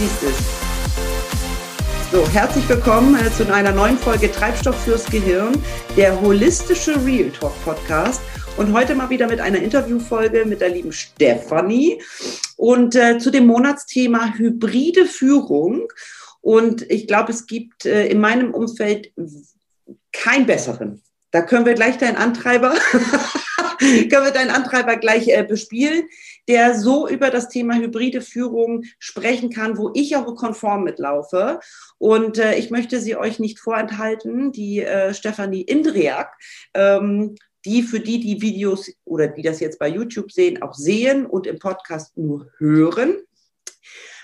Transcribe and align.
siehst 0.00 0.22
es. 0.22 0.36
So, 2.10 2.26
herzlich 2.30 2.66
willkommen 2.70 3.14
äh, 3.16 3.30
zu 3.32 3.52
einer 3.52 3.72
neuen 3.72 3.98
Folge 3.98 4.32
Treibstoff 4.32 4.82
fürs 4.84 5.04
Gehirn, 5.04 5.62
der 5.94 6.18
holistische 6.22 7.04
Real 7.04 7.30
Talk 7.30 7.52
Podcast. 7.64 8.22
Und 8.56 8.72
heute 8.72 8.94
mal 8.94 9.10
wieder 9.10 9.28
mit 9.28 9.40
einer 9.40 9.58
Interviewfolge 9.58 10.46
mit 10.46 10.62
der 10.62 10.70
lieben 10.70 10.92
Stefanie 10.92 12.00
und 12.56 12.96
äh, 12.96 13.18
zu 13.18 13.30
dem 13.30 13.46
Monatsthema 13.46 14.32
hybride 14.38 15.04
Führung. 15.04 15.88
Und 16.40 16.90
ich 16.90 17.06
glaube, 17.06 17.32
es 17.32 17.46
gibt 17.46 17.84
äh, 17.84 18.06
in 18.06 18.20
meinem 18.20 18.54
Umfeld 18.54 19.12
keinen 20.12 20.46
besseren. 20.46 21.02
Da 21.30 21.42
können 21.42 21.66
wir 21.66 21.74
gleich 21.74 21.98
deinen 21.98 22.16
Antreiber, 22.16 22.72
können 23.78 24.24
wir 24.24 24.32
deinen 24.32 24.50
Antreiber 24.50 24.96
gleich 24.96 25.28
äh, 25.28 25.42
bespielen 25.42 26.04
der 26.48 26.74
so 26.78 27.08
über 27.08 27.30
das 27.30 27.48
Thema 27.48 27.74
hybride 27.74 28.20
Führung 28.20 28.84
sprechen 28.98 29.50
kann, 29.50 29.78
wo 29.78 29.90
ich 29.94 30.16
auch 30.16 30.34
konform 30.34 30.84
mitlaufe. 30.84 31.60
Und 31.98 32.38
äh, 32.38 32.56
ich 32.56 32.70
möchte 32.70 33.00
sie 33.00 33.16
euch 33.16 33.38
nicht 33.38 33.58
vorenthalten, 33.58 34.52
die 34.52 34.80
äh, 34.80 35.14
Stefanie 35.14 35.62
Indriak, 35.62 36.32
ähm, 36.74 37.34
die 37.64 37.82
für 37.82 38.00
die, 38.00 38.20
die 38.20 38.40
Videos 38.40 38.90
oder 39.04 39.28
die 39.28 39.42
das 39.42 39.60
jetzt 39.60 39.78
bei 39.78 39.88
YouTube 39.88 40.32
sehen, 40.32 40.62
auch 40.62 40.74
sehen 40.74 41.26
und 41.26 41.46
im 41.46 41.58
Podcast 41.58 42.16
nur 42.16 42.50
hören. 42.58 43.18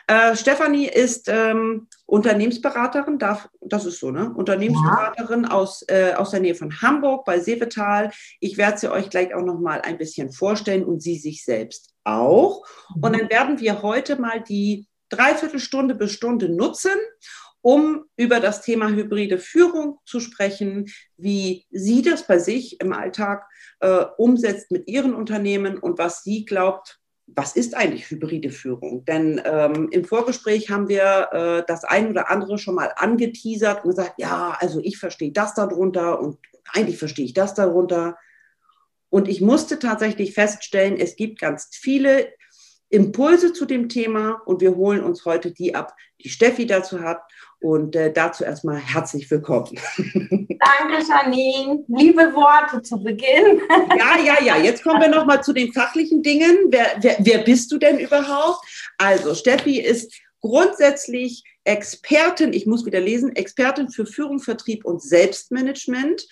Äh, 0.08 0.36
Stefanie 0.36 0.86
ist 0.86 1.28
ähm, 1.28 1.88
Unternehmensberaterin, 2.06 3.18
darf, 3.18 3.48
das 3.60 3.86
ist 3.86 3.98
so, 3.98 4.12
ne? 4.12 4.32
Unternehmensberaterin 4.32 5.44
ja. 5.44 5.50
aus, 5.50 5.84
äh, 5.88 6.12
aus 6.16 6.30
der 6.30 6.40
Nähe 6.40 6.54
von 6.54 6.80
Hamburg 6.80 7.24
bei 7.24 7.40
Seevetal. 7.40 8.12
Ich 8.38 8.56
werde 8.56 8.78
sie 8.78 8.92
euch 8.92 9.10
gleich 9.10 9.34
auch 9.34 9.44
noch 9.44 9.58
mal 9.58 9.80
ein 9.80 9.98
bisschen 9.98 10.30
vorstellen 10.30 10.84
und 10.84 11.02
sie 11.02 11.16
sich 11.16 11.44
selbst 11.44 11.92
auch. 12.04 12.64
Und 12.94 13.12
mhm. 13.12 13.18
dann 13.18 13.30
werden 13.30 13.60
wir 13.60 13.82
heute 13.82 14.20
mal 14.20 14.40
die 14.40 14.86
Dreiviertelstunde 15.08 15.96
bis 15.96 16.12
Stunde 16.12 16.48
nutzen, 16.48 16.94
um 17.60 18.04
über 18.16 18.38
das 18.38 18.62
Thema 18.62 18.88
hybride 18.88 19.38
Führung 19.38 19.98
zu 20.04 20.20
sprechen, 20.20 20.86
wie 21.16 21.66
sie 21.72 22.02
das 22.02 22.28
bei 22.28 22.38
sich 22.38 22.80
im 22.80 22.92
Alltag 22.92 23.44
äh, 23.80 24.04
umsetzt 24.18 24.70
mit 24.70 24.86
ihren 24.86 25.14
Unternehmen 25.14 25.78
und 25.78 25.98
was 25.98 26.22
sie 26.22 26.44
glaubt, 26.44 27.00
was 27.26 27.56
ist 27.56 27.76
eigentlich 27.76 28.08
hybride 28.10 28.50
Führung? 28.50 29.04
Denn 29.04 29.40
ähm, 29.44 29.88
im 29.90 30.04
Vorgespräch 30.04 30.70
haben 30.70 30.88
wir 30.88 31.28
äh, 31.32 31.64
das 31.66 31.84
ein 31.84 32.08
oder 32.08 32.30
andere 32.30 32.56
schon 32.58 32.76
mal 32.76 32.92
angeteasert 32.96 33.84
und 33.84 33.90
gesagt, 33.90 34.14
ja, 34.18 34.56
also 34.60 34.80
ich 34.80 34.98
verstehe 34.98 35.32
das 35.32 35.54
darunter 35.54 36.20
und 36.20 36.38
eigentlich 36.72 36.98
verstehe 36.98 37.24
ich 37.24 37.34
das 37.34 37.54
darunter. 37.54 38.16
Und 39.10 39.28
ich 39.28 39.40
musste 39.40 39.78
tatsächlich 39.78 40.34
feststellen, 40.34 40.96
es 40.98 41.16
gibt 41.16 41.40
ganz 41.40 41.68
viele 41.72 42.28
Impulse 42.88 43.52
zu 43.52 43.66
dem 43.66 43.88
Thema 43.88 44.40
und 44.46 44.60
wir 44.60 44.76
holen 44.76 45.02
uns 45.02 45.24
heute 45.24 45.50
die 45.50 45.74
ab, 45.74 45.94
die 46.22 46.28
Steffi 46.28 46.66
dazu 46.66 47.00
hat. 47.00 47.20
Und 47.60 47.96
äh, 47.96 48.12
dazu 48.12 48.44
erstmal 48.44 48.76
herzlich 48.76 49.30
willkommen. 49.30 49.78
Danke, 49.96 51.04
Janine. 51.08 51.84
Liebe 51.88 52.34
Worte 52.34 52.82
zu 52.82 53.02
Beginn. 53.02 53.62
Ja, 53.98 54.18
ja, 54.22 54.42
ja. 54.42 54.56
Jetzt 54.56 54.82
kommen 54.82 55.00
wir 55.00 55.08
nochmal 55.08 55.42
zu 55.42 55.52
den 55.52 55.72
fachlichen 55.72 56.22
Dingen. 56.22 56.66
Wer, 56.68 56.96
wer, 57.00 57.16
wer 57.18 57.38
bist 57.38 57.72
du 57.72 57.78
denn 57.78 57.98
überhaupt? 57.98 58.64
Also, 58.98 59.34
Steffi 59.34 59.80
ist 59.80 60.12
grundsätzlich 60.40 61.44
Expertin, 61.64 62.52
ich 62.52 62.66
muss 62.66 62.86
wieder 62.86 63.00
lesen, 63.00 63.34
Expertin 63.34 63.90
für 63.90 64.06
Führung, 64.06 64.38
Vertrieb 64.38 64.84
und 64.84 65.02
Selbstmanagement. 65.02 66.26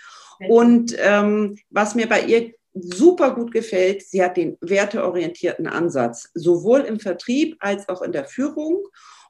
Und 0.48 0.94
ähm, 0.98 1.56
was 1.70 1.94
mir 1.94 2.08
bei 2.08 2.22
ihr 2.22 2.52
super 2.72 3.34
gut 3.34 3.52
gefällt, 3.52 4.02
sie 4.02 4.22
hat 4.22 4.36
den 4.36 4.56
werteorientierten 4.60 5.66
Ansatz, 5.66 6.30
sowohl 6.34 6.80
im 6.80 7.00
Vertrieb 7.00 7.56
als 7.60 7.88
auch 7.88 8.02
in 8.02 8.12
der 8.12 8.24
Führung. 8.24 8.84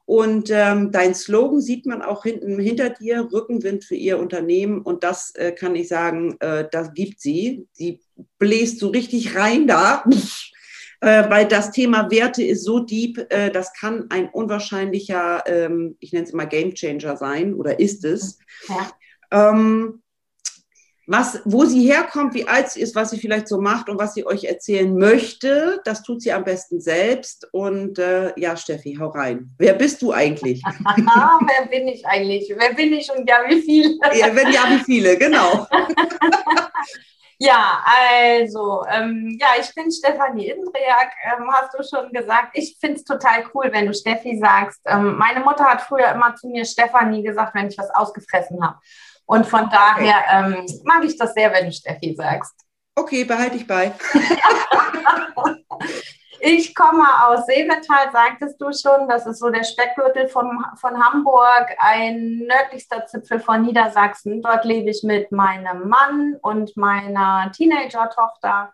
Und 0.05 0.51
ähm, 0.51 0.91
dein 0.91 1.15
Slogan 1.15 1.61
sieht 1.61 1.87
man 1.87 2.03
auch 2.03 2.23
hinten 2.23 2.59
hinter 2.59 2.91
dir, 2.91 3.27
Rückenwind 3.31 3.83
für 3.83 3.95
ihr 3.95 4.19
Unternehmen. 4.19 4.81
Und 4.81 5.03
das 5.03 5.33
äh, 5.35 5.51
kann 5.51 5.75
ich 5.75 5.87
sagen, 5.87 6.37
äh, 6.41 6.65
das 6.71 6.93
gibt 6.93 7.19
sie. 7.19 7.67
Sie 7.71 8.01
bläst 8.37 8.79
so 8.79 8.89
richtig 8.89 9.35
rein 9.35 9.65
da, 9.65 10.03
äh, 11.01 11.29
weil 11.29 11.47
das 11.47 11.71
Thema 11.71 12.11
Werte 12.11 12.43
ist 12.43 12.63
so 12.63 12.79
deep, 12.79 13.25
äh, 13.29 13.49
das 13.49 13.73
kann 13.73 14.05
ein 14.09 14.29
unwahrscheinlicher, 14.29 15.43
ähm, 15.47 15.97
ich 15.99 16.13
nenne 16.13 16.25
es 16.25 16.33
mal 16.33 16.45
Gamechanger 16.45 17.17
sein 17.17 17.55
oder 17.55 17.79
ist 17.79 18.05
es. 18.05 18.37
Ja. 18.69 18.91
Ähm, 19.31 20.03
was, 21.07 21.41
wo 21.45 21.65
sie 21.65 21.87
herkommt, 21.87 22.33
wie 22.33 22.47
alt 22.47 22.69
sie 22.69 22.81
ist, 22.81 22.95
was 22.95 23.11
sie 23.11 23.19
vielleicht 23.19 23.47
so 23.47 23.61
macht 23.61 23.89
und 23.89 23.99
was 23.99 24.15
sie 24.15 24.25
euch 24.25 24.45
erzählen 24.45 24.95
möchte, 24.97 25.81
das 25.85 26.01
tut 26.01 26.21
sie 26.21 26.33
am 26.33 26.43
besten 26.43 26.81
selbst. 26.81 27.47
Und 27.51 27.99
äh, 27.99 28.33
ja, 28.39 28.57
Steffi, 28.57 28.97
hau 28.99 29.09
rein. 29.09 29.51
Wer 29.57 29.73
bist 29.73 30.01
du 30.01 30.11
eigentlich? 30.11 30.63
Wer 30.97 31.67
bin 31.69 31.87
ich 31.87 32.05
eigentlich? 32.05 32.53
Wer 32.57 32.73
bin 32.73 32.93
ich 32.93 33.11
und 33.11 33.29
ja, 33.29 33.37
wie 33.47 33.61
viele? 33.61 33.95
ja, 34.19 34.35
wenn 34.35 34.51
ja, 34.51 34.63
wie 34.69 34.83
viele, 34.83 35.17
genau. 35.17 35.67
Ja, 37.37 37.83
also, 37.85 38.85
ähm, 38.89 39.37
ja, 39.41 39.47
ich 39.59 39.75
bin 39.75 39.91
Stefanie 39.91 40.47
Indriak, 40.47 41.11
ähm, 41.25 41.49
hast 41.51 41.73
du 41.73 41.83
schon 41.83 42.09
gesagt. 42.13 42.51
Ich 42.53 42.77
finde 42.79 42.95
es 42.95 43.03
total 43.03 43.43
cool, 43.53 43.69
wenn 43.73 43.87
du 43.87 43.93
Steffi 43.93 44.39
sagst. 44.39 44.79
Ähm, 44.85 45.17
meine 45.17 45.41
Mutter 45.41 45.65
hat 45.65 45.81
früher 45.81 46.13
immer 46.13 46.33
zu 46.35 46.47
mir 46.47 46.63
Stefanie 46.63 47.23
gesagt, 47.23 47.53
wenn 47.53 47.67
ich 47.67 47.77
was 47.77 47.89
ausgefressen 47.89 48.63
habe. 48.63 48.79
Und 49.25 49.47
von 49.47 49.69
daher 49.69 50.23
ähm, 50.31 50.65
mag 50.83 51.03
ich 51.03 51.17
das 51.17 51.33
sehr, 51.33 51.51
wenn 51.51 51.65
du 51.65 51.71
Steffi 51.71 52.13
sagst. 52.15 52.53
Okay, 52.95 53.23
behalte 53.23 53.57
ich 53.57 53.67
bei. 53.67 53.91
ich 56.39 56.75
komme 56.75 57.03
aus 57.25 57.45
Seevetal, 57.45 58.11
sagtest 58.11 58.61
du 58.61 58.71
schon. 58.71 59.09
Das 59.09 59.25
ist 59.25 59.39
so 59.39 59.49
der 59.49 59.63
Speckgürtel 59.63 60.27
von, 60.27 60.63
von 60.79 61.03
Hamburg, 61.03 61.75
ein 61.79 62.43
nördlichster 62.47 63.05
Zipfel 63.07 63.39
von 63.39 63.63
Niedersachsen. 63.63 64.41
Dort 64.41 64.63
lebe 64.63 64.91
ich 64.91 65.03
mit 65.03 65.31
meinem 65.31 65.89
Mann 65.89 66.37
und 66.41 66.77
meiner 66.77 67.51
Teenager-Tochter. 67.51 68.73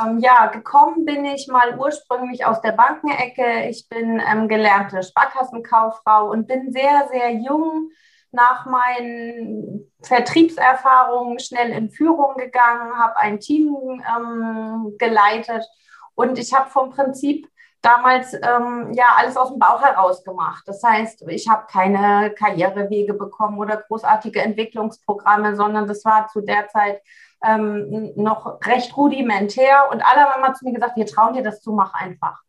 Ähm, 0.00 0.20
ja, 0.20 0.46
gekommen 0.46 1.04
bin 1.04 1.24
ich 1.24 1.48
mal 1.48 1.76
ursprünglich 1.78 2.46
aus 2.46 2.62
der 2.62 2.72
Bankenecke. 2.72 3.68
Ich 3.68 3.88
bin 3.88 4.20
ähm, 4.20 4.48
gelernte 4.48 5.02
Sparkassenkauffrau 5.02 6.30
und 6.30 6.46
bin 6.46 6.72
sehr, 6.72 7.08
sehr 7.12 7.32
jung 7.32 7.90
nach 8.32 8.66
meinen 8.66 9.90
Vertriebserfahrungen 10.02 11.38
schnell 11.40 11.70
in 11.70 11.90
Führung 11.90 12.36
gegangen, 12.36 12.96
habe 12.96 13.16
ein 13.16 13.40
Team 13.40 13.74
ähm, 14.16 14.94
geleitet 14.98 15.66
und 16.14 16.38
ich 16.38 16.54
habe 16.54 16.70
vom 16.70 16.90
Prinzip 16.90 17.48
damals 17.82 18.34
ähm, 18.34 18.92
ja 18.92 19.06
alles 19.16 19.36
aus 19.36 19.48
dem 19.48 19.58
Bauch 19.58 19.82
heraus 19.82 20.22
gemacht. 20.22 20.62
Das 20.66 20.82
heißt, 20.82 21.24
ich 21.28 21.48
habe 21.48 21.66
keine 21.70 22.32
Karrierewege 22.32 23.14
bekommen 23.14 23.58
oder 23.58 23.78
großartige 23.78 24.42
Entwicklungsprogramme, 24.42 25.56
sondern 25.56 25.86
das 25.86 26.04
war 26.04 26.28
zu 26.28 26.40
der 26.42 26.68
Zeit 26.68 27.00
ähm, 27.44 28.12
noch 28.16 28.60
recht 28.66 28.96
rudimentär 28.96 29.88
und 29.90 30.02
alle 30.02 30.22
haben 30.22 30.42
immer 30.42 30.54
zu 30.54 30.66
mir 30.66 30.74
gesagt, 30.74 30.96
wir 30.96 31.06
trauen 31.06 31.32
dir 31.32 31.42
das 31.42 31.62
zu, 31.62 31.72
mach 31.72 31.94
einfach. 31.94 32.40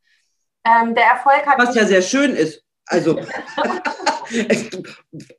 Ähm, 0.66 0.94
der 0.94 1.06
Erfolg 1.06 1.46
hat. 1.48 1.58
Was 1.58 1.76
ja 1.76 1.86
sehr 1.86 2.02
schön 2.02 2.36
ist. 2.36 2.64
Also, 2.92 3.20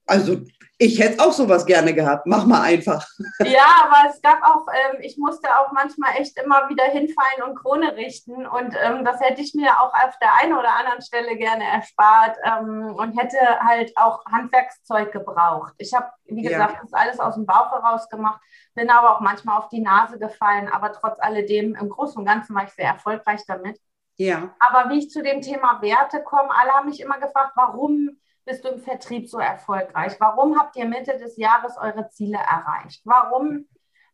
also 0.07 0.39
ich 0.79 0.99
hätte 0.99 1.23
auch 1.23 1.33
sowas 1.33 1.65
gerne 1.65 1.95
gehabt. 1.95 2.27
Mach 2.27 2.45
mal 2.45 2.63
einfach. 2.63 3.07
Ja, 3.39 3.85
aber 3.85 4.11
es 4.11 4.21
gab 4.21 4.43
auch, 4.43 4.67
ähm, 4.69 5.01
ich 5.01 5.17
musste 5.17 5.49
auch 5.57 5.71
manchmal 5.73 6.17
echt 6.17 6.37
immer 6.43 6.69
wieder 6.69 6.85
hinfallen 6.85 7.43
und 7.47 7.57
Krone 7.57 7.95
richten. 7.95 8.47
Und 8.47 8.75
ähm, 8.83 9.05
das 9.05 9.21
hätte 9.21 9.43
ich 9.43 9.55
mir 9.55 9.81
auch 9.81 9.93
auf 9.95 10.19
der 10.21 10.35
einen 10.43 10.55
oder 10.55 10.75
anderen 10.77 11.03
Stelle 11.03 11.37
gerne 11.37 11.65
erspart 11.65 12.37
ähm, 12.45 12.95
und 12.97 13.17
hätte 13.17 13.39
halt 13.61 13.93
auch 13.97 14.25
Handwerkszeug 14.27 15.13
gebraucht. 15.13 15.75
Ich 15.79 15.95
habe, 15.95 16.09
wie 16.25 16.43
gesagt, 16.43 16.75
ja. 16.75 16.81
das 16.83 16.93
alles 16.93 17.21
aus 17.21 17.35
dem 17.35 17.47
Bauch 17.47 17.71
heraus 17.71 18.09
gemacht, 18.09 18.41
bin 18.75 18.91
aber 18.91 19.15
auch 19.15 19.21
manchmal 19.21 19.59
auf 19.59 19.69
die 19.69 19.83
Nase 19.83 20.19
gefallen. 20.19 20.69
Aber 20.69 20.93
trotz 20.93 21.21
alledem, 21.21 21.77
im 21.77 21.91
Großen 21.91 22.17
und 22.17 22.25
Ganzen 22.25 22.57
war 22.57 22.65
ich 22.65 22.73
sehr 22.73 22.87
erfolgreich 22.87 23.43
damit. 23.47 23.79
Ja. 24.17 24.55
Aber 24.59 24.91
wie 24.91 24.99
ich 24.99 25.11
zu 25.11 25.23
dem 25.23 25.41
Thema 25.41 25.81
Werte 25.83 26.23
komme, 26.23 26.51
alle 26.51 26.73
haben 26.73 26.89
mich 26.89 27.01
immer 27.01 27.19
gefragt, 27.19 27.53
warum 27.55 28.19
bist 28.45 28.65
du 28.65 28.69
im 28.69 28.81
Vertrieb 28.81 29.29
so 29.29 29.39
erfolgreich? 29.39 30.17
Warum 30.19 30.59
habt 30.59 30.77
ihr 30.77 30.85
Mitte 30.85 31.17
des 31.19 31.37
Jahres 31.37 31.77
eure 31.79 32.09
Ziele 32.09 32.39
erreicht? 32.39 33.03
Warum 33.05 33.67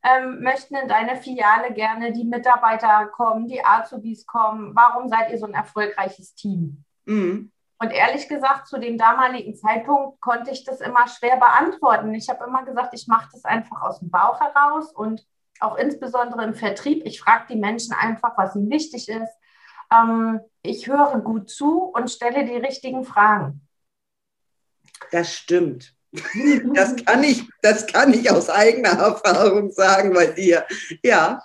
ähm, 0.03 0.43
möchten 0.43 0.77
in 0.77 0.89
deine 0.89 1.17
Filiale 1.17 1.73
gerne 1.73 2.12
die 2.12 2.25
Mitarbeiter 2.25 3.06
kommen, 3.06 3.49
die 3.49 3.65
Azubis 3.65 4.27
kommen? 4.27 4.75
Warum 4.75 5.09
seid 5.09 5.31
ihr 5.31 5.39
so 5.39 5.47
ein 5.47 5.55
erfolgreiches 5.55 6.35
Team? 6.35 6.85
Mhm. 7.06 7.53
Und 7.81 7.93
ehrlich 7.93 8.29
gesagt, 8.29 8.67
zu 8.67 8.79
dem 8.79 8.99
damaligen 8.99 9.55
Zeitpunkt 9.55 10.21
konnte 10.21 10.51
ich 10.51 10.65
das 10.65 10.81
immer 10.81 11.06
schwer 11.06 11.37
beantworten. 11.37 12.12
Ich 12.15 12.29
habe 12.29 12.44
immer 12.44 12.65
gesagt, 12.65 12.93
ich 12.93 13.06
mache 13.06 13.29
das 13.33 13.44
einfach 13.44 13.83
aus 13.83 14.01
dem 14.01 14.11
Bauch 14.11 14.41
heraus 14.41 14.93
und 14.93 15.25
auch 15.61 15.77
insbesondere 15.77 16.44
im 16.44 16.55
Vertrieb. 16.55 17.05
Ich 17.06 17.21
frage 17.21 17.47
die 17.51 17.56
Menschen 17.56 17.94
einfach, 17.94 18.37
was 18.37 18.56
ihnen 18.56 18.71
wichtig 18.71 19.09
ist. 19.09 19.33
Ähm, 19.93 20.40
ich 20.62 20.87
höre 20.87 21.20
gut 21.20 21.50
zu 21.50 21.85
und 21.85 22.11
stelle 22.11 22.44
die 22.44 22.56
richtigen 22.56 23.05
Fragen. 23.05 23.67
Das 25.11 25.32
stimmt. 25.32 25.94
Das 26.75 26.96
kann 27.05 27.23
ich, 27.23 27.44
das 27.61 27.87
kann 27.87 28.12
ich 28.12 28.31
aus 28.31 28.49
eigener 28.49 28.90
Erfahrung 28.90 29.70
sagen 29.70 30.12
bei 30.14 30.26
dir. 30.29 30.64
Ja. 31.02 31.43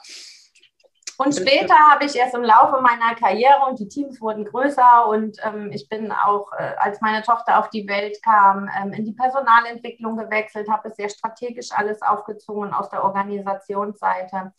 Und 1.17 1.35
später 1.35 1.75
habe 1.75 2.05
ich 2.05 2.15
erst 2.15 2.33
im 2.33 2.43
Laufe 2.43 2.81
meiner 2.81 3.13
Karriere 3.15 3.65
und 3.69 3.79
die 3.79 3.87
Teams 3.87 4.19
wurden 4.19 4.45
größer 4.45 5.07
und 5.07 5.37
ähm, 5.43 5.71
ich 5.71 5.87
bin 5.87 6.11
auch, 6.11 6.51
äh, 6.53 6.73
als 6.77 7.01
meine 7.01 7.21
Tochter 7.21 7.59
auf 7.59 7.69
die 7.69 7.87
Welt 7.87 8.17
kam, 8.23 8.69
ähm, 8.81 8.93
in 8.93 9.05
die 9.05 9.13
Personalentwicklung 9.13 10.17
gewechselt, 10.17 10.69
habe 10.69 10.89
es 10.89 10.95
sehr 10.95 11.09
strategisch 11.09 11.71
alles 11.71 12.01
aufgezogen 12.01 12.73
aus 12.73 12.89
der 12.89 13.03
Organisationsseite. 13.03 14.53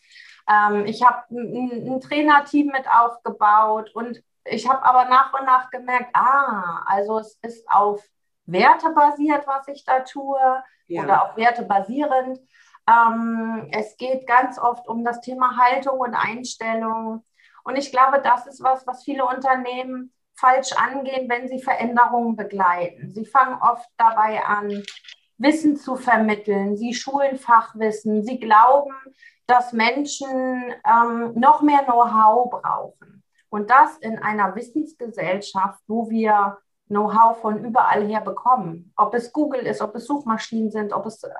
Ähm, 0.48 0.86
ich 0.86 1.04
habe 1.04 1.24
ein, 1.30 1.94
ein 1.94 2.00
Trainerteam 2.00 2.68
mit 2.68 2.88
aufgebaut 2.88 3.90
und 3.94 4.22
ich 4.44 4.68
habe 4.68 4.84
aber 4.84 5.08
nach 5.08 5.32
und 5.38 5.46
nach 5.46 5.70
gemerkt, 5.70 6.10
ah, 6.14 6.82
also 6.86 7.18
es 7.18 7.38
ist 7.42 7.68
auf 7.68 8.02
Werte 8.46 8.90
basiert, 8.90 9.46
was 9.46 9.68
ich 9.68 9.84
da 9.84 10.00
tue 10.00 10.38
ja. 10.86 11.02
oder 11.02 11.24
auf 11.24 11.36
Werte 11.36 11.62
basierend. 11.62 12.40
Ähm, 12.86 13.68
es 13.72 13.96
geht 13.96 14.26
ganz 14.26 14.58
oft 14.58 14.86
um 14.88 15.04
das 15.04 15.20
Thema 15.20 15.56
Haltung 15.56 15.98
und 15.98 16.14
Einstellung. 16.14 17.24
Und 17.64 17.76
ich 17.76 17.90
glaube, 17.90 18.20
das 18.20 18.46
ist 18.46 18.62
was, 18.62 18.86
was 18.86 19.04
viele 19.04 19.24
Unternehmen 19.24 20.12
falsch 20.34 20.72
angehen, 20.72 21.28
wenn 21.28 21.48
sie 21.48 21.62
Veränderungen 21.62 22.36
begleiten. 22.36 23.12
Sie 23.14 23.24
fangen 23.24 23.56
oft 23.62 23.88
dabei 23.96 24.44
an, 24.44 24.82
Wissen 25.38 25.76
zu 25.76 25.96
vermitteln. 25.96 26.76
Sie 26.76 26.92
schulen 26.92 27.38
Fachwissen. 27.38 28.22
Sie 28.24 28.38
glauben, 28.38 28.94
dass 29.46 29.72
Menschen 29.72 30.74
ähm, 30.86 31.32
noch 31.34 31.62
mehr 31.62 31.84
Know-how 31.84 32.50
brauchen. 32.50 33.22
Und 33.50 33.70
das 33.70 33.98
in 33.98 34.18
einer 34.18 34.54
Wissensgesellschaft, 34.56 35.80
wo 35.86 36.10
wir 36.10 36.58
Know-how 36.88 37.40
von 37.40 37.64
überall 37.64 38.06
her 38.06 38.20
bekommen. 38.20 38.92
Ob 38.96 39.14
es 39.14 39.32
Google 39.32 39.66
ist, 39.66 39.80
ob 39.80 39.94
es 39.94 40.06
Suchmaschinen 40.06 40.70
sind, 40.70 40.92
ob 40.92 41.06
es 41.06 41.22
äh, 41.22 41.30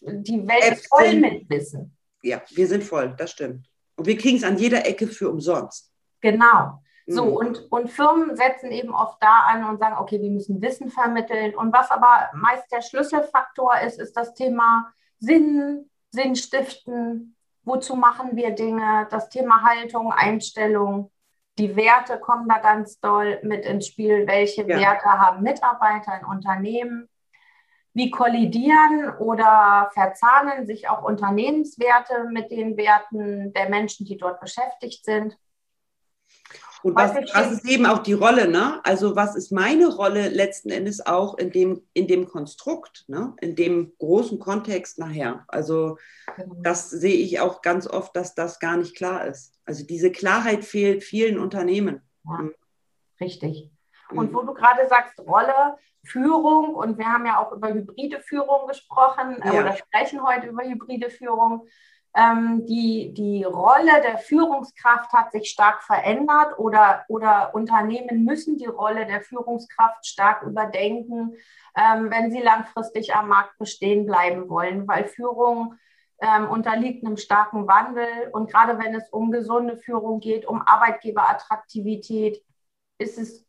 die 0.00 0.46
Welt 0.46 0.64
Apps 0.64 0.80
ist 0.80 0.88
voll 0.88 1.08
sind, 1.08 1.20
mit 1.20 1.50
Wissen. 1.50 1.96
Ja, 2.22 2.40
wir 2.50 2.66
sind 2.66 2.84
voll, 2.84 3.14
das 3.16 3.30
stimmt. 3.30 3.66
Und 3.96 4.06
wir 4.06 4.16
kriegen 4.16 4.36
es 4.36 4.44
an 4.44 4.58
jeder 4.58 4.86
Ecke 4.86 5.06
für 5.06 5.30
umsonst. 5.30 5.92
Genau. 6.20 6.80
So, 7.06 7.26
mhm. 7.26 7.32
und, 7.32 7.72
und 7.72 7.90
Firmen 7.90 8.36
setzen 8.36 8.70
eben 8.70 8.94
oft 8.94 9.22
da 9.22 9.40
an 9.46 9.64
und 9.68 9.78
sagen, 9.78 9.96
okay, 9.98 10.20
wir 10.20 10.30
müssen 10.30 10.62
Wissen 10.62 10.88
vermitteln. 10.88 11.54
Und 11.54 11.72
was 11.72 11.90
aber 11.90 12.30
meist 12.34 12.70
der 12.72 12.80
Schlüsselfaktor 12.80 13.80
ist, 13.80 13.98
ist 13.98 14.16
das 14.16 14.34
Thema 14.34 14.92
Sinn, 15.18 15.90
Sinn 16.12 16.36
stiften. 16.36 17.36
Wozu 17.64 17.96
machen 17.96 18.36
wir 18.36 18.50
Dinge? 18.50 19.06
Das 19.10 19.28
Thema 19.28 19.62
Haltung, 19.62 20.12
Einstellung. 20.12 21.10
Die 21.58 21.74
Werte 21.76 22.18
kommen 22.18 22.48
da 22.48 22.58
ganz 22.58 23.00
doll 23.00 23.40
mit 23.42 23.64
ins 23.64 23.86
Spiel. 23.86 24.26
Welche 24.26 24.62
ja. 24.62 24.78
Werte 24.78 25.08
haben 25.08 25.42
Mitarbeiter 25.42 26.18
in 26.20 26.26
Unternehmen? 26.26 27.08
Wie 27.94 28.10
kollidieren 28.10 29.10
oder 29.18 29.90
verzahnen 29.92 30.66
sich 30.66 30.88
auch 30.88 31.02
Unternehmenswerte 31.02 32.24
mit 32.30 32.50
den 32.50 32.76
Werten 32.76 33.52
der 33.52 33.68
Menschen, 33.68 34.06
die 34.06 34.16
dort 34.16 34.40
beschäftigt 34.40 35.04
sind? 35.04 35.36
Und 36.82 36.96
was, 36.96 37.14
was, 37.14 37.52
ist 37.52 37.68
eben 37.68 37.86
auch 37.86 38.00
die 38.00 38.12
Rolle, 38.12 38.48
ne? 38.48 38.80
Also 38.84 39.14
was 39.14 39.36
ist 39.36 39.52
meine 39.52 39.86
Rolle 39.86 40.28
letzten 40.28 40.70
Endes 40.70 41.04
auch 41.04 41.38
in 41.38 41.52
dem, 41.52 41.82
in 41.92 42.08
dem 42.08 42.26
Konstrukt, 42.26 43.04
ne? 43.06 43.34
in 43.40 43.54
dem 43.54 43.92
großen 43.98 44.40
Kontext 44.40 44.98
nachher? 44.98 45.44
Also 45.46 45.96
genau. 46.36 46.56
das 46.62 46.90
sehe 46.90 47.16
ich 47.16 47.38
auch 47.38 47.62
ganz 47.62 47.86
oft, 47.86 48.16
dass 48.16 48.34
das 48.34 48.58
gar 48.58 48.76
nicht 48.76 48.96
klar 48.96 49.26
ist. 49.26 49.54
Also 49.64 49.86
diese 49.86 50.10
Klarheit 50.10 50.64
fehlt 50.64 51.04
vielen 51.04 51.38
Unternehmen. 51.38 52.02
Ja, 52.24 52.42
mhm. 52.42 52.54
richtig. 53.20 53.70
Und 54.10 54.34
wo 54.34 54.42
du 54.42 54.52
gerade 54.52 54.86
sagst, 54.88 55.20
Rolle, 55.20 55.78
Führung, 56.04 56.74
und 56.74 56.98
wir 56.98 57.06
haben 57.06 57.26
ja 57.26 57.38
auch 57.38 57.52
über 57.52 57.72
hybride 57.72 58.20
Führung 58.20 58.66
gesprochen 58.66 59.40
äh, 59.40 59.54
ja. 59.54 59.60
oder 59.60 59.76
sprechen 59.76 60.22
heute 60.22 60.48
über 60.48 60.64
hybride 60.64 61.10
Führung. 61.10 61.66
Ähm, 62.14 62.66
die, 62.66 63.14
die 63.14 63.42
Rolle 63.44 64.02
der 64.02 64.18
Führungskraft 64.18 65.12
hat 65.12 65.32
sich 65.32 65.48
stark 65.48 65.82
verändert 65.82 66.58
oder, 66.58 67.04
oder 67.08 67.54
Unternehmen 67.54 68.24
müssen 68.24 68.58
die 68.58 68.66
Rolle 68.66 69.06
der 69.06 69.22
Führungskraft 69.22 70.04
stark 70.06 70.42
überdenken, 70.42 71.34
ähm, 71.74 72.10
wenn 72.10 72.30
sie 72.30 72.42
langfristig 72.42 73.14
am 73.14 73.28
Markt 73.28 73.56
bestehen 73.58 74.04
bleiben 74.04 74.50
wollen, 74.50 74.86
weil 74.86 75.06
Führung 75.06 75.76
ähm, 76.20 76.48
unterliegt 76.50 77.04
einem 77.04 77.16
starken 77.16 77.66
Wandel. 77.66 78.06
Und 78.32 78.50
gerade 78.50 78.78
wenn 78.78 78.94
es 78.94 79.08
um 79.10 79.30
gesunde 79.30 79.78
Führung 79.78 80.20
geht, 80.20 80.44
um 80.44 80.60
Arbeitgeberattraktivität, 80.60 82.44
ist 82.98 83.18
es 83.18 83.46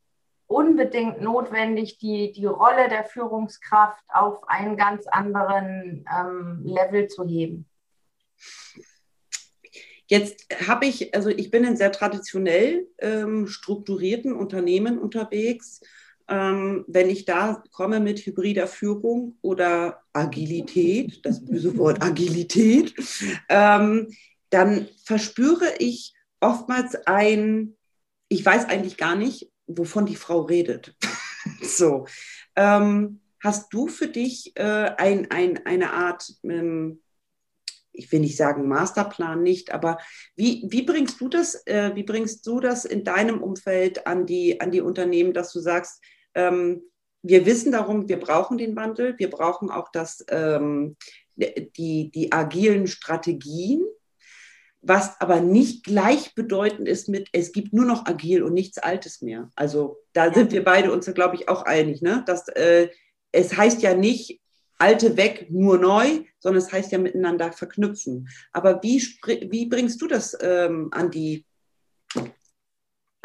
unbedingt 0.47 1.21
notwendig, 1.21 1.97
die, 1.97 2.31
die 2.31 2.45
Rolle 2.45 2.87
der 2.87 3.03
Führungskraft 3.03 4.03
auf 4.07 4.47
einen 4.47 4.77
ganz 4.77 5.05
anderen 5.07 6.05
ähm, 6.17 6.61
Level 6.63 7.07
zu 7.07 7.25
heben. 7.25 7.69
Jetzt 10.07 10.45
habe 10.67 10.85
ich, 10.85 11.15
also 11.15 11.29
ich 11.29 11.49
bin 11.49 11.63
in 11.63 11.77
sehr 11.77 11.91
traditionell 11.91 12.87
ähm, 12.99 13.47
strukturierten 13.47 14.33
Unternehmen 14.33 14.99
unterwegs. 14.99 15.81
Ähm, 16.27 16.85
wenn 16.87 17.09
ich 17.09 17.25
da 17.25 17.63
komme 17.71 17.99
mit 17.99 18.25
hybrider 18.25 18.67
Führung 18.67 19.37
oder 19.41 20.03
Agilität, 20.13 21.25
das 21.25 21.43
böse 21.43 21.77
Wort 21.77 22.01
Agilität, 22.03 22.93
ähm, 23.49 24.09
dann 24.49 24.87
verspüre 25.03 25.73
ich 25.79 26.13
oftmals 26.39 26.95
ein, 27.07 27.75
ich 28.29 28.45
weiß 28.45 28.65
eigentlich 28.65 28.97
gar 28.97 29.15
nicht, 29.15 29.51
wovon 29.67 30.05
die 30.05 30.15
Frau 30.15 30.41
redet. 30.41 30.95
so. 31.61 32.05
Ähm, 32.55 33.19
hast 33.41 33.73
du 33.73 33.87
für 33.87 34.07
dich 34.07 34.53
äh, 34.55 34.91
ein, 34.97 35.29
ein, 35.31 35.65
eine 35.65 35.91
Art, 35.91 36.33
ähm, 36.43 37.01
ich 37.93 38.11
will 38.11 38.19
nicht 38.19 38.37
sagen 38.37 38.67
Masterplan 38.67 39.41
nicht, 39.43 39.71
aber 39.71 39.97
wie, 40.35 40.65
wie 40.69 40.81
bringst 40.81 41.21
du 41.21 41.29
das, 41.29 41.65
äh, 41.67 41.91
wie 41.95 42.03
bringst 42.03 42.45
du 42.45 42.59
das 42.59 42.85
in 42.85 43.03
deinem 43.03 43.41
Umfeld 43.41 44.07
an 44.07 44.25
die, 44.25 44.59
an 44.59 44.71
die 44.71 44.81
Unternehmen, 44.81 45.33
dass 45.33 45.53
du 45.53 45.59
sagst, 45.59 46.01
ähm, 46.33 46.81
wir 47.21 47.45
wissen 47.45 47.71
darum, 47.71 48.09
wir 48.09 48.19
brauchen 48.19 48.57
den 48.57 48.75
Wandel, 48.75 49.15
wir 49.17 49.29
brauchen 49.29 49.69
auch 49.69 49.89
das, 49.91 50.25
ähm, 50.29 50.97
die, 51.35 52.11
die 52.11 52.31
agilen 52.31 52.87
Strategien, 52.87 53.83
was 54.81 55.19
aber 55.21 55.39
nicht 55.39 55.85
gleichbedeutend 55.85 56.89
ist 56.89 57.07
mit, 57.07 57.29
es 57.31 57.53
gibt 57.53 57.71
nur 57.71 57.85
noch 57.85 58.05
agil 58.05 58.43
und 58.43 58.53
nichts 58.53 58.77
Altes 58.77 59.21
mehr. 59.21 59.49
Also 59.55 59.97
da 60.11 60.33
sind 60.33 60.51
wir 60.51 60.63
beide 60.63 60.91
uns, 60.91 61.05
glaube 61.13 61.35
ich, 61.35 61.47
auch 61.47 61.63
einig, 61.63 62.01
ne? 62.01 62.23
dass 62.27 62.49
äh, 62.49 62.89
es 63.31 63.55
heißt 63.55 63.81
ja 63.81 63.95
nicht, 63.95 64.41
alte 64.77 65.17
weg, 65.17 65.47
nur 65.49 65.77
neu, 65.77 66.23
sondern 66.39 66.61
es 66.61 66.71
heißt 66.71 66.91
ja 66.91 66.97
miteinander 66.97 67.51
verknüpfen. 67.51 68.29
Aber 68.51 68.81
wie, 68.83 69.01
wie 69.49 69.65
bringst 69.67 70.01
du 70.01 70.07
das 70.07 70.37
ähm, 70.41 70.89
an 70.91 71.11
die 71.11 71.45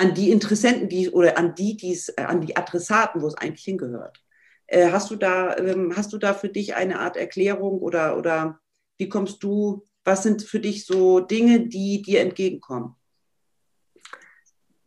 an 0.01 0.15
die 0.15 0.31
Interessenten, 0.31 0.89
die 0.89 1.11
oder 1.11 1.37
an 1.37 1.57
die, 1.57 1.77
die's, 1.77 2.09
äh, 2.11 2.23
an 2.23 2.41
die 2.41 2.57
Adressaten, 2.57 3.21
wo 3.21 3.27
es 3.27 3.35
eigentlich 3.35 3.65
hingehört? 3.65 4.23
Äh, 4.69 4.93
hast 4.93 5.11
du 5.11 5.17
da, 5.17 5.57
ähm, 5.57 5.93
hast 5.97 6.13
du 6.13 6.19
da 6.19 6.35
für 6.35 6.49
dich 6.49 6.77
eine 6.77 7.01
Art 7.01 7.17
Erklärung 7.17 7.81
oder, 7.81 8.17
oder 8.17 8.61
wie 8.97 9.09
kommst 9.09 9.43
du 9.43 9.89
was 10.09 10.23
sind 10.23 10.43
für 10.43 10.59
dich 10.59 10.87
so 10.87 11.21
Dinge, 11.21 11.69
die 11.69 12.01
dir 12.01 12.23
entgegenkommen? 12.23 12.95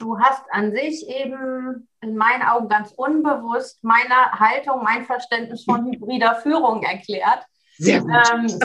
Du 0.02 0.18
hast 0.18 0.44
an 0.50 0.72
sich 0.72 1.08
eben 1.08 1.88
in 2.02 2.16
meinen 2.16 2.42
Augen 2.42 2.68
ganz 2.68 2.92
unbewusst 2.92 3.84
meine 3.84 4.32
Haltung, 4.32 4.84
mein 4.84 5.06
Verständnis 5.06 5.64
von 5.64 5.86
hybrider 5.86 6.36
Führung 6.44 6.82
erklärt. 6.82 7.46
Sehr 7.78 8.02
gut. 8.02 8.10
Ähm, 8.10 8.48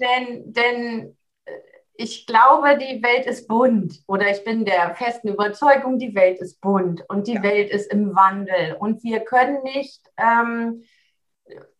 denn, 0.00 0.52
denn 0.52 1.16
äh, 1.44 1.52
ich 1.94 2.26
glaube, 2.26 2.76
die 2.78 3.00
Welt 3.00 3.26
ist 3.26 3.46
bunt 3.46 4.02
oder 4.08 4.28
ich 4.28 4.42
bin 4.42 4.64
der 4.64 4.96
festen 4.96 5.28
Überzeugung, 5.28 6.00
die 6.00 6.16
Welt 6.16 6.40
ist 6.40 6.60
bunt 6.60 7.04
und 7.08 7.28
die 7.28 7.34
ja. 7.34 7.42
Welt 7.44 7.70
ist 7.70 7.92
im 7.92 8.16
Wandel 8.16 8.74
und 8.80 9.04
wir 9.04 9.20
können 9.20 9.62
nicht 9.62 10.02
ähm, 10.16 10.82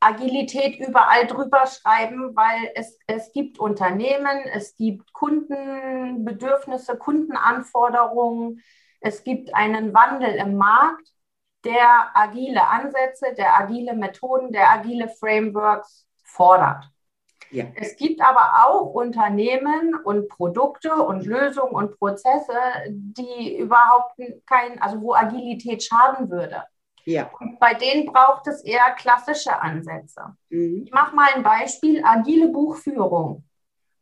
Agilität 0.01 0.79
überall 0.79 1.27
drüber 1.27 1.67
schreiben, 1.67 2.37
weil 2.37 2.71
es, 2.75 2.99
es 3.07 3.33
gibt 3.33 3.59
Unternehmen, 3.59 4.43
es 4.53 4.77
gibt 4.77 5.13
Kundenbedürfnisse, 5.13 6.97
Kundenanforderungen, 6.97 8.63
es 9.01 9.25
gibt 9.25 9.55
einen 9.55 9.95
Wandel 9.95 10.35
im 10.35 10.57
Markt, 10.57 11.09
der 11.65 12.11
agile 12.15 12.67
Ansätze, 12.69 13.35
der 13.37 13.59
agile 13.59 13.95
Methoden, 13.95 14.53
der 14.53 14.71
agile 14.71 15.09
Frameworks 15.09 16.07
fordert. 16.23 16.89
Ja. 17.51 17.65
Es 17.75 17.97
gibt 17.97 18.21
aber 18.21 18.67
auch 18.67 18.93
Unternehmen 18.93 19.95
und 20.05 20.29
Produkte 20.29 20.95
und 20.95 21.25
Lösungen 21.25 21.73
und 21.73 21.99
Prozesse, 21.99 22.59
die 22.89 23.57
überhaupt 23.59 24.21
kein, 24.47 24.81
also 24.83 25.01
wo 25.01 25.15
Agilität 25.15 25.83
schaden 25.83 26.31
würde. 26.31 26.65
Ja. 27.09 27.31
Und 27.41 27.59
bei 27.59 27.73
denen 27.73 28.05
braucht 28.05 28.47
es 28.49 28.63
eher 28.63 28.91
klassische 28.93 29.59
Ansätze. 29.59 30.37
Mhm. 30.51 30.83
Ich 30.85 30.93
mache 30.93 31.17
mal 31.17 31.29
ein 31.35 31.43
Beispiel: 31.43 32.05
agile 32.05 32.49
Buchführung. 32.49 33.45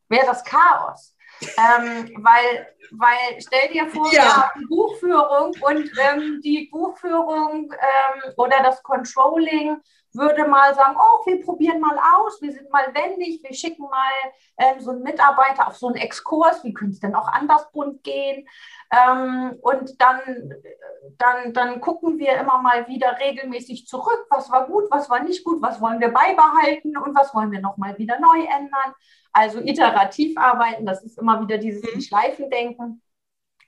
Wäre 0.09 0.27
das 0.27 0.43
Chaos. 0.43 1.15
ähm, 1.41 2.11
weil, 2.17 2.67
weil 2.93 3.41
stell 3.41 3.71
dir 3.71 3.87
vor, 3.89 4.07
ja. 4.07 4.23
wir 4.23 4.37
haben 4.37 4.69
Buchführung 4.69 5.55
und 5.61 5.91
ähm, 5.99 6.41
die 6.43 6.69
Buchführung 6.73 7.73
ähm, 7.73 8.33
oder 8.39 8.63
das 8.63 8.83
Controlling 8.83 9.77
würde 10.17 10.47
mal 10.47 10.75
sagen, 10.75 10.97
oh, 10.99 11.27
wir 11.27 11.45
probieren 11.45 11.81
mal 11.81 11.99
aus, 12.17 12.41
wir 12.41 12.53
sind 12.53 12.71
mal 12.71 12.93
wendig, 12.95 13.43
wir 13.43 13.55
schicken 13.55 13.85
mal 13.85 14.13
ähm, 14.59 14.81
so 14.81 14.91
einen 14.91 15.03
Mitarbeiter 15.03 15.69
auf 15.69 15.77
so 15.77 15.89
einen 15.89 15.97
Exkurs, 15.97 16.65
wie 16.65 16.73
könnte 16.73 16.95
es 16.95 17.01
denn 17.01 17.15
auch 17.15 17.29
anders 17.29 17.71
bunt 17.73 18.03
gehen? 18.03 18.47
Ähm, 18.91 19.59
und 19.63 20.01
dann, 20.01 20.21
dann, 21.19 21.53
dann 21.53 21.81
gucken 21.81 22.19
wir 22.19 22.39
immer 22.39 22.63
mal 22.63 22.87
wieder 22.89 23.19
regelmäßig 23.19 23.87
zurück, 23.87 24.27
was 24.31 24.51
war 24.51 24.67
gut, 24.67 24.85
was 24.91 25.11
war 25.11 25.23
nicht 25.23 25.45
gut, 25.45 25.61
was 25.61 25.81
wollen 25.81 26.01
wir 26.01 26.13
beibehalten 26.13 26.97
und 26.97 27.15
was 27.15 27.35
wollen 27.35 27.51
wir 27.51 27.61
nochmal 27.61 27.99
wieder 27.99 28.19
neu 28.21 28.45
ändern. 28.45 28.95
Also 29.33 29.61
iterativ 29.61 30.37
arbeiten, 30.39 30.87
das 30.87 31.03
ist 31.03 31.19
immer 31.19 31.41
wieder 31.41 31.59
dieses 31.59 31.83
mhm. 31.95 32.01
Schleifendenken. 32.01 33.03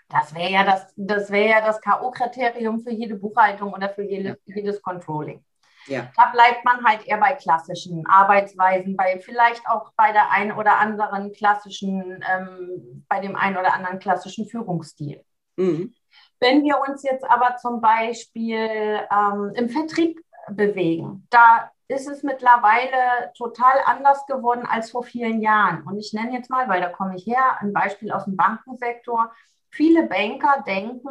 Das 0.09 0.35
wäre 0.35 0.51
ja 0.51 0.65
das, 0.65 0.93
das, 0.97 1.31
wär 1.31 1.47
ja 1.47 1.61
das 1.61 1.81
K.O.-Kriterium 1.83 2.83
für 2.83 2.91
jede 2.91 3.17
Buchhaltung 3.17 3.75
oder 3.75 3.91
für 3.91 4.03
jede, 4.03 4.39
jedes 4.47 4.81
Controlling. 4.81 5.45
Ja. 5.89 6.09
Da 6.17 6.27
bleibt 6.27 6.65
man 6.65 6.85
halt 6.85 7.07
eher 7.07 7.19
bei 7.19 7.33
klassischen 7.33 8.07
Arbeitsweisen, 8.07 8.97
bei 8.97 9.19
vielleicht 9.21 9.69
auch 9.69 9.93
bei 9.97 10.13
der 10.13 10.31
einen 10.31 10.53
oder 10.53 10.79
anderen 10.79 11.33
klassischen, 11.33 12.25
ähm, 12.31 13.05
bei 13.09 13.21
dem 13.21 13.37
einen 13.37 13.57
oder 13.57 13.75
anderen 13.75 13.99
klassischen 13.99 14.47
Führungsstil. 14.47 15.25
Mhm. 15.57 15.95
Wenn 16.41 16.63
wir 16.63 16.81
uns 16.89 17.03
jetzt 17.03 17.29
aber 17.29 17.57
zum 17.57 17.81
Beispiel 17.81 19.01
ähm, 19.11 19.53
im 19.55 19.69
Vertrieb 19.69 20.21
bewegen, 20.51 21.27
da 21.31 21.71
ist 21.89 22.07
es 22.07 22.23
mittlerweile 22.23 23.33
total 23.37 23.81
anders 23.87 24.27
geworden 24.27 24.67
als 24.67 24.91
vor 24.91 25.03
vielen 25.03 25.41
Jahren. 25.41 25.83
Und 25.85 25.99
ich 25.99 26.13
nenne 26.13 26.35
jetzt 26.35 26.51
mal, 26.51 26.69
weil 26.69 26.81
da 26.81 26.91
komme 26.91 27.17
ich 27.17 27.27
her, 27.27 27.59
ein 27.61 27.73
Beispiel 27.73 28.13
aus 28.13 28.25
dem 28.25 28.37
Bankensektor. 28.37 29.33
Viele 29.71 30.07
Banker 30.07 30.63
denken, 30.67 31.11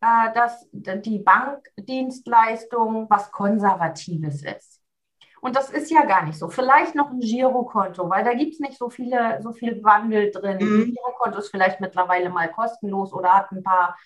äh, 0.00 0.32
dass 0.34 0.68
die 0.72 1.18
Bankdienstleistung 1.18 3.06
was 3.08 3.30
Konservatives 3.32 4.42
ist. 4.42 4.82
Und 5.40 5.54
das 5.54 5.70
ist 5.70 5.90
ja 5.90 6.04
gar 6.04 6.24
nicht 6.24 6.38
so. 6.38 6.48
Vielleicht 6.48 6.94
noch 6.94 7.10
ein 7.10 7.20
Girokonto, 7.20 8.08
weil 8.10 8.24
da 8.24 8.34
gibt 8.34 8.54
es 8.54 8.60
nicht 8.60 8.78
so, 8.78 8.90
viele, 8.90 9.40
so 9.42 9.52
viel 9.52 9.82
Wandel 9.84 10.30
drin. 10.30 10.58
Mhm. 10.58 10.82
Ein 10.82 10.94
Girokonto 10.94 11.38
ist 11.38 11.50
vielleicht 11.50 11.80
mittlerweile 11.80 12.30
mal 12.30 12.50
kostenlos 12.50 13.12
oder 13.12 13.34
hat 13.34 13.52
ein 13.52 13.62
paar 13.62 13.96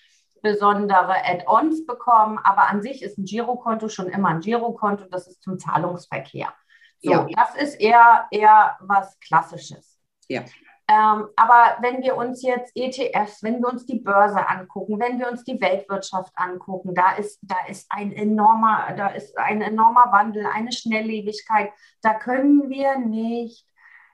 besondere 0.41 1.15
Add-ons 1.23 1.85
bekommen, 1.85 2.39
aber 2.43 2.67
an 2.67 2.81
sich 2.81 3.01
ist 3.03 3.17
ein 3.17 3.25
Girokonto 3.25 3.89
schon 3.89 4.07
immer 4.07 4.29
ein 4.29 4.39
Girokonto, 4.39 5.05
das 5.05 5.27
ist 5.27 5.43
zum 5.43 5.59
Zahlungsverkehr. 5.59 6.53
So, 7.01 7.11
ja. 7.11 7.27
das 7.35 7.55
ist 7.55 7.75
eher, 7.79 8.27
eher 8.31 8.77
was 8.79 9.19
Klassisches. 9.19 9.99
Ja. 10.27 10.43
Ähm, 10.91 11.27
aber 11.37 11.77
wenn 11.79 12.01
wir 12.01 12.17
uns 12.17 12.41
jetzt 12.41 12.75
ETFs, 12.75 13.41
wenn 13.43 13.61
wir 13.61 13.69
uns 13.69 13.85
die 13.85 13.99
Börse 13.99 14.45
angucken, 14.49 14.99
wenn 14.99 15.19
wir 15.19 15.29
uns 15.29 15.45
die 15.45 15.61
Weltwirtschaft 15.61 16.33
angucken, 16.35 16.93
da 16.93 17.13
ist, 17.13 17.39
da 17.43 17.55
ist 17.69 17.89
ein 17.89 18.11
enormer, 18.11 18.93
da 18.97 19.07
ist 19.07 19.37
ein 19.37 19.61
enormer 19.61 20.11
Wandel, 20.11 20.45
eine 20.45 20.73
Schnelllebigkeit. 20.73 21.71
Da 22.01 22.15
können 22.15 22.69
wir 22.69 22.97
nicht 22.99 23.65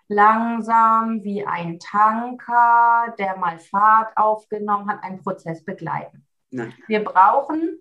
langsam 0.08 1.24
wie 1.24 1.44
ein 1.48 1.80
Tanker, 1.80 3.16
der 3.18 3.38
mal 3.38 3.58
Fahrt 3.58 4.16
aufgenommen 4.16 4.88
hat, 4.88 5.04
einen 5.04 5.24
Prozess 5.24 5.66
begleiten. 5.66 6.28
Nein. 6.52 6.74
Wir 6.86 7.04
brauchen 7.04 7.80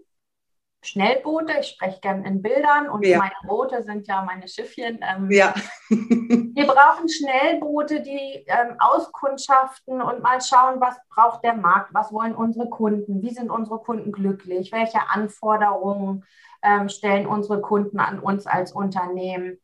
Schnellboote. 0.87 1.53
Ich 1.61 1.69
spreche 1.69 2.01
gerne 2.01 2.27
in 2.27 2.43
Bildern 2.43 2.89
und 2.89 3.05
ja. 3.05 3.19
meine 3.19 3.35
Boote 3.47 3.83
sind 3.83 4.07
ja 4.07 4.23
meine 4.23 4.49
Schiffchen. 4.49 5.01
Ähm, 5.03 5.31
ja. 5.31 5.55
wir 5.89 6.67
brauchen 6.67 7.09
Schnellboote, 7.09 8.01
die 8.01 8.45
ähm, 8.47 8.77
auskundschaften 8.79 10.01
und 10.01 10.23
mal 10.23 10.41
schauen, 10.41 10.81
was 10.81 10.97
braucht 11.15 11.45
der 11.45 11.55
Markt, 11.55 11.93
was 11.93 12.13
wollen 12.13 12.35
unsere 12.35 12.69
Kunden, 12.69 13.23
wie 13.23 13.31
sind 13.31 13.51
unsere 13.51 13.79
Kunden 13.79 14.13
glücklich, 14.13 14.73
welche 14.73 15.01
Anforderungen 15.11 16.25
ähm, 16.63 16.89
stellen 16.89 17.27
unsere 17.27 17.61
Kunden 17.61 17.99
an 17.99 18.19
uns 18.19 18.47
als 18.47 18.73
Unternehmen. 18.73 19.59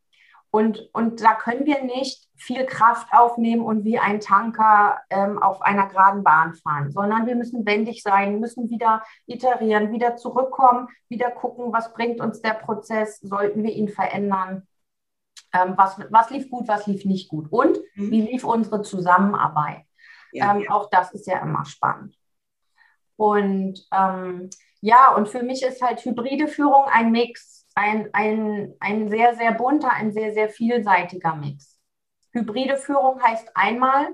Und, 0.51 0.89
und 0.93 1.23
da 1.23 1.33
können 1.33 1.65
wir 1.65 1.83
nicht 1.83 2.27
viel 2.43 2.65
Kraft 2.65 3.07
aufnehmen 3.11 3.63
und 3.63 3.83
wie 3.83 3.99
ein 3.99 4.19
Tanker 4.19 5.01
ähm, 5.09 5.41
auf 5.41 5.61
einer 5.61 5.87
geraden 5.87 6.23
Bahn 6.23 6.53
fahren, 6.53 6.91
sondern 6.91 7.25
wir 7.25 7.35
müssen 7.35 7.65
wendig 7.65 8.03
sein, 8.03 8.39
müssen 8.39 8.69
wieder 8.69 9.03
iterieren, 9.25 9.91
wieder 9.91 10.15
zurückkommen, 10.15 10.87
wieder 11.09 11.31
gucken, 11.31 11.73
was 11.73 11.93
bringt 11.93 12.19
uns 12.19 12.41
der 12.41 12.53
Prozess, 12.53 13.19
sollten 13.21 13.63
wir 13.63 13.71
ihn 13.71 13.89
verändern, 13.89 14.67
ähm, 15.53 15.73
was, 15.77 15.97
was 16.09 16.29
lief 16.29 16.49
gut, 16.49 16.67
was 16.67 16.87
lief 16.87 17.05
nicht 17.05 17.29
gut 17.29 17.51
und 17.51 17.77
mhm. 17.95 18.11
wie 18.11 18.21
lief 18.21 18.43
unsere 18.43 18.81
Zusammenarbeit. 18.81 19.83
Ja, 20.31 20.55
ähm, 20.55 20.61
ja. 20.61 20.71
Auch 20.71 20.89
das 20.89 21.13
ist 21.13 21.27
ja 21.27 21.39
immer 21.39 21.65
spannend. 21.65 22.17
Und 23.15 23.85
ähm, 23.91 24.49
ja, 24.81 25.13
und 25.15 25.29
für 25.29 25.43
mich 25.43 25.63
ist 25.63 25.81
halt 25.81 26.03
hybride 26.03 26.47
Führung 26.47 26.85
ein 26.91 27.11
Mix 27.11 27.63
ein, 27.75 28.09
ein, 28.13 28.73
ein 28.79 29.09
sehr, 29.09 29.35
sehr 29.35 29.53
bunter, 29.53 29.91
ein 29.91 30.11
sehr, 30.11 30.33
sehr 30.33 30.49
vielseitiger 30.49 31.35
Mix. 31.35 31.72
Hybride 32.33 32.77
Führung 32.77 33.21
heißt 33.21 33.51
einmal, 33.55 34.13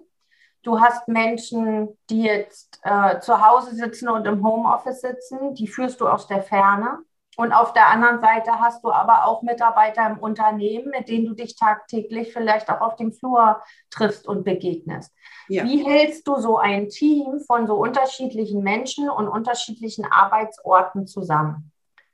du 0.63 0.79
hast 0.79 1.07
Menschen, 1.07 1.97
die 2.09 2.23
jetzt 2.23 2.79
äh, 2.83 3.19
zu 3.19 3.45
Hause 3.45 3.75
sitzen 3.75 4.09
und 4.09 4.27
im 4.27 4.45
Homeoffice 4.45 5.01
sitzen, 5.01 5.55
die 5.55 5.67
führst 5.67 6.01
du 6.01 6.07
aus 6.07 6.27
der 6.27 6.43
Ferne. 6.43 6.99
Und 7.37 7.53
auf 7.53 7.71
der 7.71 7.87
anderen 7.87 8.19
Seite 8.19 8.59
hast 8.59 8.83
du 8.83 8.91
aber 8.91 9.25
auch 9.25 9.43
Mitarbeiter 9.43 10.05
im 10.05 10.19
Unternehmen, 10.19 10.89
mit 10.89 11.07
denen 11.07 11.25
du 11.25 11.33
dich 11.33 11.55
tagtäglich 11.55 12.33
vielleicht 12.33 12.69
auch 12.69 12.81
auf 12.81 12.97
dem 12.97 13.13
Flur 13.13 13.61
triffst 13.89 14.27
und 14.27 14.43
begegnest. 14.43 15.13
Ja. 15.47 15.63
Wie 15.63 15.85
hältst 15.85 16.27
du 16.27 16.35
so 16.35 16.57
ein 16.57 16.89
Team 16.89 17.39
von 17.47 17.65
so 17.65 17.75
unterschiedlichen 17.75 18.61
Menschen 18.61 19.09
und 19.09 19.29
unterschiedlichen 19.29 20.05
Arbeitsorten 20.05 21.07
zusammen? 21.07 21.71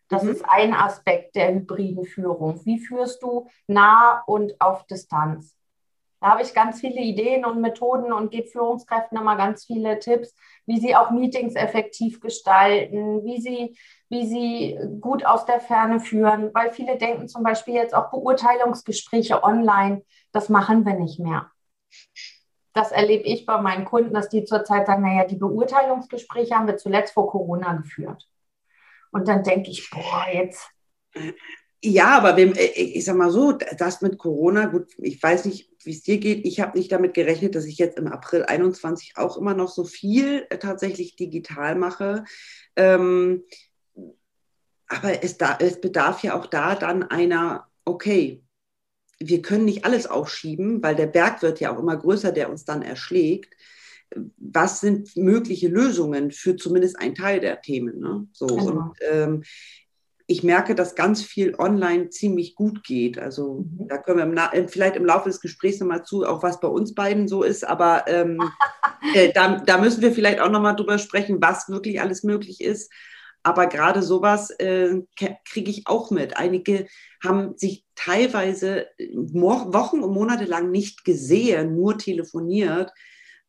Das 0.10 0.22
mhm. 0.22 0.30
ist 0.30 0.46
ein 0.48 0.76
Aspekt 0.76 1.36
der 1.36 1.56
hybriden 1.56 2.06
Führung. 2.06 2.64
Wie 2.64 2.80
führst 2.80 3.24
du 3.24 3.48
nah 3.66 4.22
und 4.28 4.62
auf 4.62 4.86
Distanz? 4.86 5.55
Da 6.26 6.32
habe 6.32 6.42
ich 6.42 6.56
ganz 6.56 6.80
viele 6.80 7.02
Ideen 7.02 7.46
und 7.46 7.62
Methoden 7.62 8.12
und 8.12 8.32
gebe 8.32 8.48
Führungskräften 8.48 9.16
immer 9.16 9.36
ganz 9.36 9.66
viele 9.66 10.00
Tipps, 10.00 10.34
wie 10.66 10.80
sie 10.80 10.96
auch 10.96 11.12
Meetings 11.12 11.54
effektiv 11.54 12.20
gestalten, 12.20 13.24
wie 13.24 13.40
sie, 13.40 13.78
wie 14.10 14.26
sie 14.26 14.80
gut 15.02 15.24
aus 15.24 15.46
der 15.46 15.60
Ferne 15.60 16.00
führen, 16.00 16.50
weil 16.56 16.74
viele 16.74 16.98
denken 16.98 17.28
zum 17.28 17.44
Beispiel 17.44 17.76
jetzt 17.76 17.94
auch 17.94 18.10
Beurteilungsgespräche 18.10 19.44
online, 19.44 20.02
das 20.32 20.50
machen 20.50 20.84
wir 20.84 20.96
nicht 20.96 21.20
mehr. 21.20 21.52
Das 22.74 22.92
erlebe 22.92 23.26
ich 23.26 23.46
bei 23.46 23.62
meinen 23.62 23.86
Kunden, 23.86 24.16
dass 24.16 24.28
die 24.28 24.46
zurzeit 24.46 24.88
sagen, 24.88 25.04
naja, 25.04 25.26
die 25.26 25.36
Beurteilungsgespräche 25.36 26.56
haben 26.56 26.66
wir 26.66 26.78
zuletzt 26.78 27.14
vor 27.14 27.30
Corona 27.30 27.74
geführt. 27.74 28.28
Und 29.12 29.28
dann 29.28 29.44
denke 29.44 29.70
ich, 29.70 29.92
boah, 29.92 30.26
jetzt. 30.34 30.72
Ja, 31.84 32.18
aber 32.18 32.36
wem, 32.36 32.54
äh, 32.56 32.64
ich 32.64 33.06
sag 33.06 33.16
mal 33.16 33.30
so, 33.30 33.52
das 33.52 34.02
mit 34.02 34.18
Corona, 34.18 34.66
gut, 34.66 34.88
ich 34.98 35.22
weiß 35.22 35.46
nicht, 35.46 35.75
wie 35.86 35.92
es 35.92 36.04
dir 36.04 36.20
geht. 36.20 36.46
Ich 36.46 36.60
habe 36.60 36.78
nicht 36.78 36.92
damit 36.92 37.14
gerechnet, 37.14 37.56
dass 37.56 37.66
ich 37.66 37.78
jetzt 37.78 37.98
im 37.98 38.08
April 38.08 38.44
21 38.44 39.14
auch 39.18 39.38
immer 39.38 39.54
noch 39.54 39.70
so 39.70 39.84
viel 39.84 40.46
äh, 40.50 40.58
tatsächlich 40.58 41.16
digital 41.16 41.76
mache. 41.76 42.24
Ähm, 42.76 43.44
aber 44.88 45.24
es, 45.24 45.38
da, 45.38 45.58
es 45.60 45.82
bedarf 45.82 46.24
ja 46.24 46.38
auch 46.38 46.46
da 46.46 46.76
dann 46.76 47.04
einer, 47.04 47.68
okay, 47.86 48.44
wir 49.20 49.42
können 49.42 49.66
nicht 49.66 49.86
alles 49.86 50.08
aufschieben, 50.08 50.84
weil 50.84 50.96
der 50.96 51.08
Berg 51.08 51.42
wird 51.42 51.60
ja 51.60 51.74
auch 51.74 51.80
immer 51.80 51.96
größer, 51.96 52.32
der 52.32 52.50
uns 52.50 52.66
dann 52.66 52.82
erschlägt 52.82 53.56
was 54.38 54.80
sind 54.82 55.16
mögliche 55.16 55.68
Lösungen 55.68 56.32
für 56.32 56.56
zumindest 56.56 57.00
einen 57.00 57.16
Teil 57.16 57.40
der 57.40 57.62
Themen. 57.62 58.00
Ne? 58.00 58.28
So, 58.32 58.48
genau. 58.48 58.68
und 58.68 58.94
ähm, 59.12 59.44
ich 60.28 60.44
merke, 60.44 60.76
dass 60.76 60.96
ganz 60.96 61.22
viel 61.22 61.56
online 61.56 62.10
ziemlich 62.10 62.56
gut 62.56 62.84
geht. 62.84 63.20
Also 63.20 63.66
mhm. 63.70 63.88
da 63.88 63.98
können 63.98 64.36
wir 64.36 64.54
im 64.54 64.70
vielleicht 64.70 64.96
im 64.96 65.06
Laufe 65.06 65.30
des 65.30 65.40
Gesprächs 65.40 65.80
nochmal 65.80 66.04
zu, 66.04 66.26
auch 66.26 66.42
was 66.42 66.60
bei 66.60 66.68
uns 66.68 66.96
beiden 66.96 67.28
so 67.28 67.44
ist. 67.44 67.66
Aber 67.66 68.08
ähm, 68.08 68.40
äh, 69.16 69.32
da, 69.34 69.58
da, 69.58 69.78
müssen 69.78 70.02
wir 70.02 70.12
vielleicht 70.12 70.40
auch 70.40 70.50
nochmal 70.50 70.76
drüber 70.76 70.98
sprechen, 70.98 71.38
was 71.42 71.70
wirklich 71.70 72.02
alles 72.02 72.24
möglich 72.24 72.62
ist. 72.62 72.92
Aber 73.44 73.68
gerade 73.68 74.02
sowas 74.02 74.50
äh, 74.52 75.02
kriege 75.48 75.70
ich 75.70 75.84
auch 75.86 76.10
mit. 76.10 76.36
Einige 76.38 76.88
haben 77.24 77.56
sich 77.58 77.86
teilweise 77.94 78.88
Wochen 79.14 80.00
und 80.00 80.14
Monate 80.14 80.46
lang 80.46 80.72
nicht 80.72 81.06
gesehen, 81.06 81.76
nur 81.76 82.00
telefoniert 82.00 82.92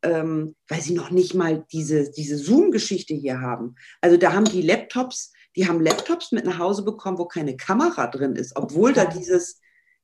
ähm, 0.02 0.54
weil 0.68 0.80
sie 0.80 0.94
noch 0.94 1.10
nicht 1.10 1.34
mal 1.34 1.64
diese, 1.72 2.10
diese 2.10 2.36
Zoom-Geschichte 2.36 3.14
hier 3.14 3.40
haben. 3.40 3.76
Also 4.00 4.16
da 4.16 4.32
haben 4.32 4.44
die 4.44 4.62
Laptops, 4.62 5.32
die 5.56 5.66
haben 5.66 5.80
Laptops 5.80 6.32
mit 6.32 6.44
nach 6.44 6.58
Hause 6.58 6.84
bekommen, 6.84 7.18
wo 7.18 7.24
keine 7.24 7.56
Kamera 7.56 8.06
drin 8.06 8.36
ist, 8.36 8.56
obwohl 8.56 8.92
da 8.92 9.06
dieses, 9.06 9.60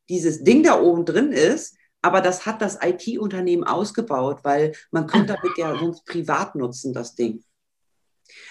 dieses 0.08 0.42
Ding 0.44 0.62
da 0.62 0.80
oben 0.80 1.04
drin 1.04 1.32
ist. 1.32 1.76
Aber 2.00 2.20
das 2.20 2.46
hat 2.46 2.60
das 2.60 2.78
IT-Unternehmen 2.82 3.62
ausgebaut, 3.64 4.40
weil 4.42 4.72
man 4.90 5.06
könnte 5.06 5.36
damit 5.42 5.58
ja 5.58 5.78
sonst 5.78 6.04
privat 6.04 6.54
nutzen, 6.54 6.92
das 6.92 7.14
Ding. 7.14 7.44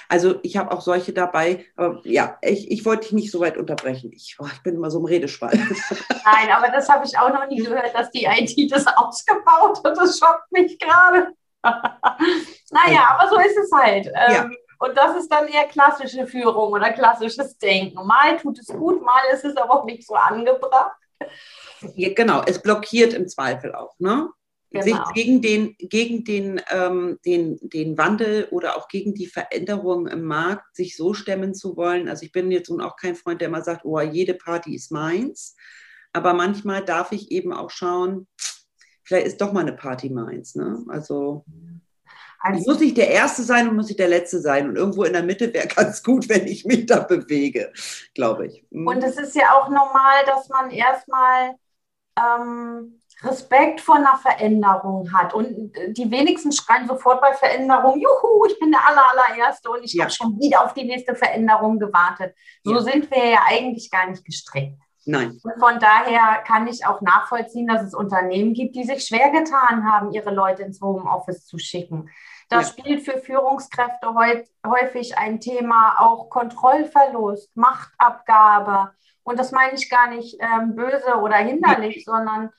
Also 0.07 0.39
ich 0.43 0.57
habe 0.57 0.71
auch 0.71 0.81
solche 0.81 1.11
dabei. 1.11 1.65
Aber 1.75 2.01
ja, 2.03 2.37
ich, 2.41 2.69
ich 2.69 2.85
wollte 2.85 3.03
dich 3.03 3.13
nicht 3.13 3.31
so 3.31 3.39
weit 3.39 3.57
unterbrechen. 3.57 4.11
Ich, 4.13 4.37
oh, 4.39 4.45
ich 4.45 4.61
bin 4.61 4.75
immer 4.75 4.91
so 4.91 4.99
im 4.99 5.05
Redeschwall. 5.05 5.53
Nein, 6.25 6.51
aber 6.51 6.69
das 6.71 6.87
habe 6.87 7.05
ich 7.05 7.17
auch 7.17 7.33
noch 7.33 7.47
nie 7.47 7.63
gehört, 7.63 7.95
dass 7.95 8.11
die 8.11 8.25
IT 8.25 8.71
das 8.71 8.85
ausgebaut 8.87 9.81
hat. 9.83 9.97
Das 9.97 10.19
schockt 10.19 10.51
mich 10.51 10.77
gerade. 10.77 11.33
naja, 11.63 13.17
aber 13.17 13.29
so 13.29 13.39
ist 13.39 13.57
es 13.57 13.71
halt. 13.71 14.07
Ähm, 14.07 14.33
ja. 14.33 14.49
Und 14.81 14.97
das 14.97 15.15
ist 15.15 15.31
dann 15.31 15.47
eher 15.47 15.67
klassische 15.67 16.25
Führung 16.25 16.73
oder 16.73 16.91
klassisches 16.91 17.55
Denken. 17.59 18.03
Mal 18.03 18.37
tut 18.37 18.57
es 18.57 18.65
gut, 18.65 18.99
mal 19.03 19.21
ist 19.31 19.45
es 19.45 19.55
aber 19.55 19.75
auch 19.75 19.85
nicht 19.85 20.03
so 20.07 20.15
angebracht. 20.15 20.97
Ja, 21.93 22.11
genau, 22.15 22.41
es 22.47 22.59
blockiert 22.59 23.13
im 23.13 23.27
Zweifel 23.27 23.75
auch, 23.75 23.93
ne? 23.99 24.29
Genau. 24.71 24.83
Sich 24.83 25.13
gegen 25.13 25.41
den, 25.43 25.75
gegen 25.77 26.23
den, 26.23 26.61
ähm, 26.71 27.19
den, 27.25 27.59
den 27.61 27.95
Wandel 27.95 28.47
oder 28.49 28.75
auch 28.75 28.87
gegen 28.87 29.13
die 29.13 29.27
Veränderungen 29.27 30.07
im 30.07 30.23
Markt 30.23 30.75
sich 30.75 30.97
so 30.97 31.13
stemmen 31.13 31.53
zu 31.53 31.77
wollen. 31.77 32.09
Also 32.09 32.25
ich 32.25 32.31
bin 32.31 32.49
jetzt 32.49 32.69
nun 32.69 32.81
auch 32.81 32.95
kein 32.95 33.15
Freund, 33.15 33.39
der 33.41 33.49
immer 33.49 33.61
sagt, 33.61 33.85
oh, 33.85 33.99
jede 33.99 34.33
Party 34.33 34.73
ist 34.73 34.91
meins. 34.91 35.55
Aber 36.11 36.33
manchmal 36.33 36.83
darf 36.83 37.11
ich 37.11 37.31
eben 37.31 37.53
auch 37.53 37.69
schauen, 37.69 38.27
vielleicht 39.03 39.27
ist 39.27 39.41
doch 39.41 39.53
mal 39.53 39.59
eine 39.59 39.73
Party 39.73 40.09
meins. 40.09 40.55
Ne? 40.55 40.83
Also, 40.87 41.45
also 42.41 42.59
ich 42.59 42.67
muss 42.67 42.79
nicht 42.79 42.97
der 42.97 43.09
Erste 43.09 43.43
sein 43.43 43.69
und 43.69 43.75
muss 43.75 43.87
nicht 43.87 43.99
der 43.99 44.07
Letzte 44.07 44.39
sein. 44.39 44.67
Und 44.67 44.75
irgendwo 44.75 45.03
in 45.03 45.13
der 45.13 45.23
Mitte 45.23 45.53
wäre 45.53 45.67
ganz 45.75 46.03
gut, 46.03 46.27
wenn 46.29 46.47
ich 46.47 46.65
mich 46.65 46.85
da 46.87 46.99
bewege, 46.99 47.71
glaube 48.13 48.47
ich. 48.47 48.65
Mhm. 48.71 48.87
Und 48.87 49.03
es 49.03 49.17
ist 49.17 49.35
ja 49.35 49.53
auch 49.53 49.69
normal, 49.69 50.25
dass 50.25 50.49
man 50.49 50.71
erstmal 50.71 51.55
ähm, 52.17 52.99
Respekt 53.23 53.81
vor 53.81 53.95
einer 53.95 54.17
Veränderung 54.17 55.13
hat. 55.13 55.33
Und 55.33 55.73
die 55.89 56.09
wenigsten 56.09 56.51
schreien 56.51 56.87
sofort 56.87 57.21
bei 57.21 57.33
Veränderung, 57.33 57.99
juhu, 57.99 58.45
ich 58.47 58.59
bin 58.59 58.71
der 58.71 58.87
aller, 58.87 59.03
allererste 59.11 59.69
und 59.69 59.83
ich 59.83 59.93
ja. 59.93 60.03
habe 60.03 60.11
schon 60.11 60.39
wieder 60.39 60.65
auf 60.65 60.73
die 60.73 60.85
nächste 60.85 61.15
Veränderung 61.15 61.77
gewartet. 61.77 62.35
So 62.63 62.73
ja. 62.73 62.81
sind 62.81 63.11
wir 63.11 63.25
ja 63.25 63.39
eigentlich 63.45 63.91
gar 63.91 64.09
nicht 64.09 64.25
gestrickt. 64.25 64.81
Nein. 65.05 65.39
Und 65.43 65.59
von 65.59 65.79
daher 65.79 66.43
kann 66.45 66.67
ich 66.67 66.85
auch 66.85 67.01
nachvollziehen, 67.01 67.67
dass 67.67 67.81
es 67.83 67.93
Unternehmen 67.95 68.53
gibt, 68.53 68.75
die 68.75 68.83
sich 68.83 69.05
schwer 69.05 69.31
getan 69.31 69.89
haben, 69.89 70.11
ihre 70.11 70.31
Leute 70.31 70.63
ins 70.63 70.81
Homeoffice 70.81 71.45
zu 71.45 71.57
schicken. 71.57 72.09
Da 72.49 72.57
ja. 72.57 72.63
spielt 72.63 73.03
für 73.03 73.17
Führungskräfte 73.17 74.13
häufig 74.65 75.17
ein 75.17 75.39
Thema 75.39 75.95
auch 75.99 76.29
Kontrollverlust, 76.29 77.55
Machtabgabe. 77.55 78.91
Und 79.23 79.39
das 79.39 79.51
meine 79.51 79.73
ich 79.73 79.89
gar 79.89 80.09
nicht 80.09 80.37
ähm, 80.39 80.75
böse 80.75 81.15
oder 81.21 81.37
hinderlich, 81.37 82.03
sondern 82.05 82.51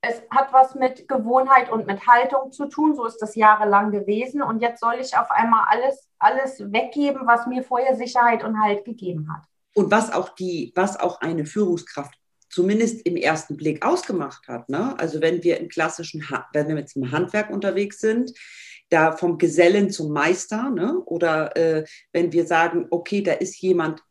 es 0.00 0.22
hat 0.30 0.52
was 0.52 0.74
mit 0.74 1.08
Gewohnheit 1.08 1.70
und 1.70 1.86
mit 1.86 2.06
Haltung 2.06 2.52
zu 2.52 2.66
tun. 2.66 2.94
So 2.94 3.04
ist 3.04 3.18
das 3.18 3.34
jahrelang 3.34 3.90
gewesen. 3.90 4.42
Und 4.42 4.60
jetzt 4.60 4.80
soll 4.80 4.94
ich 4.94 5.16
auf 5.16 5.30
einmal 5.30 5.66
alles, 5.68 6.08
alles 6.18 6.72
weggeben, 6.72 7.26
was 7.26 7.46
mir 7.46 7.62
vorher 7.62 7.96
Sicherheit 7.96 8.44
und 8.44 8.60
Halt 8.62 8.84
gegeben 8.84 9.28
hat 9.32 9.42
und 9.74 9.90
was 9.90 10.12
auch 10.12 10.34
die, 10.34 10.72
was 10.74 10.98
auch 10.98 11.20
eine 11.20 11.46
Führungskraft 11.46 12.14
zumindest 12.52 13.06
im 13.06 13.16
ersten 13.16 13.56
Blick 13.56 13.84
ausgemacht 13.84 14.46
hat. 14.46 14.68
Ne? 14.68 14.98
Also 14.98 15.20
wenn 15.20 15.42
wir 15.42 15.58
im 15.58 15.68
klassischen, 15.68 16.22
wenn 16.52 16.68
wir 16.68 16.76
jetzt 16.76 16.96
im 16.96 17.10
Handwerk 17.10 17.50
unterwegs 17.50 17.98
sind, 17.98 18.32
da 18.90 19.16
vom 19.16 19.38
Gesellen 19.38 19.90
zum 19.90 20.12
Meister, 20.12 20.70
ne? 20.70 20.98
oder 21.06 21.56
äh, 21.56 21.84
wenn 22.12 22.32
wir 22.32 22.46
sagen, 22.46 22.86
okay, 22.90 23.22
da 23.22 23.32
ist 23.32 23.60
jemand 23.62 24.02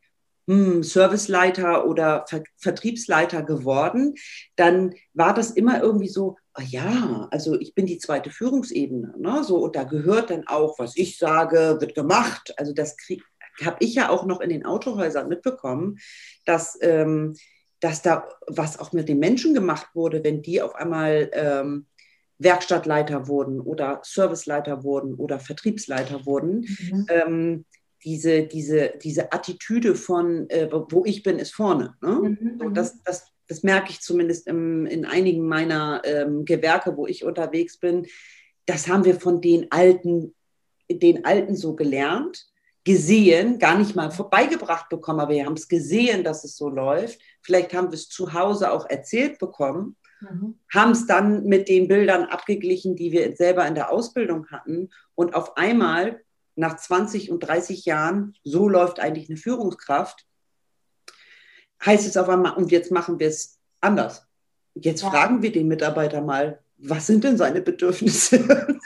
hm, 0.48 0.82
Serviceleiter 0.82 1.86
oder 1.88 2.26
Ver 2.28 2.44
Vertriebsleiter 2.58 3.44
geworden, 3.44 4.16
dann 4.56 4.96
war 5.14 5.36
das 5.36 5.52
immer 5.52 5.82
irgendwie 5.84 6.10
so, 6.10 6.36
ah 6.54 6.64
ja, 6.64 7.28
also 7.30 7.60
ich 7.60 7.76
bin 7.76 7.86
die 7.86 8.00
zweite 8.00 8.32
Führungsebene, 8.32 9.14
ne? 9.20 9.44
so 9.44 9.58
und 9.58 9.76
da 9.76 9.84
gehört 9.84 10.32
dann 10.32 10.48
auch, 10.48 10.80
was 10.80 10.98
ich 10.98 11.20
sage, 11.20 11.78
wird 11.80 11.94
gemacht. 11.94 12.56
Also 12.58 12.74
das 12.74 12.98
krieg, 12.98 13.24
habe 13.66 13.78
ich 13.80 13.96
ja 13.96 14.10
auch 14.10 14.26
noch 14.26 14.42
in 14.42 14.50
den 14.50 14.66
Autohäusern 14.66 15.28
mitbekommen, 15.28 16.00
dass, 16.46 16.78
ähm, 16.82 17.36
dass 17.80 18.02
da 18.02 18.28
was 18.48 18.80
auch 18.80 18.94
mit 18.94 19.10
den 19.10 19.20
Menschen 19.20 19.54
gemacht 19.54 19.88
wurde, 19.94 20.24
wenn 20.24 20.42
die 20.42 20.62
auf 20.62 20.76
einmal 20.76 21.30
ähm, 21.34 21.88
Werkstattleiter 22.40 23.28
wurden 23.28 23.60
oder 23.60 24.02
Serviceleiter 24.04 24.84
wurden 24.84 25.16
oder 25.16 25.40
Vertriebsleiter 25.40 26.26
wurden. 26.26 26.68
Mhm. 26.92 27.06
Ähm, 27.10 27.66
diese, 28.04 28.44
diese, 28.44 28.94
diese 29.02 29.32
Attitüde 29.32 29.94
von, 29.94 30.50
äh, 30.50 30.70
wo 30.72 31.06
ich 31.06 31.22
bin, 31.22 31.38
ist 31.38 31.54
vorne. 31.54 31.96
Ne? 32.02 32.38
Mhm. 32.40 32.74
das, 32.74 33.02
das, 33.04 33.28
das 33.48 33.64
merke 33.64 33.92
ich 33.92 34.02
zumindest 34.02 34.48
im, 34.48 34.86
in 34.88 35.06
einigen 35.06 35.48
meiner 35.48 36.02
ähm, 36.04 36.46
Gewerke, 36.46 36.98
wo 36.98 37.06
ich 37.06 37.24
unterwegs 37.24 37.78
bin. 37.78 38.08
Das 38.66 38.88
haben 38.88 39.06
wir 39.06 39.20
von 39.20 39.42
den 39.42 39.72
Alten, 39.72 40.34
den 40.90 41.26
Alten 41.26 41.56
so 41.56 41.76
gelernt 41.76 42.51
gesehen, 42.84 43.60
gar 43.60 43.78
nicht 43.78 43.96
mal 43.96 44.12
vorbeigebracht 44.12 44.90
bekommen, 44.90 45.20
aber 45.20 45.34
wir 45.34 45.46
haben 45.46 45.54
es 45.54 45.68
gesehen, 45.68 46.24
dass 46.24 46.44
es 46.44 46.58
so 46.58 46.70
läuft. 46.70 47.20
Vielleicht 47.42 47.74
haben 47.74 47.90
wir 47.90 47.96
es 47.96 48.10
zu 48.10 48.34
Hause 48.34 48.72
auch 48.72 48.90
erzählt 48.90 49.38
bekommen, 49.38 49.98
mhm. 50.20 50.60
haben 50.74 50.92
es 50.92 51.06
dann 51.06 51.44
mit 51.46 51.70
den 51.70 51.88
Bildern 51.88 52.26
abgeglichen, 52.26 52.96
die 52.96 53.12
wir 53.12 53.36
selber 53.36 53.68
in 53.68 53.76
der 53.76 53.92
Ausbildung 53.92 54.48
hatten. 54.48 54.90
Und 55.14 55.36
auf 55.36 55.58
einmal, 55.58 56.24
nach 56.56 56.78
20 56.78 57.32
und 57.32 57.42
30 57.42 57.86
Jahren, 57.86 58.36
so 58.44 58.68
läuft 58.68 59.00
eigentlich 59.00 59.30
eine 59.30 59.38
Führungskraft, 59.38 60.26
heißt 61.86 62.08
es 62.08 62.18
auf 62.18 62.30
einmal, 62.30 62.56
und 62.56 62.72
jetzt 62.72 62.92
machen 62.92 63.20
wir 63.20 63.28
es 63.28 63.60
anders. 63.80 64.28
Jetzt 64.74 65.04
ja. 65.04 65.10
fragen 65.10 65.42
wir 65.42 65.52
den 65.52 65.68
Mitarbeiter 65.68 66.22
mal, 66.22 66.61
was 66.84 67.08
sind 67.08 67.24
denn 67.24 67.38
seine 67.38 67.62
Bedürfnisse? 67.62 68.40
Mhm. 68.40 68.80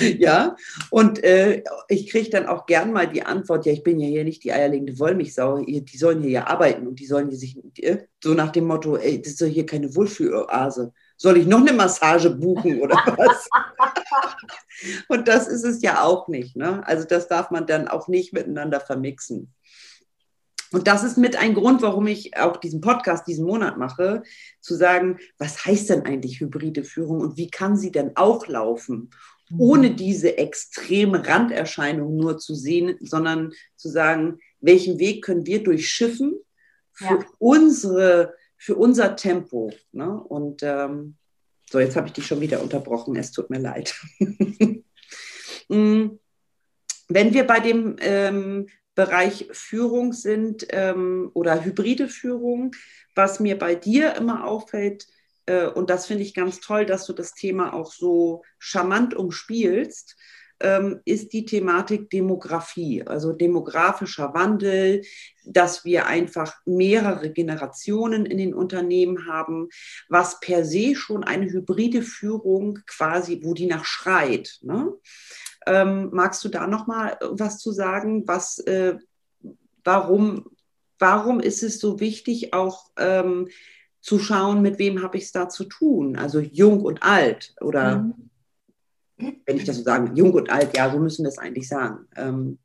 ja, 0.18 0.56
und 0.90 1.22
äh, 1.22 1.62
ich 1.88 2.10
kriege 2.10 2.30
dann 2.30 2.46
auch 2.46 2.66
gern 2.66 2.92
mal 2.92 3.06
die 3.06 3.22
Antwort, 3.22 3.66
ja, 3.66 3.72
ich 3.72 3.82
bin 3.82 4.00
ja 4.00 4.08
hier 4.08 4.24
nicht 4.24 4.44
die 4.44 4.52
eierlegende 4.52 4.98
Wollmilchsau, 4.98 5.64
die 5.64 5.96
sollen 5.96 6.22
hier 6.22 6.30
ja 6.30 6.46
arbeiten 6.46 6.86
und 6.86 7.00
die 7.00 7.06
sollen 7.06 7.28
hier 7.28 7.38
sich, 7.38 7.58
äh, 7.78 7.98
so 8.22 8.34
nach 8.34 8.50
dem 8.50 8.66
Motto, 8.66 8.96
ey, 8.96 9.20
das 9.20 9.32
ist 9.32 9.42
doch 9.42 9.46
hier 9.46 9.66
keine 9.66 9.94
Wohlfühloase. 9.94 10.92
Soll 11.16 11.36
ich 11.36 11.46
noch 11.46 11.60
eine 11.60 11.72
Massage 11.72 12.30
buchen 12.30 12.80
oder 12.80 12.96
was? 13.16 13.48
und 15.08 15.28
das 15.28 15.48
ist 15.48 15.64
es 15.64 15.82
ja 15.82 16.02
auch 16.02 16.28
nicht. 16.28 16.56
Ne? 16.56 16.86
Also 16.86 17.06
das 17.06 17.28
darf 17.28 17.50
man 17.50 17.66
dann 17.66 17.88
auch 17.88 18.08
nicht 18.08 18.32
miteinander 18.32 18.80
vermixen. 18.80 19.52
Und 20.72 20.86
das 20.86 21.04
ist 21.04 21.18
mit 21.18 21.36
ein 21.36 21.54
Grund, 21.54 21.82
warum 21.82 22.06
ich 22.06 22.36
auch 22.36 22.56
diesen 22.56 22.80
Podcast 22.80 23.26
diesen 23.26 23.46
Monat 23.46 23.78
mache, 23.78 24.22
zu 24.60 24.74
sagen, 24.74 25.18
was 25.38 25.64
heißt 25.64 25.90
denn 25.90 26.06
eigentlich 26.06 26.40
hybride 26.40 26.84
Führung 26.84 27.20
und 27.20 27.36
wie 27.36 27.50
kann 27.50 27.76
sie 27.76 27.92
denn 27.92 28.12
auch 28.16 28.46
laufen, 28.46 29.10
mhm. 29.50 29.60
ohne 29.60 29.94
diese 29.94 30.38
extreme 30.38 31.26
Randerscheinung 31.26 32.16
nur 32.16 32.38
zu 32.38 32.54
sehen, 32.54 32.96
sondern 33.00 33.52
zu 33.76 33.88
sagen, 33.88 34.38
welchen 34.60 34.98
Weg 34.98 35.24
können 35.24 35.46
wir 35.46 35.62
durchschiffen 35.62 36.34
für 36.92 37.04
ja. 37.04 37.26
unsere, 37.38 38.34
für 38.56 38.76
unser 38.76 39.16
Tempo. 39.16 39.72
Ne? 39.92 40.10
Und 40.10 40.62
ähm, 40.62 41.16
so, 41.70 41.80
jetzt 41.80 41.96
habe 41.96 42.06
ich 42.08 42.12
dich 42.12 42.26
schon 42.26 42.40
wieder 42.40 42.62
unterbrochen, 42.62 43.16
es 43.16 43.32
tut 43.32 43.50
mir 43.50 43.60
leid. 43.60 43.94
Mm. 45.68 46.18
Wenn 47.08 47.34
wir 47.34 47.46
bei 47.46 47.60
dem 47.60 47.96
ähm, 48.00 48.66
Bereich 48.94 49.48
Führung 49.52 50.12
sind 50.12 50.66
ähm, 50.70 51.30
oder 51.34 51.64
hybride 51.64 52.08
Führung. 52.08 52.72
Was 53.14 53.40
mir 53.40 53.58
bei 53.58 53.74
dir 53.74 54.14
immer 54.16 54.46
auffällt, 54.46 55.06
äh, 55.46 55.66
und 55.66 55.90
das 55.90 56.06
finde 56.06 56.22
ich 56.22 56.34
ganz 56.34 56.60
toll, 56.60 56.86
dass 56.86 57.06
du 57.06 57.12
das 57.12 57.34
Thema 57.34 57.74
auch 57.74 57.92
so 57.92 58.42
charmant 58.58 59.14
umspielst, 59.14 60.16
ähm, 60.62 61.00
ist 61.04 61.32
die 61.32 61.44
Thematik 61.44 62.08
Demografie, 62.10 63.02
also 63.04 63.32
demografischer 63.32 64.32
Wandel, 64.32 65.02
dass 65.44 65.84
wir 65.84 66.06
einfach 66.06 66.54
mehrere 66.64 67.30
Generationen 67.32 68.24
in 68.26 68.38
den 68.38 68.54
Unternehmen 68.54 69.26
haben, 69.26 69.68
was 70.08 70.38
per 70.40 70.64
se 70.64 70.94
schon 70.94 71.24
eine 71.24 71.50
hybride 71.50 72.02
Führung 72.02 72.78
quasi, 72.86 73.40
wo 73.42 73.54
die 73.54 73.66
nach 73.66 73.84
schreit. 73.84 74.58
Ne? 74.62 74.92
Ähm, 75.66 76.10
magst 76.12 76.44
du 76.44 76.48
da 76.48 76.66
noch 76.66 76.86
mal 76.86 77.18
was 77.22 77.58
zu 77.58 77.72
sagen? 77.72 78.26
Was, 78.26 78.58
äh, 78.60 78.98
warum, 79.84 80.50
warum 80.98 81.40
ist 81.40 81.62
es 81.62 81.78
so 81.78 82.00
wichtig, 82.00 82.52
auch 82.52 82.90
ähm, 82.98 83.48
zu 84.00 84.18
schauen, 84.18 84.62
mit 84.62 84.78
wem 84.78 85.02
habe 85.02 85.16
ich 85.16 85.24
es 85.24 85.32
da 85.32 85.48
zu 85.48 85.64
tun? 85.64 86.16
Also 86.16 86.40
jung 86.40 86.82
und 86.82 87.02
alt 87.02 87.54
oder 87.60 87.98
mhm. 87.98 88.30
wenn 89.46 89.56
ich 89.56 89.64
das 89.64 89.76
so 89.76 89.82
sagen, 89.82 90.16
jung 90.16 90.32
und 90.32 90.50
alt, 90.50 90.76
ja, 90.76 90.90
so 90.90 90.98
müssen 90.98 91.24
wir 91.24 91.30
es 91.30 91.38
eigentlich 91.38 91.68
sagen. 91.68 92.08
Ähm, 92.16 92.58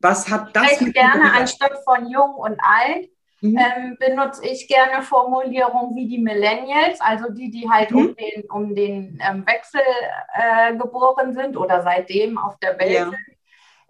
was 0.00 0.28
hat 0.28 0.54
das? 0.54 0.80
Ich 0.80 0.92
gerne 0.92 1.32
anstatt 1.32 1.72
von 1.84 2.08
jung 2.08 2.34
und 2.34 2.58
alt 2.60 3.08
Mhm. 3.40 3.56
Ähm, 3.56 3.96
benutze 4.00 4.44
ich 4.46 4.66
gerne 4.66 5.02
Formulierungen 5.02 5.94
wie 5.94 6.08
die 6.08 6.18
Millennials, 6.18 7.00
also 7.00 7.30
die, 7.30 7.50
die 7.50 7.70
halt 7.70 7.90
mhm. 7.92 7.98
um 7.98 8.16
den, 8.16 8.50
um 8.50 8.74
den 8.74 9.18
ähm, 9.22 9.46
Wechsel 9.46 9.80
äh, 10.34 10.76
geboren 10.76 11.32
sind 11.34 11.56
oder 11.56 11.82
seitdem 11.82 12.36
auf 12.36 12.58
der 12.58 12.78
Welt 12.80 12.92
ja. 12.92 13.04
sind, 13.04 13.16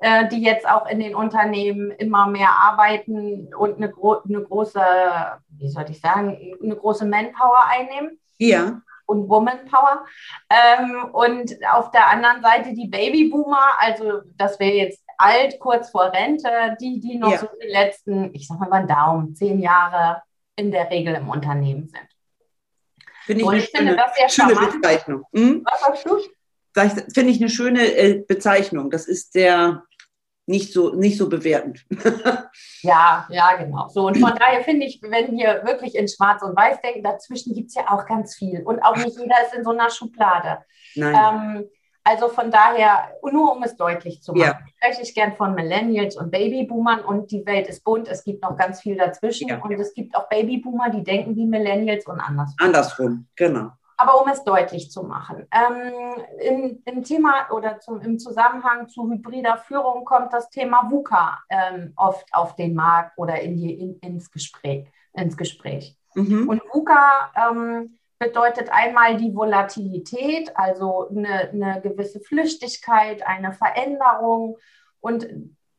äh, 0.01 0.29
die 0.29 0.43
jetzt 0.43 0.69
auch 0.69 0.87
in 0.87 1.01
den 1.01 1.15
Unternehmen 1.15 1.91
immer 1.93 2.27
mehr 2.27 2.51
arbeiten 2.51 3.53
und 3.55 3.77
eine, 3.77 3.91
gro 3.91 4.19
eine 4.23 4.43
große, 4.43 4.83
wie 5.59 5.69
soll 5.69 5.87
ich 5.89 6.01
sagen, 6.01 6.57
eine 6.63 6.77
große 6.77 7.07
Manpower 7.07 7.65
einnehmen. 7.71 8.19
Ja 8.37 8.83
und 9.09 9.29
Womanpower. 9.29 10.05
Ähm, 10.51 11.07
und 11.13 11.55
auf 11.73 11.91
der 11.91 12.09
anderen 12.09 12.43
Seite 12.43 12.75
die 12.75 12.89
Babyboomer, 12.89 13.73
also 13.79 14.21
das 14.37 14.61
wäre 14.61 14.75
jetzt 14.75 15.03
alt, 15.19 15.59
kurz 15.59 15.91
vor 15.91 16.13
Rente, 16.13 16.77
die, 16.81 17.01
die 17.01 17.19
noch 17.19 17.33
ja. 17.33 17.39
so 17.39 17.49
die 17.63 17.69
letzten, 17.69 18.35
ich 18.35 18.47
sag 18.47 18.59
mal 18.59 18.69
über 18.69 18.79
den 18.79 18.89
Daumen, 18.89 19.35
zehn 19.35 19.61
Jahre 19.61 20.23
in 20.57 20.71
der 20.71 20.91
Regel 20.91 21.15
im 21.15 21.29
Unternehmen 21.29 21.89
sind. 21.89 22.09
Finde 23.27 23.43
ich, 23.43 23.49
eine 23.49 23.59
ich 23.59 23.71
schöne, 23.75 23.97
das 23.97 24.15
sehr 24.15 24.29
schöne 24.29 24.73
Bezeichnung. 24.73 25.25
Hm? 25.35 25.65
Was 25.71 25.81
sagst 25.81 26.07
du? 26.07 26.19
Finde 27.13 27.33
ich 27.33 27.41
eine 27.41 27.51
schöne 27.51 27.85
äh, 27.85 28.25
Bezeichnung. 28.27 28.91
Das 28.91 29.07
ist 29.07 29.35
der, 29.35 29.83
nicht 30.49 30.73
so, 30.73 30.95
nicht 30.95 31.19
so 31.19 31.29
bewertend. 31.29 31.85
ja, 32.83 33.27
ja, 33.29 33.57
genau. 33.57 33.89
So, 33.89 34.07
und 34.07 34.19
von 34.19 34.35
daher 34.35 34.65
finde 34.65 34.87
ich, 34.87 35.01
wenn 35.03 35.37
wir 35.37 35.63
wirklich 35.65 35.95
in 35.95 36.09
Schwarz 36.09 36.43
und 36.43 36.57
Weiß 36.57 36.81
denken, 36.81 37.03
dazwischen 37.03 37.55
gibt 37.55 37.69
es 37.69 37.75
ja 37.75 37.91
auch 37.91 38.07
ganz 38.07 38.35
viel. 38.35 38.63
Und 38.63 38.81
auch 38.81 38.97
nicht 38.97 39.19
jeder 39.19 39.37
ist 39.45 39.55
in 39.55 39.63
so 39.63 39.71
einer 39.71 39.91
Schublade. 39.91 40.65
Nein. 40.95 41.59
Ähm, 41.59 41.69
also 42.09 42.29
von 42.29 42.51
daher, 42.51 43.13
nur 43.23 43.55
um 43.55 43.63
es 43.63 43.77
deutlich 43.77 44.23
zu 44.23 44.33
machen, 44.33 44.43
ja. 44.43 44.59
spreche 44.79 45.03
ich 45.03 45.15
gern 45.15 45.35
von 45.35 45.55
Millennials 45.55 46.17
und 46.17 46.31
Babyboomern 46.31 47.01
und 47.01 47.31
die 47.31 47.45
Welt 47.45 47.69
ist 47.69 47.85
bunt. 47.85 48.09
Es 48.09 48.25
gibt 48.25 48.43
noch 48.43 48.57
ganz 48.57 48.81
viel 48.81 48.97
dazwischen 48.97 49.49
ja. 49.49 49.59
und 49.59 49.73
es 49.73 49.93
gibt 49.93 50.17
auch 50.17 50.27
Babyboomer, 50.31 50.89
die 50.89 51.05
denken 51.05 51.37
wie 51.37 51.45
Millennials 51.45 52.07
und 52.07 52.19
andersrum. 52.19 52.57
Andersrum, 52.61 53.27
genau. 53.37 53.73
Aber 53.99 54.23
um 54.23 54.29
es 54.29 54.43
deutlich 54.45 54.91
zu 54.91 55.03
machen, 55.03 55.47
ähm, 55.53 56.23
im, 56.41 56.83
im, 56.85 57.03
Thema 57.03 57.51
oder 57.51 57.81
zum, 57.81 58.01
im 58.01 58.19
Zusammenhang 58.19 58.89
zu 58.89 59.11
hybrider 59.11 59.59
Führung 59.59 60.05
kommt 60.05 60.33
das 60.33 60.49
Thema 60.51 60.89
VUCA 60.89 61.41
ähm, 61.51 61.93
oft 61.97 62.25
auf 62.33 62.55
den 62.55 62.75
Markt 62.75 63.19
oder 63.19 63.41
in 63.41 63.57
die, 63.57 63.75
in, 63.75 63.99
ins 63.99 64.31
Gespräch. 64.31 64.87
Ins 65.13 65.37
Gespräch. 65.37 65.99
Mhm. 66.15 66.49
Und 66.49 66.63
VUCA 66.73 67.33
ähm, 67.51 67.99
bedeutet 68.19 68.71
einmal 68.71 69.17
die 69.17 69.35
Volatilität, 69.35 70.57
also 70.57 71.09
eine, 71.09 71.51
eine 71.51 71.81
gewisse 71.81 72.21
Flüchtigkeit, 72.21 73.27
eine 73.27 73.53
Veränderung. 73.53 74.57
Und 75.01 75.29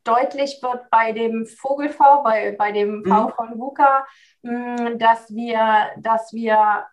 deutlich 0.04 0.62
wird 0.62 0.90
bei 0.90 1.12
dem 1.12 1.46
Vogelv, 1.46 1.98
bei, 1.98 2.52
bei 2.58 2.72
dem 2.72 3.04
V 3.04 3.28
mhm. 3.28 3.32
von 3.32 3.58
VUCA, 3.58 4.06
mm, 4.42 4.98
dass 4.98 5.34
wir, 5.34 5.90
dass 5.98 6.32
wir 6.32 6.86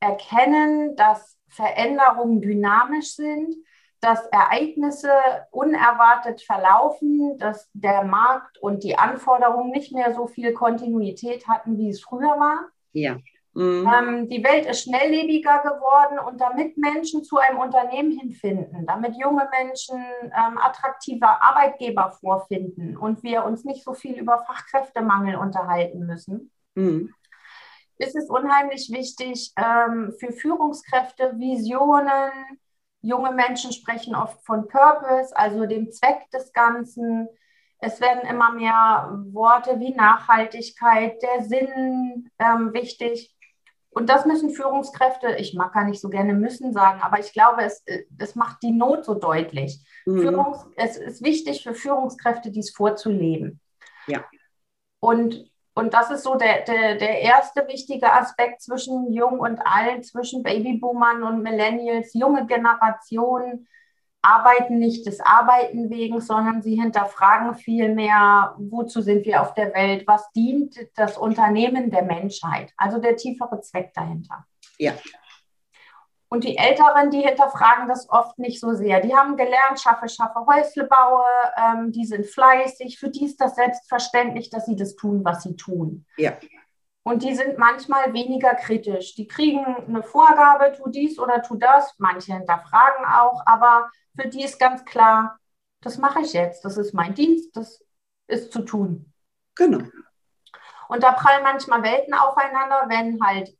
erkennen, 0.00 0.96
dass 0.96 1.38
Veränderungen 1.48 2.40
dynamisch 2.40 3.14
sind, 3.14 3.54
dass 4.00 4.26
Ereignisse 4.26 5.12
unerwartet 5.52 6.42
verlaufen, 6.42 7.38
dass 7.38 7.70
der 7.72 8.02
Markt 8.02 8.58
und 8.58 8.82
die 8.82 8.98
Anforderungen 8.98 9.70
nicht 9.70 9.92
mehr 9.92 10.12
so 10.12 10.26
viel 10.26 10.52
Kontinuität 10.54 11.46
hatten, 11.46 11.78
wie 11.78 11.90
es 11.90 12.02
früher 12.02 12.36
war. 12.40 12.68
Ja. 12.92 13.18
Mhm. 13.54 13.86
Ähm, 13.86 14.28
die 14.28 14.42
Welt 14.42 14.66
ist 14.66 14.84
schnelllebiger 14.84 15.58
geworden 15.58 16.18
und 16.18 16.40
damit 16.40 16.78
Menschen 16.78 17.22
zu 17.22 17.36
einem 17.36 17.58
Unternehmen 17.58 18.10
hinfinden, 18.10 18.86
damit 18.86 19.14
junge 19.16 19.46
Menschen 19.50 20.02
ähm, 20.24 20.58
attraktive 20.58 21.26
Arbeitgeber 21.26 22.12
vorfinden 22.18 22.96
und 22.96 23.22
wir 23.22 23.44
uns 23.44 23.64
nicht 23.64 23.84
so 23.84 23.92
viel 23.92 24.18
über 24.18 24.44
Fachkräftemangel 24.46 25.36
unterhalten 25.36 26.06
müssen, 26.06 26.50
mhm 26.74 27.12
ist 28.02 28.16
es 28.16 28.28
unheimlich 28.28 28.90
wichtig 28.90 29.52
ähm, 29.56 30.12
für 30.18 30.32
Führungskräfte, 30.32 31.38
Visionen. 31.38 32.30
Junge 33.00 33.32
Menschen 33.32 33.72
sprechen 33.72 34.14
oft 34.14 34.44
von 34.44 34.68
Purpose, 34.68 35.36
also 35.36 35.66
dem 35.66 35.90
Zweck 35.90 36.30
des 36.30 36.52
Ganzen. 36.52 37.28
Es 37.78 38.00
werden 38.00 38.28
immer 38.28 38.52
mehr 38.52 39.10
Worte 39.32 39.80
wie 39.80 39.94
Nachhaltigkeit, 39.94 41.20
der 41.22 41.44
Sinn 41.44 42.30
ähm, 42.38 42.72
wichtig. 42.72 43.34
Und 43.94 44.08
das 44.08 44.24
müssen 44.24 44.50
Führungskräfte, 44.50 45.36
ich 45.36 45.54
mag 45.54 45.74
gar 45.74 45.84
nicht 45.84 46.00
so 46.00 46.08
gerne 46.08 46.32
müssen 46.32 46.72
sagen, 46.72 47.02
aber 47.02 47.20
ich 47.20 47.32
glaube, 47.32 47.62
es, 47.62 47.84
es 48.18 48.34
macht 48.34 48.62
die 48.62 48.72
Not 48.72 49.04
so 49.04 49.14
deutlich. 49.14 49.80
Mhm. 50.06 50.20
Führungs, 50.20 50.66
es 50.76 50.96
ist 50.96 51.22
wichtig 51.22 51.62
für 51.62 51.74
Führungskräfte, 51.74 52.50
dies 52.50 52.70
vorzuleben. 52.70 53.60
Ja. 54.06 54.24
Und 55.00 55.52
und 55.74 55.94
das 55.94 56.10
ist 56.10 56.24
so 56.24 56.34
der, 56.34 56.64
der, 56.64 56.96
der 56.96 57.20
erste 57.20 57.66
wichtige 57.66 58.12
Aspekt 58.12 58.60
zwischen 58.60 59.10
Jung 59.10 59.38
und 59.40 59.58
Alt, 59.60 60.04
zwischen 60.04 60.42
Babyboomern 60.42 61.22
und 61.22 61.42
Millennials. 61.42 62.12
Junge 62.12 62.46
Generationen 62.46 63.66
arbeiten 64.22 64.78
nicht 64.78 65.04
des 65.06 65.20
Arbeiten 65.20 65.90
wegen, 65.90 66.20
sondern 66.20 66.62
sie 66.62 66.80
hinterfragen 66.80 67.54
vielmehr, 67.54 68.54
wozu 68.56 69.02
sind 69.02 69.26
wir 69.26 69.42
auf 69.42 69.54
der 69.54 69.74
Welt, 69.74 70.06
was 70.06 70.30
dient 70.32 70.76
das 70.94 71.18
Unternehmen 71.18 71.90
der 71.90 72.02
Menschheit, 72.02 72.72
also 72.76 72.98
der 72.98 73.16
tiefere 73.16 73.60
Zweck 73.60 73.92
dahinter. 73.94 74.46
Ja. 74.78 74.92
Und 76.28 76.44
die 76.44 76.56
Älteren, 76.56 77.10
die 77.10 77.20
hinterfragen 77.20 77.88
das 77.88 78.08
oft 78.08 78.38
nicht 78.38 78.58
so 78.58 78.72
sehr. 78.72 79.00
Die 79.00 79.14
haben 79.14 79.36
gelernt, 79.36 79.78
schaffe, 79.78 80.08
schaffe, 80.08 80.46
Häusle 80.46 80.84
baue, 80.84 81.26
ähm, 81.58 81.92
die 81.92 82.06
sind 82.06 82.24
fleißig. 82.24 82.98
Für 82.98 83.10
die 83.10 83.26
ist 83.26 83.38
das 83.38 83.54
selbstverständlich, 83.54 84.48
dass 84.48 84.64
sie 84.64 84.76
das 84.76 84.96
tun, 84.96 85.22
was 85.26 85.42
sie 85.42 85.56
tun. 85.56 86.06
Ja. 86.16 86.32
Und 87.04 87.24
die 87.24 87.34
sind 87.34 87.58
manchmal 87.58 88.12
weniger 88.12 88.54
kritisch. 88.54 89.14
Die 89.14 89.26
kriegen 89.26 89.64
eine 89.64 90.02
Vorgabe, 90.02 90.72
tu 90.76 90.88
dies 90.88 91.18
oder 91.18 91.42
tu 91.42 91.56
das. 91.56 91.94
Manche 91.98 92.32
hinterfragen 92.34 93.04
auch, 93.04 93.42
aber 93.44 93.90
für 94.16 94.28
die 94.28 94.44
ist 94.44 94.60
ganz 94.60 94.84
klar, 94.84 95.38
das 95.80 95.98
mache 95.98 96.20
ich 96.20 96.32
jetzt. 96.32 96.64
Das 96.64 96.76
ist 96.76 96.94
mein 96.94 97.14
Dienst, 97.14 97.56
das 97.56 97.84
ist 98.28 98.52
zu 98.52 98.62
tun. 98.62 99.12
Genau. 99.56 99.82
Und 100.88 101.02
da 101.02 101.12
prallen 101.12 101.42
manchmal 101.42 101.82
Welten 101.82 102.14
aufeinander, 102.14 102.84
wenn 102.88 103.20
halt 103.24 103.56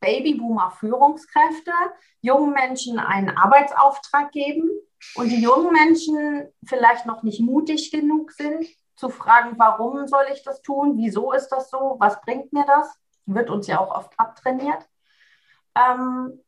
Babyboomer-Führungskräfte 0.00 1.72
jungen 2.20 2.52
Menschen 2.52 2.98
einen 2.98 3.30
Arbeitsauftrag 3.30 4.30
geben 4.32 4.68
und 5.14 5.28
die 5.30 5.40
jungen 5.40 5.72
Menschen 5.72 6.52
vielleicht 6.66 7.06
noch 7.06 7.22
nicht 7.22 7.40
mutig 7.40 7.90
genug 7.90 8.32
sind, 8.32 8.66
zu 8.96 9.08
fragen, 9.08 9.54
warum 9.58 10.06
soll 10.06 10.24
ich 10.32 10.42
das 10.42 10.62
tun? 10.62 10.96
Wieso 10.96 11.32
ist 11.32 11.48
das 11.48 11.70
so? 11.70 11.96
Was 11.98 12.20
bringt 12.20 12.52
mir 12.52 12.64
das? 12.66 12.98
Wird 13.26 13.50
uns 13.50 13.66
ja 13.66 13.80
auch 13.80 13.94
oft 13.94 14.12
abtrainiert. 14.18 14.88
Ähm, 15.76 16.40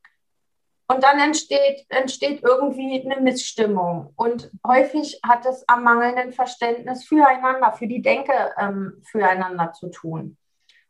und 0.89 1.03
dann 1.03 1.19
entsteht, 1.19 1.85
entsteht 1.89 2.45
irgendwie 2.45 3.03
eine 3.05 3.21
Missstimmung. 3.21 4.13
Und 4.15 4.51
häufig 4.65 5.21
hat 5.27 5.45
es 5.45 5.69
am 5.69 5.83
mangelnden 5.83 6.33
Verständnis 6.33 7.05
füreinander, 7.05 7.73
für 7.73 7.89
die 7.89 8.03
Denke 8.03 8.33
ähm, 8.57 9.03
füreinander 9.05 9.73
zu 9.73 9.89
tun. 9.89 10.37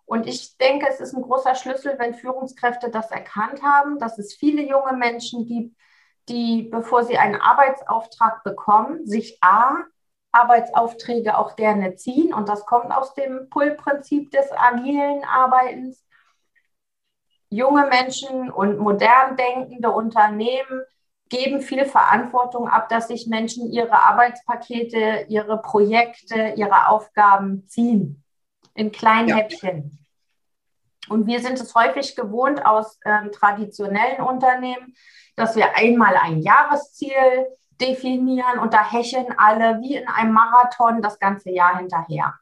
Und 0.04 0.26
ich 0.26 0.56
denke, 0.58 0.86
es 0.88 1.00
ist 1.00 1.14
ein 1.14 1.22
großer 1.22 1.54
Schlüssel, 1.54 1.98
wenn 1.98 2.14
Führungskräfte 2.14 2.90
das 2.90 3.10
erkannt 3.10 3.62
haben, 3.62 3.98
dass 3.98 4.18
es 4.18 4.34
viele 4.34 4.62
junge 4.62 4.92
Menschen 4.92 5.46
gibt, 5.46 5.74
die, 6.28 6.62
bevor 6.70 7.04
sie 7.04 7.18
einen 7.18 7.40
Arbeitsauftrag 7.40 8.44
bekommen, 8.44 9.06
sich 9.06 9.38
A, 9.40 9.76
Arbeitsaufträge 10.37 11.38
auch 11.38 11.57
gerne 11.57 11.96
ziehen. 11.96 12.35
Und 12.35 12.49
das 12.49 12.66
kommt 12.66 12.92
aus 12.92 13.14
dem 13.14 13.49
Pull-Prinzip 13.51 14.31
des 14.31 14.51
agilen 14.53 15.25
Arbeitens. 15.25 16.05
Junge 17.49 17.87
Menschen 17.87 18.51
und 18.51 18.79
modern 18.79 19.37
denkende 19.37 19.90
Unternehmen 19.90 20.83
geben 21.29 21.61
viel 21.61 21.85
Verantwortung 21.85 22.68
ab, 22.68 22.88
dass 22.88 23.09
sich 23.09 23.27
Menschen 23.27 23.70
ihre 23.70 23.92
Arbeitspakete, 23.92 25.27
ihre 25.29 25.61
Projekte, 25.61 26.55
ihre 26.57 26.88
Aufgaben 26.88 27.66
ziehen 27.68 28.22
in 28.75 28.92
kleinen 28.92 29.29
ja. 29.29 29.37
Häppchen. 29.37 29.99
Und 31.09 31.27
wir 31.27 31.40
sind 31.40 31.61
es 31.61 31.75
häufig 31.75 32.16
gewohnt 32.16 32.64
aus 32.64 32.99
ähm, 33.05 33.31
traditionellen 33.33 34.20
Unternehmen, 34.20 34.94
dass 35.37 35.57
wir 35.57 35.77
einmal 35.77 36.16
ein 36.16 36.40
Jahresziel 36.40 37.46
definieren 37.80 38.58
und 38.60 38.72
da 38.72 38.90
hecheln 38.90 39.26
alle 39.36 39.80
wie 39.80 39.96
in 39.96 40.08
einem 40.08 40.32
Marathon 40.32 41.02
das 41.02 41.18
ganze 41.18 41.50
Jahr 41.50 41.78
hinterher. 41.78 42.34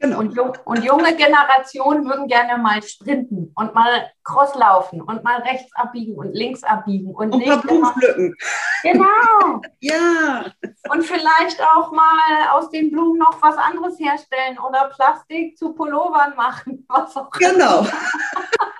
Genau. 0.00 0.18
Und, 0.18 0.38
und, 0.64 0.82
junge 0.82 1.14
Generationen 1.14 2.06
würden 2.06 2.26
gerne 2.26 2.56
mal 2.56 2.82
sprinten 2.82 3.52
und 3.54 3.74
mal 3.74 4.10
crosslaufen 4.24 5.02
und 5.02 5.22
mal 5.22 5.42
rechts 5.42 5.70
abbiegen 5.74 6.14
und 6.14 6.32
links 6.32 6.64
abbiegen 6.64 7.14
und, 7.14 7.34
und 7.34 7.38
nicht 7.38 7.64
immer, 7.66 7.92
pflücken. 7.92 8.34
Genau. 8.82 9.60
ja. 9.80 10.46
Und 10.88 11.04
vielleicht 11.04 11.62
auch 11.62 11.92
mal 11.92 12.48
aus 12.52 12.70
den 12.70 12.90
Blumen 12.90 13.18
noch 13.18 13.42
was 13.42 13.58
anderes 13.58 13.98
herstellen 14.00 14.58
oder 14.58 14.88
Plastik 14.88 15.58
zu 15.58 15.74
Pullovern 15.74 16.34
machen, 16.34 16.86
was 16.88 17.14
auch 17.14 17.30
Genau. 17.32 17.86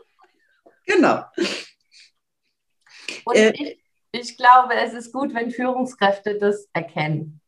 genau. 0.86 1.24
Und 3.26 3.36
äh, 3.36 3.52
ich, 3.54 3.79
ich 4.12 4.36
glaube, 4.36 4.74
es 4.74 4.92
ist 4.92 5.12
gut, 5.12 5.34
wenn 5.34 5.50
Führungskräfte 5.50 6.38
das 6.38 6.68
erkennen. 6.72 7.40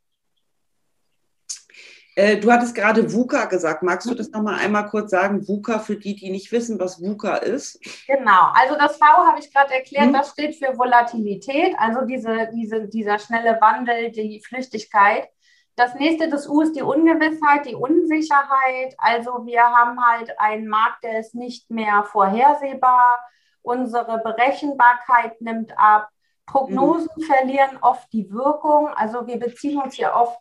Äh, 2.15 2.37
du 2.37 2.53
hattest 2.53 2.75
gerade 2.75 3.11
VUCA 3.11 3.47
gesagt. 3.47 3.83
Magst 3.83 4.09
du 4.09 4.15
das 4.15 4.31
nochmal 4.31 4.59
einmal 4.59 4.87
kurz 4.89 5.11
sagen? 5.11 5.49
VUCA 5.49 5.79
für 5.79 5.97
die, 5.97 6.15
die 6.15 6.31
nicht 6.31 6.53
wissen, 6.53 6.79
was 6.79 7.01
VUCA 7.01 7.37
ist? 7.37 7.81
Genau. 8.07 8.53
Also 8.55 8.77
das 8.77 8.99
V 8.99 9.05
habe 9.05 9.41
ich 9.41 9.53
gerade 9.53 9.73
erklärt. 9.73 10.07
Hm. 10.07 10.13
Das 10.13 10.31
steht 10.31 10.57
für 10.57 10.77
Volatilität, 10.77 11.75
also 11.79 12.03
diese, 12.03 12.51
diese, 12.55 12.87
dieser 12.89 13.19
schnelle 13.19 13.59
Wandel, 13.61 14.11
die 14.11 14.43
Flüchtigkeit. 14.47 15.29
Das 15.75 15.95
nächste, 15.95 16.29
das 16.29 16.47
U 16.47 16.61
ist 16.61 16.77
die 16.77 16.83
Ungewissheit, 16.83 17.65
die 17.65 17.75
Unsicherheit. 17.75 18.95
Also 18.99 19.47
wir 19.47 19.63
haben 19.63 19.99
halt 20.05 20.39
einen 20.39 20.69
Markt, 20.69 21.03
der 21.05 21.19
ist 21.19 21.35
nicht 21.35 21.71
mehr 21.71 22.05
vorhersehbar. 22.05 23.19
Unsere 23.63 24.19
Berechenbarkeit 24.19 25.41
nimmt 25.41 25.73
ab. 25.79 26.11
Prognosen 26.53 27.09
mhm. 27.17 27.23
verlieren 27.23 27.79
oft 27.81 28.13
die 28.13 28.31
Wirkung. 28.31 28.89
Also 28.89 29.27
wir 29.27 29.39
beziehen 29.39 29.81
uns 29.81 29.95
hier 29.95 30.13
oft 30.15 30.39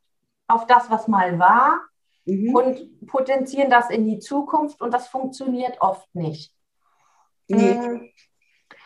auf 0.47 0.67
das, 0.67 0.89
was 0.89 1.08
mal 1.08 1.39
war 1.39 1.80
mhm. 2.26 2.54
und 2.54 3.08
potenzieren 3.08 3.69
das 3.69 3.89
in 3.89 4.06
die 4.06 4.19
Zukunft 4.19 4.82
und 4.82 4.93
das 4.93 5.08
funktioniert 5.08 5.78
oft 5.80 6.13
nicht. 6.13 6.54
Nee. 7.47 7.74
Mm. 7.74 8.10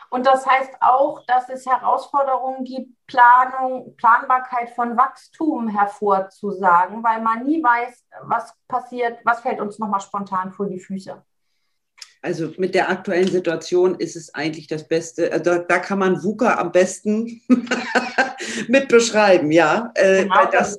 Und 0.08 0.26
das 0.26 0.46
heißt 0.46 0.74
auch, 0.80 1.24
dass 1.26 1.48
es 1.48 1.66
Herausforderungen 1.66 2.64
gibt, 2.64 2.94
Planung, 3.06 3.96
Planbarkeit 3.96 4.70
von 4.70 4.96
Wachstum 4.96 5.68
hervorzusagen, 5.68 7.02
weil 7.02 7.20
man 7.20 7.44
nie 7.44 7.62
weiß, 7.62 8.06
was 8.22 8.54
passiert, 8.68 9.18
was 9.24 9.40
fällt 9.40 9.60
uns 9.60 9.78
nochmal 9.78 10.00
spontan 10.00 10.52
vor 10.52 10.66
die 10.66 10.80
Füße. 10.80 11.22
Also 12.22 12.52
mit 12.58 12.74
der 12.74 12.90
aktuellen 12.90 13.28
Situation 13.28 13.94
ist 13.96 14.16
es 14.16 14.34
eigentlich 14.34 14.66
das 14.66 14.88
Beste. 14.88 15.32
Also 15.32 15.44
da, 15.44 15.58
da 15.58 15.78
kann 15.78 15.98
man 15.98 16.22
VUCA 16.22 16.58
am 16.58 16.72
besten 16.72 17.42
mit 18.68 18.88
beschreiben, 18.88 19.50
ja. 19.52 19.92
Äh, 19.94 20.24
genau 20.24 20.50
das, 20.50 20.78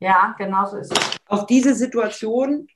ja, 0.00 0.34
genau 0.38 0.66
so 0.66 0.76
ist 0.78 0.92
es. 0.92 1.16
Auf 1.26 1.46
diese 1.46 1.74
Situation 1.74 2.68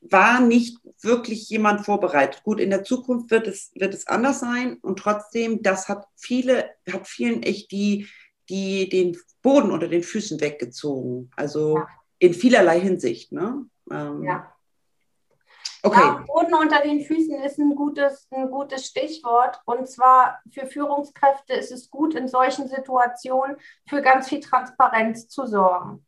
war 0.00 0.40
nicht 0.40 0.78
wirklich 1.02 1.48
jemand 1.48 1.84
vorbereitet. 1.84 2.42
Gut, 2.42 2.60
in 2.60 2.70
der 2.70 2.84
Zukunft 2.84 3.30
wird 3.30 3.46
es, 3.46 3.70
wird 3.74 3.94
es 3.94 4.06
anders 4.06 4.40
sein 4.40 4.78
und 4.82 4.98
trotzdem, 4.98 5.62
das 5.62 5.88
hat 5.88 6.06
viele, 6.16 6.70
hat 6.90 7.06
vielen 7.06 7.42
echt 7.42 7.70
die, 7.70 8.08
die 8.48 8.88
den 8.88 9.16
Boden 9.42 9.70
unter 9.70 9.88
den 9.88 10.02
Füßen 10.02 10.40
weggezogen. 10.40 11.30
Also 11.36 11.76
ja. 11.76 11.88
in 12.18 12.34
vielerlei 12.34 12.80
Hinsicht. 12.80 13.32
Ne? 13.32 13.66
Ähm, 13.90 14.24
ja. 14.24 14.52
Okay. 15.82 15.98
Ja, 15.98 16.24
Boden 16.26 16.54
unter 16.54 16.80
den 16.82 17.00
Füßen 17.00 17.40
ist 17.42 17.58
ein 17.58 17.74
gutes, 17.74 18.28
ein 18.30 18.50
gutes 18.50 18.86
Stichwort. 18.86 19.60
Und 19.64 19.88
zwar 19.88 20.40
für 20.50 20.66
Führungskräfte 20.66 21.54
ist 21.54 21.72
es 21.72 21.90
gut, 21.90 22.14
in 22.14 22.28
solchen 22.28 22.68
Situationen 22.68 23.56
für 23.88 24.02
ganz 24.02 24.28
viel 24.28 24.40
Transparenz 24.40 25.28
zu 25.28 25.46
sorgen 25.46 26.04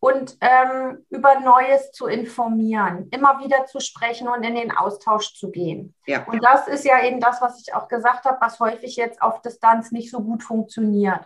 und 0.00 0.38
ähm, 0.40 1.04
über 1.10 1.40
Neues 1.40 1.92
zu 1.92 2.06
informieren, 2.06 3.08
immer 3.10 3.38
wieder 3.40 3.66
zu 3.66 3.80
sprechen 3.80 4.28
und 4.28 4.42
in 4.42 4.54
den 4.54 4.72
Austausch 4.72 5.34
zu 5.34 5.50
gehen. 5.50 5.94
Ja. 6.06 6.24
Und 6.24 6.42
das 6.42 6.68
ist 6.68 6.86
ja 6.86 7.04
eben 7.04 7.20
das, 7.20 7.42
was 7.42 7.60
ich 7.60 7.74
auch 7.74 7.86
gesagt 7.86 8.24
habe, 8.24 8.38
was 8.40 8.58
häufig 8.60 8.96
jetzt 8.96 9.20
auf 9.20 9.42
Distanz 9.42 9.92
nicht 9.92 10.10
so 10.10 10.20
gut 10.22 10.42
funktioniert. 10.42 11.20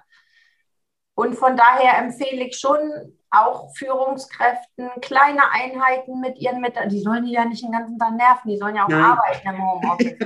Und 1.14 1.36
von 1.36 1.56
daher 1.56 1.98
empfehle 1.98 2.44
ich 2.44 2.58
schon 2.58 3.16
auch 3.40 3.74
Führungskräften 3.74 4.90
kleine 5.00 5.50
Einheiten 5.50 6.20
mit 6.20 6.38
ihren 6.38 6.60
Mitarbeitern. 6.60 6.88
Die 6.88 7.00
sollen 7.00 7.24
die 7.24 7.32
ja 7.32 7.44
nicht 7.44 7.62
den 7.62 7.72
ganzen 7.72 7.98
Tag 7.98 8.12
nerven, 8.12 8.50
die 8.50 8.58
sollen 8.58 8.76
ja 8.76 8.84
auch 8.84 8.88
Nein. 8.88 9.02
arbeiten 9.02 9.48
im 9.48 9.62
Homeoffice. 9.62 10.18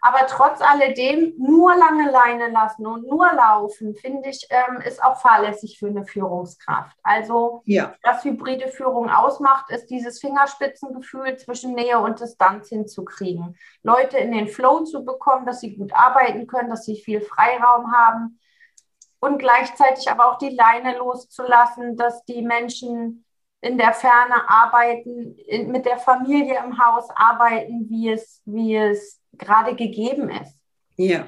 Aber 0.00 0.26
trotz 0.28 0.60
alledem 0.60 1.34
nur 1.38 1.74
lange 1.74 2.10
Leine 2.10 2.48
lassen 2.50 2.86
und 2.86 3.08
nur 3.08 3.32
laufen, 3.32 3.96
finde 3.96 4.28
ich, 4.28 4.46
ähm, 4.50 4.80
ist 4.80 5.02
auch 5.02 5.20
fahrlässig 5.20 5.78
für 5.78 5.88
eine 5.88 6.04
Führungskraft. 6.04 6.96
Also, 7.02 7.62
ja. 7.64 7.94
was 8.04 8.22
hybride 8.24 8.68
Führung 8.68 9.10
ausmacht, 9.10 9.70
ist 9.70 9.86
dieses 9.86 10.20
Fingerspitzengefühl 10.20 11.36
zwischen 11.36 11.74
Nähe 11.74 11.98
und 11.98 12.20
Distanz 12.20 12.68
hinzukriegen. 12.68 13.56
Leute 13.82 14.18
in 14.18 14.30
den 14.30 14.46
Flow 14.46 14.84
zu 14.84 15.04
bekommen, 15.04 15.46
dass 15.46 15.60
sie 15.60 15.76
gut 15.76 15.92
arbeiten 15.92 16.46
können, 16.46 16.70
dass 16.70 16.84
sie 16.84 16.96
viel 16.96 17.20
Freiraum 17.20 17.92
haben 17.92 18.38
und 19.20 19.38
gleichzeitig 19.38 20.10
aber 20.10 20.30
auch 20.30 20.38
die 20.38 20.50
Leine 20.50 20.96
loszulassen, 20.98 21.96
dass 21.96 22.24
die 22.24 22.42
Menschen 22.42 23.24
in 23.60 23.76
der 23.76 23.92
Ferne 23.92 24.48
arbeiten, 24.48 25.36
in, 25.46 25.70
mit 25.72 25.84
der 25.84 25.98
Familie 25.98 26.58
im 26.64 26.78
Haus 26.78 27.08
arbeiten, 27.14 27.88
wie 27.88 28.10
es, 28.10 28.40
wie 28.44 28.76
es 28.76 29.20
gerade 29.32 29.74
gegeben 29.74 30.30
ist. 30.30 30.56
Ja. 30.96 31.26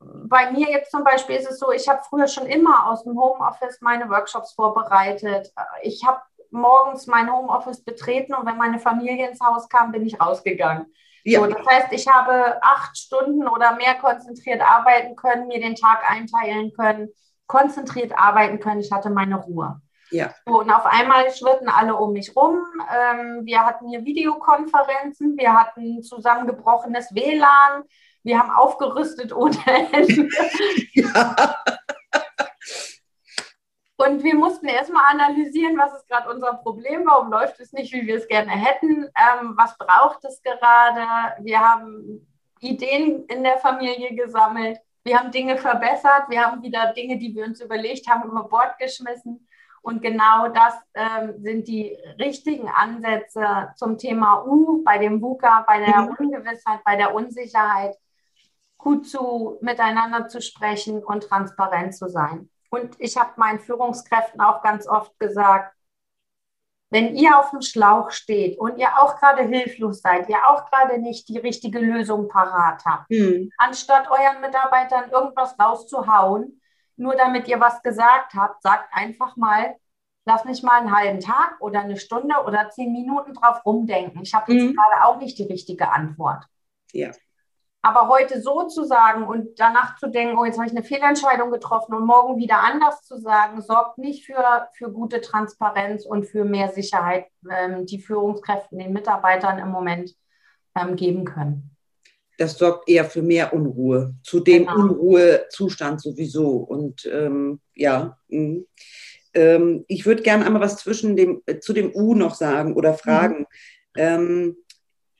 Bei 0.00 0.52
mir 0.52 0.70
jetzt 0.70 0.90
zum 0.90 1.02
Beispiel 1.02 1.36
ist 1.36 1.50
es 1.50 1.58
so, 1.58 1.72
ich 1.72 1.88
habe 1.88 2.02
früher 2.08 2.28
schon 2.28 2.46
immer 2.46 2.86
aus 2.86 3.02
dem 3.02 3.18
Homeoffice 3.18 3.80
meine 3.80 4.08
Workshops 4.08 4.52
vorbereitet. 4.52 5.52
Ich 5.82 6.06
habe 6.06 6.20
morgens 6.50 7.06
mein 7.06 7.32
Homeoffice 7.32 7.82
betreten 7.82 8.34
und 8.34 8.46
wenn 8.46 8.56
meine 8.56 8.78
Familie 8.78 9.28
ins 9.28 9.40
Haus 9.40 9.68
kam, 9.68 9.90
bin 9.90 10.06
ich 10.06 10.20
rausgegangen. 10.20 10.92
Ja. 11.24 11.40
So, 11.40 11.46
das 11.46 11.66
heißt, 11.66 11.92
ich 11.92 12.06
habe 12.08 12.62
acht 12.62 12.96
Stunden 12.96 13.46
oder 13.48 13.76
mehr 13.76 13.94
konzentriert 13.94 14.60
arbeiten 14.60 15.16
können, 15.16 15.48
mir 15.48 15.60
den 15.60 15.74
Tag 15.74 16.08
einteilen 16.08 16.72
können, 16.72 17.08
konzentriert 17.46 18.12
arbeiten 18.16 18.60
können. 18.60 18.80
Ich 18.80 18.92
hatte 18.92 19.10
meine 19.10 19.36
Ruhe. 19.36 19.80
Ja. 20.10 20.32
So, 20.46 20.60
und 20.60 20.70
auf 20.70 20.86
einmal 20.86 21.30
schwirrten 21.32 21.68
alle 21.68 21.94
um 21.96 22.12
mich 22.12 22.34
rum. 22.34 22.58
Ähm, 22.90 23.42
wir 23.44 23.60
hatten 23.64 23.88
hier 23.88 24.04
Videokonferenzen, 24.04 25.36
wir 25.36 25.52
hatten 25.52 26.02
zusammengebrochenes 26.02 27.14
WLAN, 27.14 27.84
wir 28.22 28.38
haben 28.38 28.50
aufgerüstet 28.50 29.32
ohne 29.34 29.56
Ende. 29.66 30.28
Ja. 30.94 31.54
Und 34.00 34.22
wir 34.22 34.34
mussten 34.36 34.66
erstmal 34.66 34.97
analysieren, 35.08 35.76
was 35.78 35.94
ist 35.94 36.08
gerade 36.08 36.30
unser 36.30 36.54
Problem, 36.54 37.04
warum 37.06 37.30
läuft 37.30 37.60
es 37.60 37.72
nicht, 37.72 37.92
wie 37.92 38.06
wir 38.06 38.16
es 38.16 38.28
gerne 38.28 38.50
hätten, 38.50 39.04
ähm, 39.04 39.54
was 39.56 39.76
braucht 39.78 40.24
es 40.24 40.42
gerade. 40.42 41.42
Wir 41.42 41.60
haben 41.60 42.26
Ideen 42.60 43.24
in 43.26 43.42
der 43.42 43.58
Familie 43.58 44.14
gesammelt, 44.14 44.78
wir 45.04 45.18
haben 45.18 45.30
Dinge 45.30 45.56
verbessert, 45.56 46.24
wir 46.28 46.44
haben 46.44 46.62
wieder 46.62 46.92
Dinge, 46.92 47.18
die 47.18 47.34
wir 47.34 47.44
uns 47.44 47.60
überlegt 47.60 48.08
haben, 48.08 48.28
über 48.28 48.44
Bord 48.44 48.78
geschmissen. 48.78 49.46
Und 49.80 50.02
genau 50.02 50.48
das 50.48 50.74
ähm, 50.94 51.34
sind 51.38 51.68
die 51.68 51.96
richtigen 52.18 52.68
Ansätze 52.68 53.72
zum 53.76 53.96
Thema 53.96 54.44
U 54.44 54.82
bei 54.84 54.98
dem 54.98 55.22
VUCA, 55.22 55.64
bei 55.66 55.78
der 55.78 56.02
mhm. 56.02 56.16
Ungewissheit, 56.18 56.80
bei 56.84 56.96
der 56.96 57.14
Unsicherheit, 57.14 57.96
gut 58.76 59.08
zu 59.08 59.58
miteinander 59.60 60.28
zu 60.28 60.42
sprechen 60.42 61.02
und 61.02 61.24
transparent 61.24 61.94
zu 61.94 62.08
sein. 62.08 62.50
Und 62.70 62.96
ich 62.98 63.16
habe 63.16 63.32
meinen 63.36 63.60
Führungskräften 63.60 64.40
auch 64.40 64.62
ganz 64.62 64.86
oft 64.86 65.18
gesagt, 65.18 65.74
wenn 66.90 67.14
ihr 67.16 67.38
auf 67.38 67.50
dem 67.50 67.60
Schlauch 67.60 68.10
steht 68.10 68.58
und 68.58 68.78
ihr 68.78 68.88
auch 68.98 69.18
gerade 69.18 69.42
hilflos 69.42 70.00
seid, 70.00 70.28
ihr 70.28 70.38
auch 70.48 70.70
gerade 70.70 70.98
nicht 70.98 71.28
die 71.28 71.38
richtige 71.38 71.78
Lösung 71.78 72.28
parat 72.28 72.84
habt, 72.84 73.10
mhm. 73.10 73.50
anstatt 73.58 74.10
euren 74.10 74.40
Mitarbeitern 74.40 75.10
irgendwas 75.10 75.58
rauszuhauen, 75.58 76.60
nur 76.96 77.14
damit 77.14 77.46
ihr 77.46 77.60
was 77.60 77.82
gesagt 77.82 78.34
habt, 78.34 78.62
sagt 78.62 78.88
einfach 78.92 79.36
mal, 79.36 79.76
lass 80.24 80.44
mich 80.44 80.62
mal 80.62 80.80
einen 80.80 80.96
halben 80.96 81.20
Tag 81.20 81.56
oder 81.60 81.80
eine 81.80 81.96
Stunde 81.96 82.34
oder 82.46 82.70
zehn 82.70 82.92
Minuten 82.92 83.34
drauf 83.34 83.64
rumdenken. 83.64 84.22
Ich 84.22 84.34
habe 84.34 84.52
jetzt 84.52 84.62
mhm. 84.62 84.74
gerade 84.74 85.04
auch 85.04 85.18
nicht 85.18 85.38
die 85.38 85.44
richtige 85.44 85.90
Antwort. 85.90 86.44
Ja. 86.92 87.10
Aber 87.88 88.08
heute 88.08 88.42
so 88.42 88.64
zu 88.64 88.84
sagen 88.84 89.26
und 89.26 89.58
danach 89.58 89.96
zu 89.96 90.08
denken, 90.08 90.36
oh, 90.36 90.44
jetzt 90.44 90.58
habe 90.58 90.66
ich 90.66 90.76
eine 90.76 90.84
Fehlentscheidung 90.84 91.50
getroffen 91.50 91.94
und 91.94 92.04
morgen 92.04 92.38
wieder 92.38 92.62
anders 92.62 93.00
zu 93.02 93.18
sagen, 93.18 93.62
sorgt 93.62 93.96
nicht 93.96 94.26
für, 94.26 94.68
für 94.74 94.92
gute 94.92 95.22
Transparenz 95.22 96.04
und 96.04 96.26
für 96.26 96.44
mehr 96.44 96.70
Sicherheit, 96.70 97.28
ähm, 97.50 97.86
die 97.86 97.98
Führungskräften 97.98 98.78
den 98.78 98.92
Mitarbeitern 98.92 99.58
im 99.58 99.70
Moment 99.70 100.14
ähm, 100.78 100.96
geben 100.96 101.24
können. 101.24 101.74
Das 102.36 102.58
sorgt 102.58 102.90
eher 102.90 103.06
für 103.06 103.22
mehr 103.22 103.54
Unruhe, 103.54 104.14
zu 104.22 104.40
dem 104.40 104.66
genau. 104.66 104.76
Unruhezustand 104.76 106.02
sowieso. 106.02 106.58
Und 106.58 107.08
ähm, 107.10 107.60
ja, 107.74 108.18
mh. 108.28 108.64
Ähm, 109.32 109.84
ich 109.88 110.04
würde 110.04 110.22
gerne 110.22 110.44
einmal 110.44 110.60
was 110.60 110.76
zwischen 110.76 111.16
dem, 111.16 111.42
äh, 111.46 111.58
zu 111.58 111.72
dem 111.72 111.94
U 111.94 112.14
noch 112.14 112.34
sagen 112.34 112.74
oder 112.74 112.92
fragen. 112.92 113.46
Mhm 113.96 114.56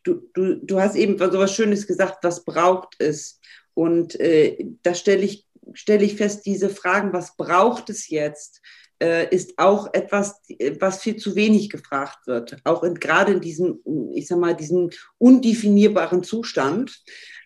du, 0.05 0.23
du, 0.35 0.57
du 0.57 0.81
hast 0.81 0.97
eben 0.97 1.19
so 1.19 1.39
was 1.39 1.55
Schönes 1.55 1.87
gesagt, 1.87 2.19
was 2.23 2.45
braucht 2.45 2.95
es? 2.99 3.41
Und 3.75 4.19
äh, 4.21 4.67
da 4.83 4.95
stelle 4.95 5.23
ich, 5.23 5.47
stell 5.73 6.03
ich 6.03 6.17
fest, 6.17 6.47
diese 6.47 6.69
Fragen, 6.69 7.13
was 7.13 7.37
braucht 7.37 7.91
es 7.91 8.09
jetzt, 8.09 8.61
äh, 9.01 9.33
ist 9.33 9.59
auch 9.59 9.93
etwas, 9.93 10.43
was 10.81 11.01
viel 11.01 11.17
zu 11.17 11.37
wenig 11.37 11.71
gefragt 11.71 12.27
wird. 12.27 12.57
Auch 12.65 12.83
in, 12.83 12.95
gerade 12.95 13.33
in 13.33 13.41
diesem, 13.41 13.81
ich 14.15 14.27
sag 14.27 14.39
mal, 14.39 14.57
diesem 14.57 14.91
undefinierbaren 15.19 16.25
Zustand. 16.25 17.03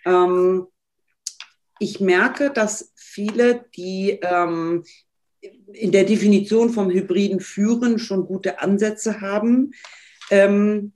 Ähm, 0.07 0.67
ich 1.79 2.01
merke, 2.01 2.51
dass 2.51 2.93
viele, 2.95 3.67
die 3.77 4.19
ähm, 4.23 4.85
in 5.73 5.93
der 5.93 6.05
Definition 6.05 6.71
vom 6.71 6.91
hybriden 6.91 7.41
Führen 7.41 7.99
schon 7.99 8.27
gute 8.27 8.61
Ansätze 8.61 9.21
haben, 9.21 9.73
ähm, 10.31 10.93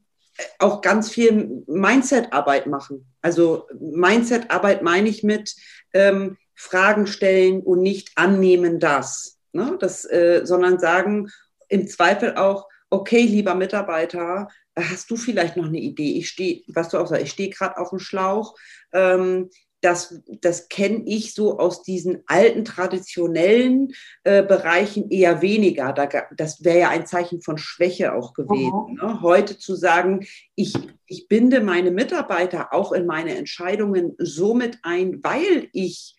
auch 0.58 0.80
ganz 0.80 1.10
viel 1.10 1.64
Mindset-Arbeit 1.66 2.66
machen. 2.66 3.06
Also 3.22 3.66
Mindset-Arbeit 3.78 4.82
meine 4.82 5.08
ich 5.08 5.22
mit 5.22 5.54
ähm, 5.92 6.36
Fragen 6.54 7.06
stellen 7.06 7.60
und 7.62 7.80
nicht 7.82 8.12
annehmen 8.16 8.78
das, 8.80 9.38
ne? 9.52 9.76
das 9.78 10.04
äh, 10.04 10.42
sondern 10.44 10.78
sagen 10.78 11.30
im 11.68 11.86
Zweifel 11.88 12.36
auch, 12.36 12.68
okay, 12.90 13.22
lieber 13.22 13.54
Mitarbeiter, 13.54 14.48
hast 14.78 15.10
du 15.10 15.16
vielleicht 15.16 15.56
noch 15.56 15.66
eine 15.66 15.78
Idee? 15.78 16.18
Ich 16.18 16.28
stehe, 16.28 16.62
was 16.68 16.90
du 16.90 16.98
auch 16.98 17.06
sagst, 17.06 17.24
ich 17.24 17.30
stehe 17.30 17.50
gerade 17.50 17.78
auf 17.78 17.90
dem 17.90 17.98
Schlauch. 17.98 18.56
Ähm, 18.92 19.50
das, 19.80 20.20
das 20.40 20.68
kenne 20.68 21.02
ich 21.06 21.34
so 21.34 21.58
aus 21.58 21.82
diesen 21.82 22.22
alten 22.26 22.64
traditionellen 22.64 23.92
äh, 24.24 24.42
Bereichen 24.42 25.10
eher 25.10 25.42
weniger. 25.42 25.92
Da, 25.92 26.08
das 26.36 26.64
wäre 26.64 26.78
ja 26.78 26.88
ein 26.88 27.06
Zeichen 27.06 27.42
von 27.42 27.58
Schwäche 27.58 28.14
auch 28.14 28.32
gewesen. 28.32 28.98
Ne? 29.00 29.20
Heute 29.22 29.58
zu 29.58 29.74
sagen, 29.74 30.26
ich, 30.54 30.74
ich 31.06 31.28
binde 31.28 31.60
meine 31.60 31.90
Mitarbeiter 31.90 32.72
auch 32.72 32.92
in 32.92 33.06
meine 33.06 33.36
Entscheidungen 33.36 34.14
so 34.18 34.54
mit 34.54 34.78
ein, 34.82 35.22
weil 35.22 35.68
ich 35.72 36.16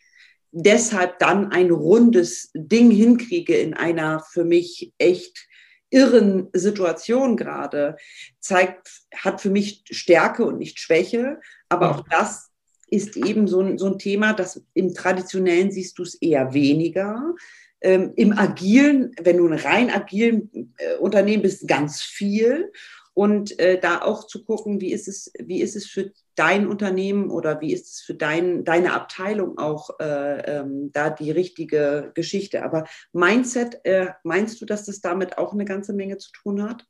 deshalb 0.51 1.19
dann 1.19 1.51
ein 1.51 1.71
rundes 1.71 2.51
Ding 2.53 2.91
hinkriege 2.91 3.55
in 3.55 3.73
einer 3.73 4.21
für 4.21 4.45
mich 4.45 4.93
echt 4.97 5.47
irren 5.89 6.49
Situation 6.53 7.37
gerade, 7.37 7.95
zeigt, 8.39 8.89
hat 9.15 9.41
für 9.41 9.49
mich 9.49 9.83
Stärke 9.89 10.45
und 10.45 10.57
nicht 10.57 10.79
Schwäche. 10.79 11.39
Aber 11.69 11.91
auch 11.91 12.03
das 12.09 12.49
ist 12.89 13.17
eben 13.17 13.47
so 13.47 13.61
ein, 13.61 13.77
so 13.77 13.87
ein 13.87 13.99
Thema, 13.99 14.33
das 14.33 14.63
im 14.73 14.93
Traditionellen 14.93 15.71
siehst 15.71 15.97
du 15.99 16.03
es 16.03 16.15
eher 16.15 16.53
weniger. 16.53 17.35
Ähm, 17.81 18.13
Im 18.15 18.33
agilen, 18.33 19.11
wenn 19.21 19.37
du 19.37 19.47
ein 19.47 19.59
rein 19.59 19.89
agilen 19.89 20.73
äh, 20.77 20.97
Unternehmen 20.97 21.43
bist, 21.43 21.67
ganz 21.67 22.01
viel. 22.01 22.71
Und 23.13 23.59
äh, 23.59 23.79
da 23.79 24.03
auch 24.03 24.27
zu 24.27 24.45
gucken, 24.45 24.79
wie 24.79 24.91
ist 24.91 25.07
es, 25.07 25.31
wie 25.39 25.61
ist 25.61 25.75
es 25.75 25.87
für 25.87 26.11
dein 26.35 26.67
Unternehmen 26.67 27.31
oder 27.31 27.61
wie 27.61 27.73
ist 27.73 27.87
es 27.87 28.01
für 28.01 28.13
dein, 28.13 28.63
deine 28.63 28.93
Abteilung 28.93 29.57
auch 29.57 29.99
äh, 29.99 30.59
ähm, 30.59 30.91
da 30.93 31.09
die 31.09 31.31
richtige 31.31 32.11
Geschichte. 32.13 32.63
Aber 32.63 32.85
Mindset, 33.13 33.83
äh, 33.85 34.09
meinst 34.23 34.61
du, 34.61 34.65
dass 34.65 34.85
das 34.85 35.01
damit 35.01 35.39
auch 35.39 35.53
eine 35.53 35.65
ganze 35.65 35.93
Menge 35.93 36.19
zu 36.19 36.31
tun 36.31 36.61
hat? 36.61 36.85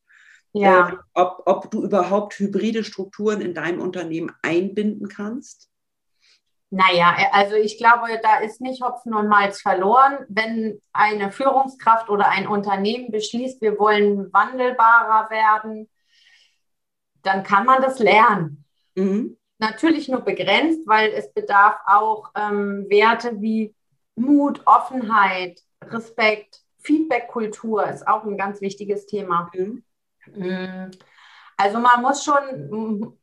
Ja. 0.51 0.89
Äh, 0.89 0.93
ob, 1.13 1.43
ob 1.45 1.71
du 1.71 1.83
überhaupt 1.83 2.37
hybride 2.39 2.83
Strukturen 2.83 3.39
in 3.39 3.53
deinem 3.53 3.79
Unternehmen 3.79 4.31
einbinden 4.41 5.07
kannst? 5.07 5.69
Naja, 6.69 7.15
also 7.31 7.55
ich 7.55 7.77
glaube, 7.77 8.19
da 8.21 8.39
ist 8.39 8.59
nicht 8.59 8.83
Hopfen 8.83 9.13
und 9.13 9.29
Malz 9.29 9.61
verloren. 9.61 10.25
Wenn 10.27 10.81
eine 10.91 11.31
Führungskraft 11.31 12.09
oder 12.09 12.29
ein 12.29 12.47
Unternehmen 12.47 13.09
beschließt, 13.09 13.61
wir 13.61 13.79
wollen 13.79 14.31
wandelbarer 14.33 15.29
werden, 15.29 15.89
dann 17.21 17.43
kann 17.43 17.65
man 17.65 17.81
das 17.81 17.99
lernen. 17.99 18.65
Mhm. 18.95 19.37
Natürlich 19.59 20.09
nur 20.09 20.21
begrenzt, 20.21 20.81
weil 20.85 21.09
es 21.11 21.33
bedarf 21.33 21.77
auch 21.85 22.31
ähm, 22.35 22.85
Werte 22.89 23.41
wie 23.41 23.73
Mut, 24.15 24.61
Offenheit, 24.65 25.61
Respekt, 25.83 26.61
Feedback-Kultur 26.79 27.87
ist 27.87 28.07
auch 28.07 28.23
ein 28.23 28.37
ganz 28.37 28.61
wichtiges 28.61 29.05
Thema. 29.05 29.49
Mhm. 29.53 29.83
Mm. 30.35 30.91
Also 31.57 31.79
man 31.79 32.01
muss 32.01 32.23
schon 32.23 33.17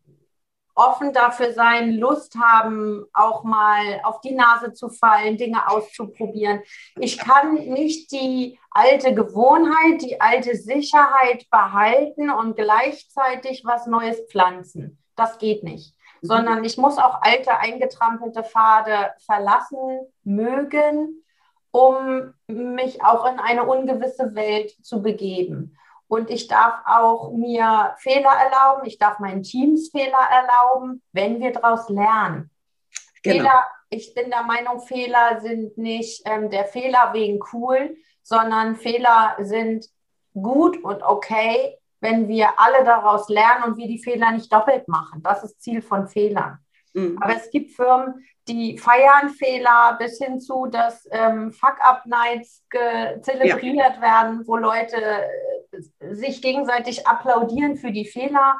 offen 0.75 1.13
dafür 1.13 1.53
sein, 1.53 1.93
Lust 1.93 2.37
haben, 2.37 3.05
auch 3.13 3.45
mal 3.45 4.01
auf 4.03 4.21
die 4.21 4.35
Nase 4.35 4.73
zu 4.73 4.89
fallen, 4.89 5.37
Dinge 5.37 5.69
auszuprobieren. 5.69 6.63
Ich 6.99 7.19
kann 7.19 7.55
nicht 7.55 8.11
die 8.11 8.59
alte 8.71 9.15
Gewohnheit, 9.15 10.03
die 10.03 10.21
alte 10.21 10.57
Sicherheit 10.57 11.49
behalten 11.51 12.31
und 12.31 12.57
gleichzeitig 12.57 13.63
was 13.65 13.87
Neues 13.87 14.21
pflanzen. 14.29 14.99
Das 15.17 15.39
geht 15.39 15.63
nicht. 15.63 15.95
Mhm. 16.21 16.27
Sondern 16.27 16.65
ich 16.65 16.77
muss 16.77 16.99
auch 16.99 17.23
alte, 17.23 17.57
eingetrampelte 17.57 18.43
Pfade 18.43 19.13
verlassen, 19.25 20.01
mögen, 20.25 21.23
um 21.71 22.35
mich 22.47 23.03
auch 23.03 23.27
in 23.31 23.39
eine 23.39 23.65
ungewisse 23.65 24.35
Welt 24.35 24.73
zu 24.85 25.03
begeben. 25.03 25.77
Und 26.07 26.31
ich 26.31 26.49
darf 26.49 26.75
auch 26.87 27.33
mir 27.33 27.95
Fehler 27.99 28.31
erlauben. 28.31 28.87
Ich 28.87 28.99
darf 28.99 29.19
meinen 29.19 29.43
Teams 29.43 29.91
Fehler 29.91 30.29
erlauben, 30.31 31.03
wenn 31.13 31.41
wir 31.41 31.53
daraus 31.53 31.89
lernen. 31.89 32.51
Genau. 33.23 33.37
Fehler, 33.37 33.65
ich 33.91 34.15
bin 34.15 34.31
der 34.31 34.43
Meinung, 34.43 34.81
Fehler 34.81 35.41
sind 35.41 35.79
nicht 35.79 36.23
ähm, 36.27 36.51
der 36.51 36.67
Fehler 36.67 37.11
wegen 37.13 37.41
cool, 37.53 37.97
sondern 38.23 38.77
Fehler 38.77 39.37
sind 39.41 39.87
gut 40.35 40.83
und 40.83 41.03
okay, 41.03 41.79
wenn 42.01 42.29
wir 42.29 42.61
alle 42.61 42.85
daraus 42.85 43.29
lernen 43.29 43.65
und 43.65 43.77
wir 43.79 43.87
die 43.87 44.03
Fehler 44.03 44.33
nicht 44.33 44.53
doppelt 44.53 44.89
machen. 44.89 45.23
Das 45.23 45.43
ist 45.43 45.63
Ziel 45.63 45.81
von 45.81 46.07
Fehlern. 46.07 46.59
Mhm. 46.95 47.19
Aber 47.21 47.37
es 47.37 47.51
gibt 47.51 47.73
Firmen, 47.73 48.25
die 48.49 48.79
feiern 48.79 49.31
Fehler 49.31 49.97
bis 49.99 50.19
hin 50.19 50.41
zu, 50.41 50.67
dass 50.67 51.07
ähm, 51.11 51.53
Fuck-Up-Nights 51.53 52.65
zelebriert 53.21 53.97
ja. 53.97 54.01
werden, 54.01 54.47
wo 54.47 54.57
Leute 54.57 54.97
äh, 54.97 56.15
sich 56.15 56.41
gegenseitig 56.41 57.07
applaudieren 57.07 57.77
für 57.77 57.91
die 57.91 58.07
Fehler. 58.07 58.59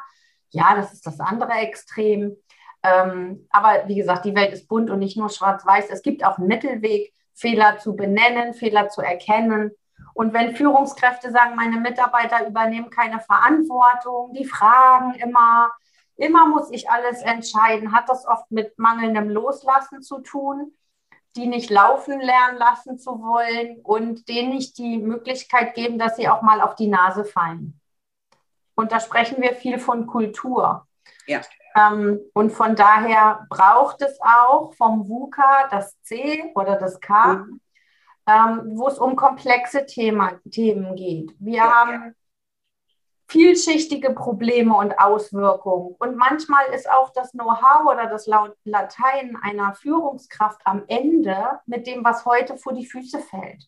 Ja, 0.49 0.75
das 0.75 0.93
ist 0.93 1.05
das 1.07 1.19
andere 1.19 1.53
Extrem. 1.53 2.35
Ähm, 2.83 3.47
aber 3.49 3.87
wie 3.87 3.95
gesagt, 3.95 4.25
die 4.25 4.35
Welt 4.35 4.53
ist 4.53 4.67
bunt 4.67 4.89
und 4.89 4.99
nicht 4.99 5.17
nur 5.17 5.29
schwarz-weiß. 5.29 5.89
Es 5.89 6.01
gibt 6.01 6.25
auch 6.25 6.37
einen 6.37 6.47
Mittelweg, 6.47 7.13
Fehler 7.33 7.77
zu 7.77 7.95
benennen, 7.95 8.53
Fehler 8.53 8.89
zu 8.89 9.01
erkennen. 9.01 9.71
Und 10.13 10.33
wenn 10.33 10.55
Führungskräfte 10.55 11.31
sagen, 11.31 11.55
meine 11.55 11.79
Mitarbeiter 11.79 12.47
übernehmen 12.47 12.89
keine 12.89 13.19
Verantwortung, 13.19 14.33
die 14.33 14.45
fragen 14.45 15.13
immer, 15.15 15.71
Immer 16.17 16.47
muss 16.47 16.71
ich 16.71 16.89
alles 16.89 17.21
entscheiden. 17.21 17.93
Hat 17.93 18.07
das 18.07 18.25
oft 18.25 18.49
mit 18.51 18.77
mangelndem 18.79 19.29
Loslassen 19.29 20.01
zu 20.01 20.19
tun, 20.19 20.73
die 21.35 21.47
nicht 21.47 21.69
laufen 21.69 22.19
lernen 22.19 22.57
lassen 22.57 22.97
zu 22.97 23.21
wollen 23.21 23.81
und 23.83 24.29
denen 24.29 24.49
nicht 24.49 24.77
die 24.77 24.97
Möglichkeit 24.97 25.73
geben, 25.73 25.99
dass 25.99 26.15
sie 26.15 26.29
auch 26.29 26.41
mal 26.41 26.61
auf 26.61 26.75
die 26.75 26.87
Nase 26.87 27.25
fallen. 27.25 27.79
Und 28.75 28.91
da 28.91 28.99
sprechen 28.99 29.41
wir 29.41 29.53
viel 29.53 29.79
von 29.79 30.07
Kultur. 30.07 30.87
Ja. 31.27 31.41
Ähm, 31.75 32.21
und 32.33 32.51
von 32.51 32.75
daher 32.75 33.45
braucht 33.49 34.01
es 34.01 34.17
auch 34.21 34.73
vom 34.75 35.09
VUCA 35.09 35.67
das 35.69 35.99
C 36.01 36.51
oder 36.55 36.77
das 36.77 36.99
K, 37.01 37.33
mhm. 37.33 37.61
ähm, 38.27 38.61
wo 38.77 38.87
es 38.87 38.97
um 38.97 39.15
komplexe 39.17 39.85
Thema, 39.85 40.39
Themen 40.49 40.95
geht. 40.95 41.35
Wir 41.39 41.57
ja, 41.57 41.71
haben 41.71 42.15
vielschichtige 43.27 44.11
Probleme 44.11 44.75
und 44.75 44.99
Auswirkungen. 44.99 45.95
Und 45.97 46.15
manchmal 46.15 46.65
ist 46.73 46.89
auch 46.89 47.11
das 47.11 47.31
Know-how 47.31 47.91
oder 47.91 48.07
das 48.07 48.27
Latein 48.63 49.37
einer 49.41 49.73
Führungskraft 49.73 50.61
am 50.63 50.83
Ende 50.87 51.59
mit 51.65 51.87
dem, 51.87 52.03
was 52.03 52.25
heute 52.25 52.57
vor 52.57 52.73
die 52.73 52.85
Füße 52.85 53.19
fällt. 53.19 53.67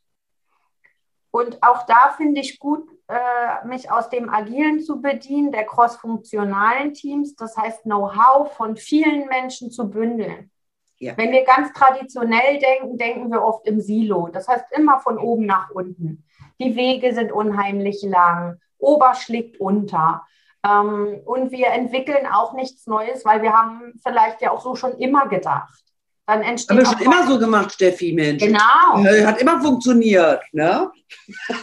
Und 1.31 1.61
auch 1.61 1.85
da 1.85 2.13
finde 2.15 2.41
ich 2.41 2.59
gut, 2.59 2.89
äh, 3.07 3.67
mich 3.67 3.91
aus 3.91 4.09
dem 4.09 4.29
Agilen 4.29 4.79
zu 4.79 5.01
bedienen, 5.01 5.51
der 5.51 5.65
crossfunktionalen 5.65 6.93
Teams, 6.93 7.35
das 7.35 7.57
heißt 7.57 7.83
Know-how 7.83 8.53
von 8.55 8.75
vielen 8.75 9.27
Menschen 9.27 9.69
zu 9.69 9.89
bündeln. 9.89 10.51
Ja. 10.99 11.15
Wenn 11.15 11.31
wir 11.31 11.43
ganz 11.43 11.71
traditionell 11.73 12.59
denken, 12.59 12.97
denken 12.97 13.31
wir 13.31 13.43
oft 13.43 13.67
im 13.67 13.79
Silo. 13.79 14.29
Das 14.29 14.47
heißt 14.47 14.65
immer 14.71 14.99
von 14.99 15.19
oben 15.19 15.45
nach 15.45 15.69
unten. 15.69 16.25
Die 16.59 16.75
Wege 16.75 17.13
sind 17.13 17.31
unheimlich 17.31 18.01
lang. 18.01 18.59
Ober 18.79 19.15
schlägt 19.15 19.59
unter. 19.59 20.25
Ähm, 20.65 21.21
und 21.25 21.51
wir 21.51 21.67
entwickeln 21.67 22.25
auch 22.25 22.53
nichts 22.53 22.87
Neues, 22.87 23.25
weil 23.25 23.41
wir 23.41 23.53
haben 23.53 23.93
vielleicht 24.05 24.41
ja 24.41 24.51
auch 24.51 24.61
so 24.61 24.75
schon 24.75 24.97
immer 24.97 25.27
gedacht. 25.27 25.83
Dann 26.25 26.41
entsteht 26.41 26.71
Haben 26.71 26.79
wir 26.79 26.85
schon 26.85 27.05
immer 27.05 27.25
so 27.25 27.39
gemacht, 27.39 27.71
Steffi, 27.71 28.11
Mensch. 28.11 28.43
Genau. 28.43 28.59
Hat 28.59 29.39
immer 29.39 29.61
funktioniert, 29.61 30.41
ne? 30.51 30.91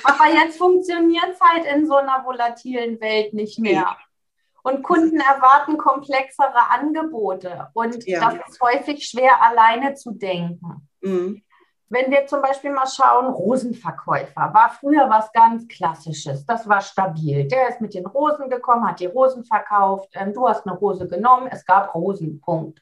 Aber 0.04 0.32
jetzt 0.32 0.56
funktioniert 0.56 1.26
es 1.32 1.40
halt 1.40 1.66
in 1.66 1.86
so 1.86 1.96
einer 1.96 2.24
volatilen 2.24 2.98
Welt 3.00 3.34
nicht 3.34 3.58
mehr. 3.58 3.94
Und 4.62 4.82
Kunden 4.82 5.20
erwarten 5.20 5.76
komplexere 5.76 6.70
Angebote. 6.70 7.68
Und 7.74 8.06
ja. 8.06 8.20
das 8.20 8.48
ist 8.48 8.60
häufig 8.62 9.06
schwer, 9.06 9.42
alleine 9.42 9.94
zu 9.94 10.12
denken. 10.12 10.88
Mhm. 11.02 11.42
Wenn 11.88 12.10
wir 12.10 12.26
zum 12.26 12.40
Beispiel 12.40 12.70
mal 12.70 12.86
schauen, 12.86 13.26
Rosenverkäufer 13.26 14.54
war 14.54 14.70
früher 14.70 15.08
was 15.10 15.30
ganz 15.32 15.68
Klassisches. 15.68 16.46
Das 16.46 16.68
war 16.68 16.80
stabil. 16.80 17.46
Der 17.46 17.68
ist 17.68 17.80
mit 17.80 17.94
den 17.94 18.06
Rosen 18.06 18.48
gekommen, 18.48 18.88
hat 18.88 19.00
die 19.00 19.06
Rosen 19.06 19.44
verkauft. 19.44 20.08
Ähm, 20.14 20.32
du 20.32 20.48
hast 20.48 20.66
eine 20.66 20.76
Rose 20.76 21.06
genommen, 21.06 21.48
es 21.50 21.64
gab 21.64 21.94
Rosen. 21.94 22.40
Punkt. 22.40 22.80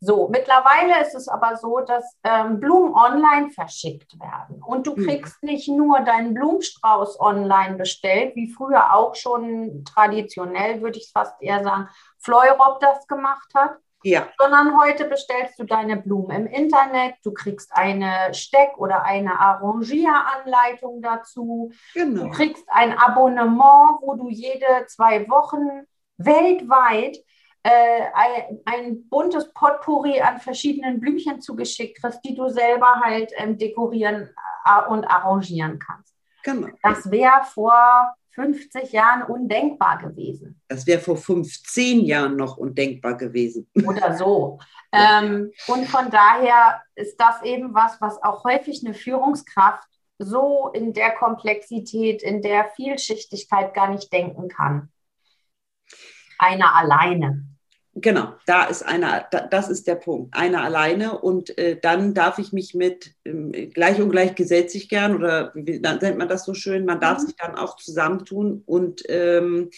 So, 0.00 0.28
mittlerweile 0.28 1.00
ist 1.00 1.14
es 1.14 1.28
aber 1.28 1.56
so, 1.56 1.80
dass 1.80 2.18
ähm, 2.24 2.60
Blumen 2.60 2.92
online 2.94 3.50
verschickt 3.50 4.20
werden. 4.20 4.62
Und 4.62 4.86
du 4.86 4.94
hm. 4.96 5.06
kriegst 5.06 5.42
mhm. 5.42 5.48
nicht 5.48 5.68
nur 5.68 6.00
deinen 6.00 6.34
Blumenstrauß 6.34 7.18
online 7.20 7.76
bestellt, 7.76 8.36
wie 8.36 8.52
früher 8.52 8.94
auch 8.94 9.14
schon 9.14 9.82
traditionell, 9.86 10.82
würde 10.82 10.98
ich 10.98 11.10
fast 11.10 11.40
eher 11.40 11.64
sagen, 11.64 11.88
Fleurop 12.18 12.80
das 12.80 13.06
gemacht 13.06 13.48
hat, 13.54 13.78
ja. 14.04 14.28
Sondern 14.38 14.78
heute 14.78 15.06
bestellst 15.06 15.58
du 15.58 15.64
deine 15.64 15.96
Blumen 15.96 16.30
im 16.30 16.46
Internet, 16.46 17.14
du 17.24 17.32
kriegst 17.32 17.70
eine 17.74 18.32
Steck- 18.32 18.76
oder 18.76 19.04
eine 19.04 19.40
Arrangieranleitung 19.40 21.00
dazu. 21.02 21.72
Genau. 21.94 22.24
Du 22.24 22.30
kriegst 22.30 22.64
ein 22.68 22.96
Abonnement, 22.98 23.98
wo 24.02 24.14
du 24.14 24.28
jede 24.28 24.86
zwei 24.86 25.28
Wochen 25.28 25.86
weltweit 26.18 27.16
äh, 27.62 28.02
ein, 28.12 28.60
ein, 28.66 29.08
buntes 29.08 29.50
Potpourri 29.54 30.20
an 30.20 30.38
verschiedenen 30.38 31.00
Blümchen 31.00 31.40
zugeschickt 31.40 32.00
kriegst, 32.00 32.20
die 32.24 32.34
du 32.34 32.48
selber 32.48 33.00
halt 33.02 33.32
ähm, 33.36 33.56
dekorieren 33.56 34.28
äh, 34.66 34.90
und 34.90 35.04
arrangieren 35.06 35.78
kannst. 35.78 36.14
Genau. 36.42 36.68
Das 36.82 37.10
wäre 37.10 37.42
vor 37.44 38.14
50 38.32 38.92
Jahren 38.92 39.22
undenkbar 39.22 39.98
gewesen. 39.98 40.60
Das 40.68 40.86
wäre 40.86 41.00
vor 41.00 41.16
15 41.16 42.00
Jahren 42.00 42.36
noch 42.36 42.56
undenkbar 42.56 43.16
gewesen. 43.16 43.68
Oder 43.86 44.16
so. 44.16 44.58
ähm, 44.92 45.50
und 45.66 45.86
von 45.86 46.10
daher 46.10 46.82
ist 46.94 47.16
das 47.18 47.42
eben 47.42 47.74
was, 47.74 48.00
was 48.00 48.22
auch 48.22 48.44
häufig 48.44 48.82
eine 48.84 48.94
Führungskraft 48.94 49.88
so 50.18 50.70
in 50.72 50.92
der 50.92 51.10
Komplexität, 51.10 52.22
in 52.22 52.40
der 52.42 52.70
Vielschichtigkeit 52.76 53.74
gar 53.74 53.90
nicht 53.90 54.12
denken 54.12 54.48
kann. 54.48 54.90
Einer 56.38 56.74
alleine. 56.74 57.44
Genau, 57.96 58.34
da 58.46 58.64
ist 58.64 58.84
einer, 58.84 59.26
da, 59.30 59.46
das 59.46 59.68
ist 59.68 59.86
der 59.86 59.94
Punkt. 59.94 60.36
Einer 60.36 60.64
alleine 60.64 61.18
und 61.20 61.56
äh, 61.58 61.78
dann 61.80 62.12
darf 62.12 62.40
ich 62.40 62.52
mich 62.52 62.74
mit 62.74 63.14
ähm, 63.24 63.52
gleich 63.52 64.00
und 64.00 64.10
gleich 64.10 64.34
gesellt 64.34 64.72
sich 64.72 64.88
gern 64.88 65.14
oder 65.14 65.52
wie 65.54 65.80
dann 65.80 65.98
nennt 65.98 66.18
man 66.18 66.28
das 66.28 66.44
so 66.44 66.54
schön, 66.54 66.86
man 66.86 67.00
darf 67.00 67.18
mhm. 67.18 67.26
sich 67.26 67.36
dann 67.36 67.54
auch 67.54 67.76
zusammentun 67.76 68.64
und 68.66 69.04
ähm, 69.08 69.70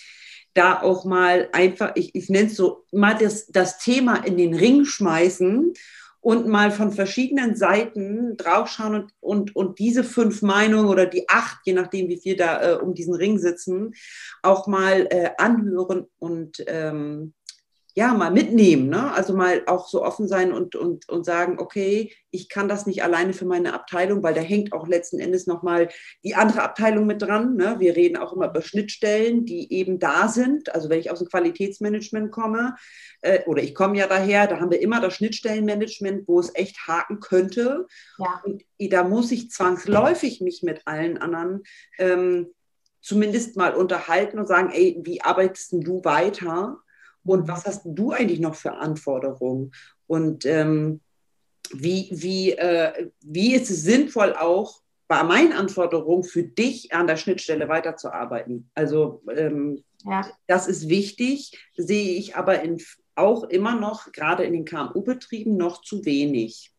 da 0.57 0.83
auch 0.83 1.05
mal 1.05 1.49
einfach, 1.53 1.93
ich, 1.95 2.15
ich 2.15 2.29
nenne 2.29 2.49
es 2.49 2.57
so, 2.57 2.85
mal 2.93 3.17
das, 3.19 3.47
das 3.47 3.79
Thema 3.79 4.25
in 4.25 4.37
den 4.37 4.55
Ring 4.55 4.85
schmeißen 4.85 5.75
und 6.21 6.49
mal 6.49 6.73
von 6.73 6.91
verschiedenen 6.91 7.55
Seiten 7.55 8.37
draufschauen 8.37 8.95
und, 8.95 9.13
und, 9.21 9.55
und 9.55 9.79
diese 9.79 10.03
fünf 10.03 10.43
Meinungen 10.43 10.89
oder 10.89 11.07
die 11.07 11.29
acht, 11.29 11.59
je 11.65 11.73
nachdem, 11.73 12.09
wie 12.09 12.19
viel 12.21 12.35
da 12.35 12.73
äh, 12.73 12.75
um 12.75 12.95
diesen 12.95 13.15
Ring 13.15 13.39
sitzen, 13.39 13.95
auch 14.43 14.67
mal 14.67 15.07
äh, 15.11 15.31
anhören 15.39 16.07
und 16.19 16.65
ähm, 16.67 17.33
ja, 17.99 18.13
mal 18.13 18.31
mitnehmen, 18.31 18.91
ne? 18.91 19.11
also 19.15 19.35
mal 19.35 19.63
auch 19.65 19.89
so 19.89 20.05
offen 20.05 20.29
sein 20.29 20.53
und, 20.53 20.77
und, 20.77 21.09
und 21.09 21.25
sagen, 21.25 21.59
okay, 21.59 22.13
ich 22.31 22.51
kann 22.51 22.69
das 22.69 22.85
nicht 22.85 23.03
alleine 23.03 23.33
für 23.33 23.47
meine 23.47 23.73
Abteilung, 23.73 24.23
weil 24.23 24.35
da 24.35 24.43
hängt 24.43 24.75
auch 24.75 24.87
letzten 24.87 25.19
Endes 25.19 25.47
nochmal 25.47 25.89
die 26.23 26.35
andere 26.35 26.63
Abteilung 26.63 27.07
mit 27.07 27.23
dran. 27.23 27.57
Ne? 27.57 27.77
Wir 27.79 27.97
reden 27.97 28.19
auch 28.19 28.35
immer 28.35 28.51
über 28.51 28.61
Schnittstellen, 28.61 29.47
die 29.47 29.73
eben 29.73 29.99
da 29.99 30.29
sind. 30.29 30.75
Also 30.75 30.91
wenn 30.91 31.01
ich 31.01 31.11
aus 31.11 31.21
dem 31.21 31.29
Qualitätsmanagement 31.29 32.31
komme, 32.31 32.77
äh, 33.23 33.43
oder 33.47 33.63
ich 33.63 33.75
komme 33.75 33.97
ja 33.97 34.07
daher, 34.07 34.47
da 34.47 34.61
haben 34.61 34.71
wir 34.71 34.83
immer 34.83 35.01
das 35.01 35.15
Schnittstellenmanagement, 35.15 36.29
wo 36.29 36.39
es 36.39 36.55
echt 36.55 36.87
haken 36.87 37.21
könnte. 37.21 37.87
Ja. 38.19 38.43
Und 38.45 38.63
da 38.79 39.05
muss 39.05 39.33
ich 39.33 39.51
zwangsläufig 39.51 40.43
mich 40.43 40.63
mit 40.63 40.83
allen 40.85 41.17
anderen 41.17 41.63
ähm, 41.97 42.49
zumindest 43.01 43.57
mal 43.57 43.75
unterhalten 43.75 44.39
und 44.39 44.49
sagen, 44.49 44.71
ey, 44.71 45.01
wie 45.03 45.23
arbeitest 45.23 45.73
du 45.73 46.05
weiter? 46.05 46.83
Und 47.27 47.49
was 47.49 47.64
hast 47.64 47.83
du 47.85 48.12
eigentlich 48.12 48.41
noch 48.41 48.55
für 48.55 48.72
Anforderungen? 48.74 49.72
Und 50.07 50.47
ähm, 50.47 51.01
wie, 51.72 52.09
wie, 52.12 52.53
äh, 52.53 53.11
wie 53.20 53.55
ist 53.55 53.70
es 53.70 53.83
sinnvoll 53.83 54.35
auch 54.35 54.81
bei 55.09 55.22
meinen 55.22 55.53
Anforderungen 55.53 56.24
für 56.24 56.43
dich 56.43 56.93
an 56.93 57.07
der 57.07 57.16
Schnittstelle 57.16 57.68
weiterzuarbeiten? 57.68 58.70
Also 58.74 59.22
ähm, 59.37 59.83
ja. 60.05 60.27
das 60.47 60.68
ist 60.68 60.89
wichtig, 60.89 61.59
sehe 61.77 62.16
ich 62.16 62.37
aber 62.37 62.62
in, 62.62 62.81
auch 63.14 63.45
immer 63.45 63.79
noch, 63.79 64.12
gerade 64.12 64.45
in 64.45 64.53
den 64.53 64.64
KMU-Betrieben, 64.64 65.57
noch 65.57 65.83
zu 65.83 66.05
wenig. 66.05 66.72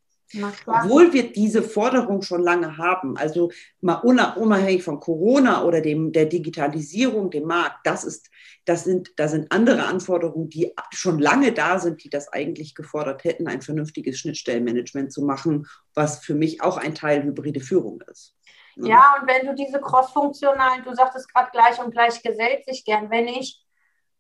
Obwohl 0.66 1.14
wir 1.14 1.32
diese 1.32 1.64
Forderung 1.64 2.22
schon 2.22 2.44
lange 2.44 2.78
haben, 2.78 3.18
also 3.18 3.50
mal 3.80 3.96
unabhängig 3.96 4.84
von 4.84 5.00
Corona 5.00 5.64
oder 5.64 5.80
dem, 5.80 6.12
der 6.12 6.26
Digitalisierung, 6.26 7.32
dem 7.32 7.46
Markt, 7.46 7.86
das, 7.86 8.04
ist, 8.04 8.30
das, 8.66 8.84
sind, 8.84 9.12
das 9.16 9.32
sind 9.32 9.52
andere 9.52 9.86
Anforderungen, 9.86 10.50
die 10.50 10.74
schon 10.92 11.20
lange 11.20 11.54
da 11.54 11.80
sind, 11.80 12.04
die 12.04 12.10
das 12.10 12.32
eigentlich 12.34 12.76
gefordert 12.76 13.24
hätten, 13.24 13.48
ein 13.48 13.62
vernünftiges 13.62 14.20
Schnittstellenmanagement 14.20 15.14
zu 15.14 15.24
machen, 15.24 15.68
was 15.94 16.20
für 16.20 16.36
mich 16.36 16.62
auch 16.62 16.78
ein 16.78 16.94
Teil 16.94 17.24
hybride 17.24 17.62
Führung 17.62 18.02
ist. 18.12 18.34
Ja, 18.76 19.16
und 19.20 19.28
wenn 19.28 19.48
du 19.48 19.56
diese 19.56 19.80
crossfunktionalen, 19.80 20.84
du 20.84 20.94
sagtest 20.94 21.34
gerade 21.34 21.50
gleich 21.52 21.80
und 21.80 21.92
gleich 21.92 22.22
gesellt 22.22 22.66
sich 22.66 22.86
gern, 22.86 23.10
wenn 23.10 23.28
ich 23.28 23.64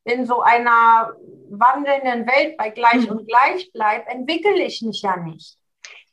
in 0.05 0.25
so 0.25 0.41
einer 0.41 1.13
wandelnden 1.49 2.25
Welt 2.25 2.57
bei 2.57 2.69
gleich 2.69 3.07
mhm. 3.07 3.17
und 3.17 3.27
gleich 3.27 3.71
bleibe, 3.73 4.07
entwickle 4.07 4.63
ich 4.63 4.81
mich 4.81 5.01
ja 5.01 5.17
nicht 5.17 5.57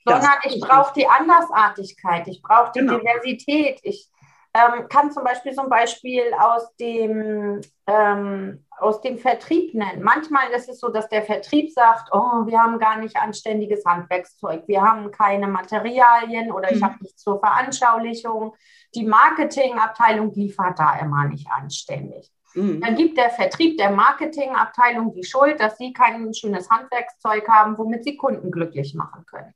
sondern 0.05 0.39
ich 0.45 0.61
brauche 0.61 0.93
die 0.95 1.07
Andersartigkeit, 1.07 2.29
ich 2.29 2.43
brauche 2.43 2.73
die 2.75 2.81
genau. 2.81 2.99
Diversität. 2.99 3.81
Ich 3.83 4.11
ähm, 4.55 4.89
kann 4.89 5.11
zum 5.11 5.25
Beispiel 5.25 5.53
so 5.53 5.63
ein 5.63 5.69
Beispiel 5.69 6.23
aus 6.39 6.75
dem, 6.77 7.61
ähm, 7.89 8.65
aus 8.79 9.01
dem 9.01 9.19
Vertrieb 9.19 9.75
nennen. 9.75 10.03
Manchmal 10.03 10.51
ist 10.51 10.69
es 10.69 10.79
so, 10.79 10.91
dass 10.91 11.09
der 11.09 11.23
Vertrieb 11.23 11.73
sagt, 11.73 12.11
oh, 12.13 12.47
wir 12.47 12.61
haben 12.61 12.79
gar 12.79 12.99
nicht 12.99 13.17
anständiges 13.17 13.85
Handwerkszeug, 13.85 14.63
wir 14.69 14.83
haben 14.83 15.11
keine 15.11 15.49
Materialien 15.49 16.53
oder 16.53 16.71
mhm. 16.71 16.77
ich 16.77 16.83
habe 16.85 16.95
nichts 17.01 17.23
zur 17.23 17.41
Veranschaulichung. 17.41 18.55
Die 18.95 19.05
Marketingabteilung 19.05 20.33
liefert 20.35 20.79
da 20.79 20.99
immer 21.01 21.27
nicht 21.27 21.49
anständig. 21.51 22.31
Mhm. 22.55 22.81
Dann 22.81 22.95
gibt 22.95 23.19
der 23.19 23.31
Vertrieb 23.31 23.77
der 23.79 23.91
Marketingabteilung 23.91 25.13
die 25.15 25.25
Schuld, 25.25 25.59
dass 25.59 25.79
sie 25.79 25.93
kein 25.93 26.33
schönes 26.33 26.71
Handwerkszeug 26.71 27.49
haben, 27.49 27.77
womit 27.77 28.05
sie 28.05 28.17
Kunden 28.17 28.53
glücklich 28.53 28.95
machen 28.95 29.27
können. 29.27 29.53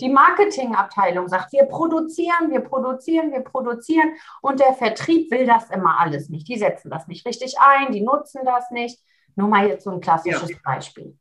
Die 0.00 0.08
Marketingabteilung 0.08 1.28
sagt, 1.28 1.52
wir 1.52 1.64
produzieren, 1.64 2.50
wir 2.50 2.60
produzieren, 2.60 3.32
wir 3.32 3.40
produzieren 3.40 4.12
und 4.42 4.60
der 4.60 4.74
Vertrieb 4.74 5.30
will 5.30 5.46
das 5.46 5.70
immer 5.70 5.98
alles 5.98 6.28
nicht. 6.28 6.48
Die 6.48 6.58
setzen 6.58 6.90
das 6.90 7.06
nicht 7.06 7.26
richtig 7.26 7.56
ein, 7.60 7.92
die 7.92 8.00
nutzen 8.00 8.42
das 8.44 8.70
nicht. 8.70 8.98
Nur 9.36 9.48
mal 9.48 9.68
jetzt 9.68 9.84
so 9.84 9.90
ein 9.90 10.00
klassisches 10.00 10.50
ja. 10.50 10.56
Beispiel. 10.64 11.16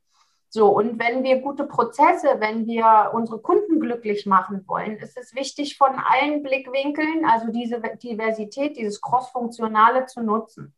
So, 0.49 0.69
und 0.69 0.97
wenn 0.97 1.23
wir 1.23 1.41
gute 1.41 1.65
Prozesse, 1.65 2.37
wenn 2.39 2.65
wir 2.65 3.11
unsere 3.13 3.39
Kunden 3.39 3.79
glücklich 3.79 4.25
machen 4.25 4.63
wollen, 4.65 4.97
ist 4.97 5.17
es 5.17 5.35
wichtig, 5.35 5.77
von 5.77 5.99
allen 5.99 6.41
Blickwinkeln, 6.41 7.25
also 7.25 7.51
diese 7.51 7.81
Diversität, 8.01 8.77
dieses 8.77 9.01
Crossfunktionale 9.01 10.05
zu 10.05 10.21
nutzen. 10.21 10.73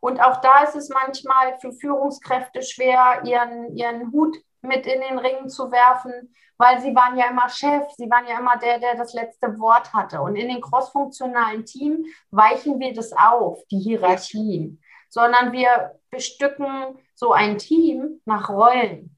Und 0.00 0.20
auch 0.20 0.40
da 0.42 0.62
ist 0.64 0.76
es 0.76 0.90
manchmal 0.90 1.58
für 1.58 1.72
Führungskräfte 1.72 2.62
schwer, 2.62 3.22
ihren, 3.24 3.74
ihren 3.74 4.12
Hut 4.12 4.36
mit 4.60 4.86
in 4.86 5.00
den 5.00 5.18
Ring 5.18 5.48
zu 5.48 5.72
werfen, 5.72 6.34
weil 6.58 6.80
sie 6.80 6.94
waren 6.94 7.16
ja 7.16 7.28
immer 7.28 7.48
Chef, 7.48 7.84
sie 7.96 8.08
waren 8.10 8.26
ja 8.26 8.38
immer 8.38 8.56
der, 8.56 8.78
der 8.78 8.96
das 8.96 9.12
letzte 9.14 9.58
Wort 9.58 9.92
hatte. 9.92 10.20
Und 10.20 10.36
in 10.36 10.48
den 10.48 10.60
crossfunktionalen 10.60 11.64
Team 11.64 12.06
weichen 12.30 12.78
wir 12.80 12.94
das 12.94 13.12
auf, 13.12 13.62
die 13.70 13.78
Hierarchien, 13.78 14.80
sondern 15.08 15.52
wir 15.52 15.98
bestücken 16.10 16.98
so 17.14 17.32
ein 17.32 17.58
Team 17.58 18.20
nach 18.24 18.48
Rollen. 18.48 19.16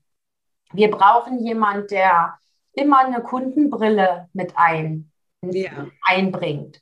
Wir 0.73 0.91
brauchen 0.91 1.39
jemanden, 1.39 1.89
der 1.89 2.39
immer 2.73 2.99
eine 2.99 3.23
Kundenbrille 3.23 4.29
mit 4.33 4.53
ein, 4.57 5.11
ja. 5.43 5.87
einbringt. 6.03 6.81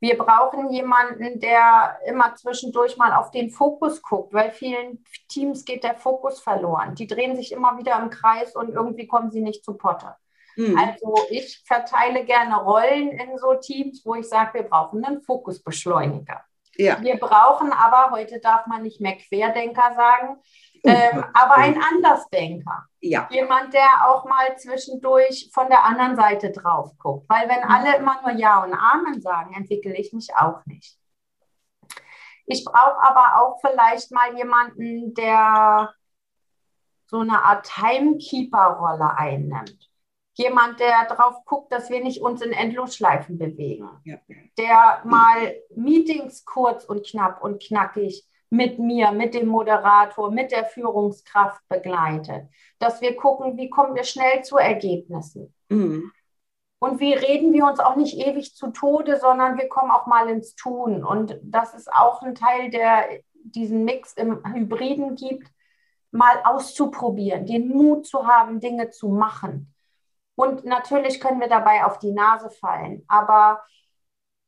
Wir 0.00 0.16
brauchen 0.16 0.70
jemanden, 0.70 1.40
der 1.40 1.98
immer 2.06 2.34
zwischendurch 2.36 2.96
mal 2.96 3.12
auf 3.14 3.30
den 3.32 3.50
Fokus 3.50 4.00
guckt, 4.00 4.32
weil 4.32 4.52
vielen 4.52 5.04
Teams 5.28 5.64
geht 5.64 5.82
der 5.82 5.96
Fokus 5.96 6.40
verloren. 6.40 6.94
Die 6.94 7.06
drehen 7.06 7.34
sich 7.34 7.50
immer 7.52 7.78
wieder 7.78 7.98
im 8.00 8.10
Kreis 8.10 8.54
und 8.54 8.68
irgendwie 8.70 9.08
kommen 9.08 9.30
sie 9.30 9.40
nicht 9.40 9.64
zu 9.64 9.74
Potte. 9.74 10.14
Mhm. 10.56 10.78
Also 10.78 11.14
ich 11.30 11.62
verteile 11.66 12.24
gerne 12.24 12.56
Rollen 12.56 13.10
in 13.10 13.38
so 13.38 13.54
Teams, 13.54 14.02
wo 14.04 14.14
ich 14.14 14.28
sage, 14.28 14.54
wir 14.54 14.62
brauchen 14.64 15.04
einen 15.04 15.20
Fokusbeschleuniger. 15.22 16.44
Ja. 16.78 17.00
Wir 17.00 17.16
brauchen 17.16 17.72
aber, 17.72 18.12
heute 18.12 18.38
darf 18.38 18.66
man 18.66 18.82
nicht 18.82 19.00
mehr 19.00 19.16
Querdenker 19.16 19.94
sagen, 19.94 20.40
ähm, 20.84 21.24
aber 21.34 21.56
ein 21.56 21.80
Andersdenker. 21.82 22.86
Ja. 23.00 23.28
Jemand, 23.30 23.74
der 23.74 24.08
auch 24.08 24.24
mal 24.24 24.56
zwischendurch 24.56 25.50
von 25.52 25.68
der 25.68 25.84
anderen 25.84 26.14
Seite 26.14 26.52
drauf 26.52 26.92
guckt. 26.98 27.28
Weil 27.28 27.48
wenn 27.48 27.64
mhm. 27.64 27.70
alle 27.70 27.96
immer 27.96 28.20
nur 28.22 28.30
Ja 28.38 28.62
und 28.62 28.74
Amen 28.74 29.20
sagen, 29.20 29.54
entwickle 29.54 29.96
ich 29.96 30.12
mich 30.12 30.28
auch 30.36 30.64
nicht. 30.66 30.96
Ich 32.46 32.64
brauche 32.64 33.00
aber 33.02 33.42
auch 33.42 33.60
vielleicht 33.60 34.12
mal 34.12 34.36
jemanden, 34.36 35.14
der 35.14 35.92
so 37.06 37.20
eine 37.20 37.42
Art 37.42 37.66
Timekeeper-Rolle 37.66 39.16
einnimmt. 39.16 39.87
Jemand, 40.38 40.78
der 40.78 41.04
darauf 41.08 41.44
guckt, 41.44 41.72
dass 41.72 41.90
wir 41.90 42.02
nicht 42.02 42.22
uns 42.22 42.42
in 42.42 42.52
Endlosschleifen 42.52 43.38
bewegen. 43.38 43.88
Ja. 44.04 44.18
Der 44.56 45.02
mal 45.04 45.56
Meetings 45.74 46.44
kurz 46.44 46.84
und 46.84 47.04
knapp 47.04 47.42
und 47.42 47.60
knackig 47.60 48.24
mit 48.48 48.78
mir, 48.78 49.10
mit 49.10 49.34
dem 49.34 49.48
Moderator, 49.48 50.30
mit 50.30 50.52
der 50.52 50.64
Führungskraft 50.64 51.60
begleitet. 51.68 52.48
Dass 52.78 53.00
wir 53.00 53.16
gucken, 53.16 53.56
wie 53.56 53.68
kommen 53.68 53.96
wir 53.96 54.04
schnell 54.04 54.44
zu 54.44 54.58
Ergebnissen. 54.58 55.52
Mhm. 55.70 56.12
Und 56.78 57.00
wie 57.00 57.14
reden 57.14 57.52
wir 57.52 57.64
uns 57.64 57.80
auch 57.80 57.96
nicht 57.96 58.16
ewig 58.16 58.54
zu 58.54 58.68
Tode, 58.68 59.18
sondern 59.18 59.58
wir 59.58 59.68
kommen 59.68 59.90
auch 59.90 60.06
mal 60.06 60.30
ins 60.30 60.54
Tun. 60.54 61.04
Und 61.04 61.36
das 61.42 61.74
ist 61.74 61.92
auch 61.92 62.22
ein 62.22 62.36
Teil, 62.36 62.70
der 62.70 63.08
diesen 63.34 63.84
Mix 63.84 64.12
im 64.12 64.40
Hybriden 64.54 65.16
gibt, 65.16 65.48
mal 66.12 66.40
auszuprobieren, 66.44 67.44
den 67.44 67.68
Mut 67.68 68.06
zu 68.06 68.28
haben, 68.28 68.60
Dinge 68.60 68.90
zu 68.90 69.08
machen. 69.08 69.74
Und 70.38 70.64
natürlich 70.64 71.20
können 71.20 71.40
wir 71.40 71.48
dabei 71.48 71.84
auf 71.84 71.98
die 71.98 72.12
Nase 72.12 72.48
fallen. 72.48 73.04
Aber 73.08 73.64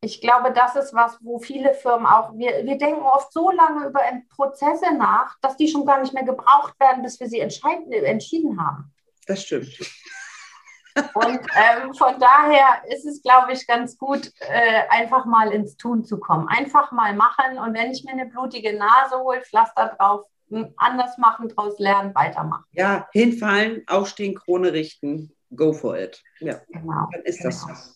ich 0.00 0.20
glaube, 0.20 0.52
das 0.52 0.76
ist 0.76 0.94
was, 0.94 1.18
wo 1.20 1.40
viele 1.40 1.74
Firmen 1.74 2.06
auch, 2.06 2.32
wir, 2.34 2.64
wir 2.64 2.78
denken 2.78 3.02
oft 3.02 3.32
so 3.32 3.50
lange 3.50 3.88
über 3.88 4.00
Prozesse 4.28 4.94
nach, 4.96 5.36
dass 5.40 5.56
die 5.56 5.66
schon 5.66 5.84
gar 5.84 6.00
nicht 6.00 6.14
mehr 6.14 6.22
gebraucht 6.22 6.78
werden, 6.78 7.02
bis 7.02 7.18
wir 7.18 7.28
sie 7.28 7.40
entschieden 7.40 8.64
haben. 8.64 8.94
Das 9.26 9.42
stimmt. 9.42 9.76
Und 11.14 11.40
ähm, 11.56 11.92
von 11.94 12.20
daher 12.20 12.84
ist 12.88 13.04
es, 13.04 13.20
glaube 13.20 13.52
ich, 13.52 13.66
ganz 13.66 13.98
gut, 13.98 14.32
äh, 14.38 14.82
einfach 14.90 15.24
mal 15.24 15.52
ins 15.52 15.76
Tun 15.76 16.04
zu 16.04 16.20
kommen. 16.20 16.46
Einfach 16.46 16.92
mal 16.92 17.14
machen 17.14 17.58
und 17.58 17.74
wenn 17.74 17.90
ich 17.90 18.04
mir 18.04 18.12
eine 18.12 18.26
blutige 18.26 18.76
Nase 18.76 19.18
hole, 19.18 19.40
Pflaster 19.40 19.96
drauf, 19.98 20.24
anders 20.76 21.18
machen, 21.18 21.48
draus 21.48 21.78
lernen, 21.80 22.14
weitermachen. 22.14 22.64
Ja, 22.72 23.08
hinfallen, 23.12 23.82
aufstehen, 23.88 24.36
Krone 24.36 24.72
richten, 24.72 25.34
go 25.54 25.72
for 25.72 25.96
it. 25.96 26.22
Ja, 26.40 26.60
genau. 26.68 27.08
Dann 27.12 27.22
ist 27.22 27.44
das 27.44 27.64
genau. 27.64 27.74
so. 27.74 27.90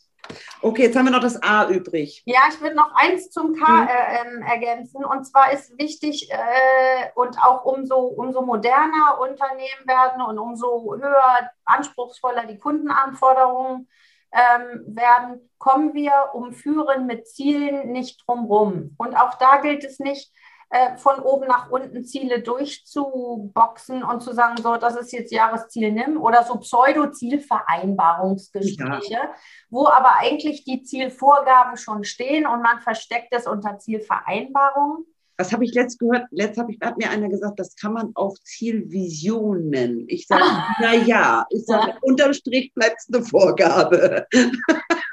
Okay, 0.63 0.85
jetzt 0.85 0.97
haben 0.97 1.05
wir 1.05 1.13
noch 1.13 1.21
das 1.21 1.43
A 1.43 1.69
übrig. 1.69 2.23
Ja, 2.25 2.41
ich 2.49 2.61
würde 2.61 2.77
noch 2.77 2.95
eins 2.95 3.31
zum 3.31 3.55
K 3.55 3.67
mhm. 3.69 3.89
äh, 3.89 4.21
ähm, 4.21 4.43
ergänzen. 4.43 5.05
Und 5.05 5.25
zwar 5.25 5.53
ist 5.53 5.79
wichtig 5.79 6.31
äh, 6.31 7.11
und 7.15 7.39
auch 7.39 7.65
umso, 7.65 7.99
umso 7.99 8.43
moderner 8.43 9.19
Unternehmen 9.21 9.87
werden 9.87 10.23
und 10.23 10.39
umso 10.39 10.95
höher, 10.97 11.51
anspruchsvoller 11.65 12.47
die 12.47 12.59
Kundenanforderungen 12.59 13.89
ähm, 14.33 14.85
werden, 14.87 15.51
kommen 15.59 15.95
wir 15.95 16.31
um 16.33 16.53
Führen 16.53 17.07
mit 17.07 17.29
Zielen 17.29 17.93
nicht 17.93 18.25
drumherum. 18.27 18.95
Und 18.99 19.15
auch 19.15 19.35
da 19.35 19.59
gilt 19.59 19.85
es 19.85 19.99
nicht, 19.99 20.33
äh, 20.75 20.97
von 20.97 21.21
oben 21.21 21.47
nach 21.47 21.71
unten 21.71 22.05
Ziele 22.05 22.43
durchzuboxen 22.43 24.03
und 24.03 24.25
zu 24.25 24.35
sagen, 24.35 24.61
so, 24.61 24.77
das 24.77 24.97
ist 24.97 25.13
jetzt 25.13 25.31
Jahresziel 25.31 25.93
nimm 25.93 26.21
oder 26.21 26.43
so 26.43 26.57
Pseudo-Zielvereinbarungsgespräche, 26.57 29.13
ja. 29.13 29.33
wo 29.71 29.87
aber 29.87 30.19
eigentlich 30.19 30.65
die 30.65 30.83
Zielvorgaben 30.83 31.77
schon 31.77 32.03
stehen 32.03 32.49
und 32.49 32.61
man 32.61 32.81
versteckt 32.81 33.29
es 33.31 33.47
unter 33.47 33.79
Zielvereinbarungen. 33.79 35.07
Das 35.37 35.53
habe 35.53 35.65
ich 35.65 35.75
letzt 35.75 36.01
gehört. 36.01 36.27
Letzt 36.33 36.59
habe 36.59 36.73
ich, 36.73 36.81
hat 36.81 36.97
mir 36.97 37.09
einer 37.09 37.29
gesagt, 37.29 37.61
das 37.61 37.77
kann 37.77 37.93
man 37.93 38.11
auch 38.17 38.37
Zielvision 38.43 39.69
nennen. 39.69 40.07
Ich 40.09 40.27
sage, 40.27 40.43
naja, 40.81 41.47
ich 41.51 41.67
sage, 41.67 41.91
ja. 41.91 41.99
unterm 42.03 42.35
Strich 42.35 42.75
bleibt 42.75 42.97
es 42.99 43.15
eine 43.15 43.25
Vorgabe. 43.25 44.27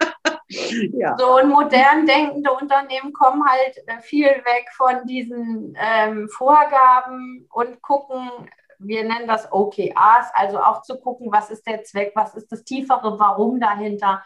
ja. 0.93 1.15
So 1.17 1.37
und 1.37 1.49
modern 1.49 2.05
denkende 2.05 2.51
Unternehmen 2.51 3.13
kommen 3.13 3.43
halt 3.47 3.77
äh, 3.87 3.99
viel 4.01 4.27
weg 4.27 4.67
von 4.75 5.05
diesen 5.05 5.77
ähm, 5.79 6.29
Vorgaben 6.29 7.47
und 7.51 7.81
gucken, 7.81 8.29
wir 8.79 9.03
nennen 9.03 9.27
das 9.27 9.51
OKRs, 9.51 10.31
also 10.33 10.59
auch 10.59 10.81
zu 10.81 10.99
gucken, 10.99 11.31
was 11.31 11.51
ist 11.51 11.65
der 11.67 11.83
Zweck, 11.83 12.13
was 12.15 12.35
ist 12.35 12.51
das 12.51 12.63
tiefere 12.63 13.19
Warum 13.19 13.59
dahinter, 13.59 14.23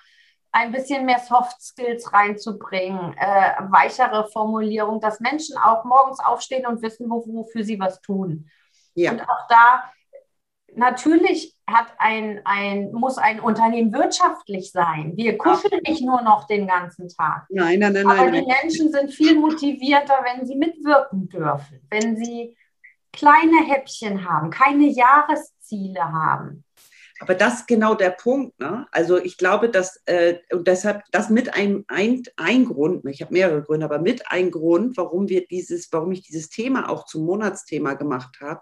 ein 0.51 0.71
bisschen 0.71 1.05
mehr 1.05 1.19
Soft 1.19 1.61
Skills 1.61 2.13
reinzubringen, 2.13 3.13
äh, 3.17 3.51
weichere 3.69 4.30
Formulierung, 4.32 5.01
dass 5.01 5.19
Menschen 5.19 5.57
auch 5.57 5.84
morgens 5.84 6.19
aufstehen 6.21 6.65
und 6.65 6.82
wissen, 6.82 7.09
wofür 7.09 7.63
sie 7.65 7.78
was 7.78 7.99
tun. 7.99 8.49
Ja. 8.93 9.11
Und 9.11 9.21
auch 9.21 9.47
da 9.49 9.84
natürlich 10.76 11.55
hat 11.67 11.88
ein, 11.97 12.41
ein, 12.45 12.91
muss 12.91 13.17
ein 13.17 13.39
Unternehmen 13.39 13.91
wirtschaftlich 13.93 14.71
sein. 14.71 15.13
Wir 15.15 15.38
kuscheln 15.38 15.82
nicht 15.88 16.03
nur 16.03 16.21
noch 16.21 16.47
den 16.47 16.67
ganzen 16.67 17.09
Tag. 17.09 17.45
Nein, 17.49 17.80
nein, 17.80 17.93
nein. 17.93 18.05
Aber 18.05 18.30
nein, 18.30 18.34
die 18.34 18.45
Menschen 18.45 18.91
sind 18.91 19.11
viel 19.11 19.39
motivierter, 19.39 20.19
wenn 20.23 20.45
sie 20.45 20.55
mitwirken 20.55 21.28
dürfen, 21.30 21.82
wenn 21.89 22.15
sie 22.17 22.55
kleine 23.11 23.65
Häppchen 23.65 24.30
haben, 24.30 24.49
keine 24.49 24.88
Jahresziele 24.88 26.03
haben. 26.03 26.63
Aber 27.21 27.34
das 27.34 27.61
ist 27.61 27.67
genau 27.67 27.95
der 27.95 28.09
Punkt. 28.09 28.59
Ne? 28.59 28.88
Also 28.91 29.17
ich 29.17 29.38
glaube, 29.38 29.69
dass, 29.69 30.01
äh, 30.05 30.39
und 30.51 30.67
deshalb, 30.67 31.03
das 31.11 31.30
mit 31.30 31.53
ein, 31.53 31.86
ein, 31.88 32.23
ein 32.36 32.65
Grund, 32.65 33.05
ich 33.05 33.21
habe 33.21 33.34
mehrere 33.34 33.61
Gründe, 33.61 33.86
aber 33.86 33.99
mit 33.99 34.30
ein 34.30 34.51
Grund, 34.51 34.97
warum 34.97 35.30
wir 35.30 35.47
dieses, 35.47 35.91
warum 35.93 36.11
ich 36.11 36.23
dieses 36.23 36.49
Thema 36.49 36.89
auch 36.89 37.05
zum 37.05 37.26
Monatsthema 37.26 37.93
gemacht 37.93 38.39
habe, 38.41 38.61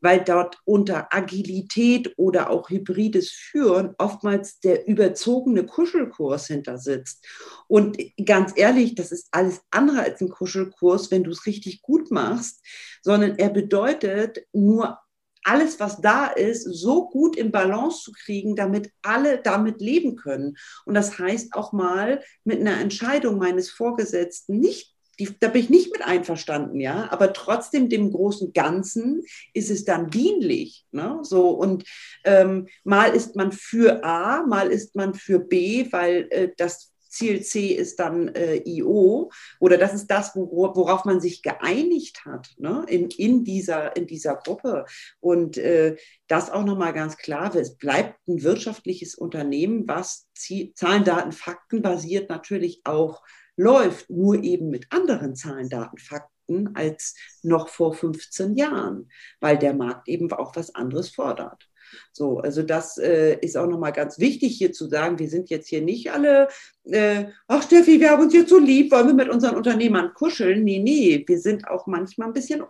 weil 0.00 0.22
dort 0.22 0.58
unter 0.64 1.12
Agilität 1.14 2.12
oder 2.16 2.50
auch 2.50 2.70
hybrides 2.70 3.30
Führen 3.30 3.94
oftmals 3.98 4.60
der 4.60 4.86
überzogene 4.86 5.64
Kuschelkurs 5.64 6.46
hinter 6.46 6.78
sitzt. 6.78 7.26
Und 7.66 7.98
ganz 8.24 8.52
ehrlich, 8.56 8.94
das 8.94 9.12
ist 9.12 9.28
alles 9.30 9.60
andere 9.70 10.00
als 10.00 10.20
ein 10.20 10.28
Kuschelkurs, 10.28 11.10
wenn 11.10 11.24
du 11.24 11.30
es 11.30 11.46
richtig 11.46 11.82
gut 11.82 12.10
machst, 12.10 12.64
sondern 13.02 13.38
er 13.38 13.50
bedeutet 13.50 14.46
nur 14.52 14.98
alles, 15.44 15.80
was 15.80 16.00
da 16.00 16.26
ist, 16.26 16.64
so 16.64 17.08
gut 17.08 17.36
in 17.36 17.50
Balance 17.50 18.02
zu 18.02 18.12
kriegen, 18.12 18.54
damit 18.54 18.92
alle 19.02 19.40
damit 19.40 19.80
leben 19.80 20.16
können. 20.16 20.56
Und 20.84 20.94
das 20.94 21.18
heißt 21.18 21.54
auch 21.54 21.72
mal 21.72 22.22
mit 22.44 22.60
einer 22.60 22.78
Entscheidung 22.80 23.38
meines 23.38 23.70
Vorgesetzten 23.70 24.58
nicht 24.58 24.94
die, 25.18 25.28
da 25.40 25.48
bin 25.48 25.62
ich 25.62 25.70
nicht 25.70 25.92
mit 25.92 26.02
einverstanden, 26.04 26.80
ja, 26.80 27.08
aber 27.10 27.32
trotzdem 27.32 27.88
dem 27.88 28.12
großen 28.12 28.52
Ganzen 28.52 29.22
ist 29.52 29.70
es 29.70 29.84
dann 29.84 30.10
dienlich, 30.10 30.86
ne? 30.92 31.18
So 31.22 31.50
und 31.50 31.84
ähm, 32.24 32.68
mal 32.84 33.14
ist 33.14 33.36
man 33.36 33.52
für 33.52 34.04
A, 34.04 34.44
mal 34.44 34.70
ist 34.70 34.94
man 34.94 35.14
für 35.14 35.38
B, 35.40 35.90
weil 35.90 36.28
äh, 36.30 36.48
das 36.56 36.92
Ziel 37.08 37.42
C 37.42 37.68
ist 37.68 37.98
dann 37.98 38.28
äh, 38.28 38.56
IO 38.64 39.30
oder 39.60 39.76
das 39.76 39.94
ist 39.94 40.06
das, 40.08 40.34
worauf 40.34 41.04
man 41.04 41.20
sich 41.20 41.42
geeinigt 41.42 42.24
hat 42.24 42.54
ne? 42.58 42.84
in, 42.86 43.08
in, 43.10 43.44
dieser, 43.44 43.96
in 43.96 44.06
dieser 44.06 44.36
Gruppe. 44.36 44.84
Und 45.20 45.56
äh, 45.56 45.96
das 46.28 46.50
auch 46.50 46.64
nochmal 46.64 46.92
ganz 46.92 47.16
klar, 47.16 47.54
es 47.54 47.76
bleibt 47.76 48.16
ein 48.28 48.42
wirtschaftliches 48.42 49.14
Unternehmen, 49.14 49.88
was 49.88 50.28
Zahlen, 50.74 51.04
Daten, 51.04 51.32
Fakten 51.32 51.82
basiert 51.82 52.28
natürlich 52.28 52.82
auch 52.84 53.22
läuft, 53.58 54.08
nur 54.08 54.42
eben 54.42 54.70
mit 54.70 54.86
anderen 54.90 55.34
Zahlen, 55.34 55.68
Daten, 55.68 55.98
Fakten 55.98 56.70
als 56.74 57.14
noch 57.42 57.68
vor 57.68 57.92
15 57.92 58.56
Jahren, 58.56 59.10
weil 59.40 59.58
der 59.58 59.74
Markt 59.74 60.08
eben 60.08 60.32
auch 60.32 60.56
was 60.56 60.74
anderes 60.74 61.10
fordert. 61.10 61.68
So, 62.12 62.38
also 62.38 62.62
das 62.62 62.98
äh, 62.98 63.38
ist 63.40 63.56
auch 63.56 63.66
nochmal 63.66 63.92
ganz 63.92 64.18
wichtig 64.18 64.56
hier 64.56 64.72
zu 64.72 64.88
sagen, 64.88 65.18
wir 65.18 65.28
sind 65.28 65.50
jetzt 65.50 65.68
hier 65.68 65.80
nicht 65.80 66.12
alle, 66.12 66.48
äh, 66.84 67.26
ach 67.46 67.62
Steffi, 67.62 67.98
wir 67.98 68.10
haben 68.10 68.22
uns 68.22 68.34
jetzt 68.34 68.50
so 68.50 68.58
lieb, 68.58 68.92
wollen 68.92 69.08
wir 69.08 69.14
mit 69.14 69.30
unseren 69.30 69.56
Unternehmern 69.56 70.12
kuscheln? 70.14 70.64
Nee, 70.64 70.80
nee, 70.80 71.24
wir 71.26 71.38
sind 71.38 71.66
auch 71.66 71.86
manchmal 71.86 72.28
ein 72.28 72.34
bisschen 72.34 72.62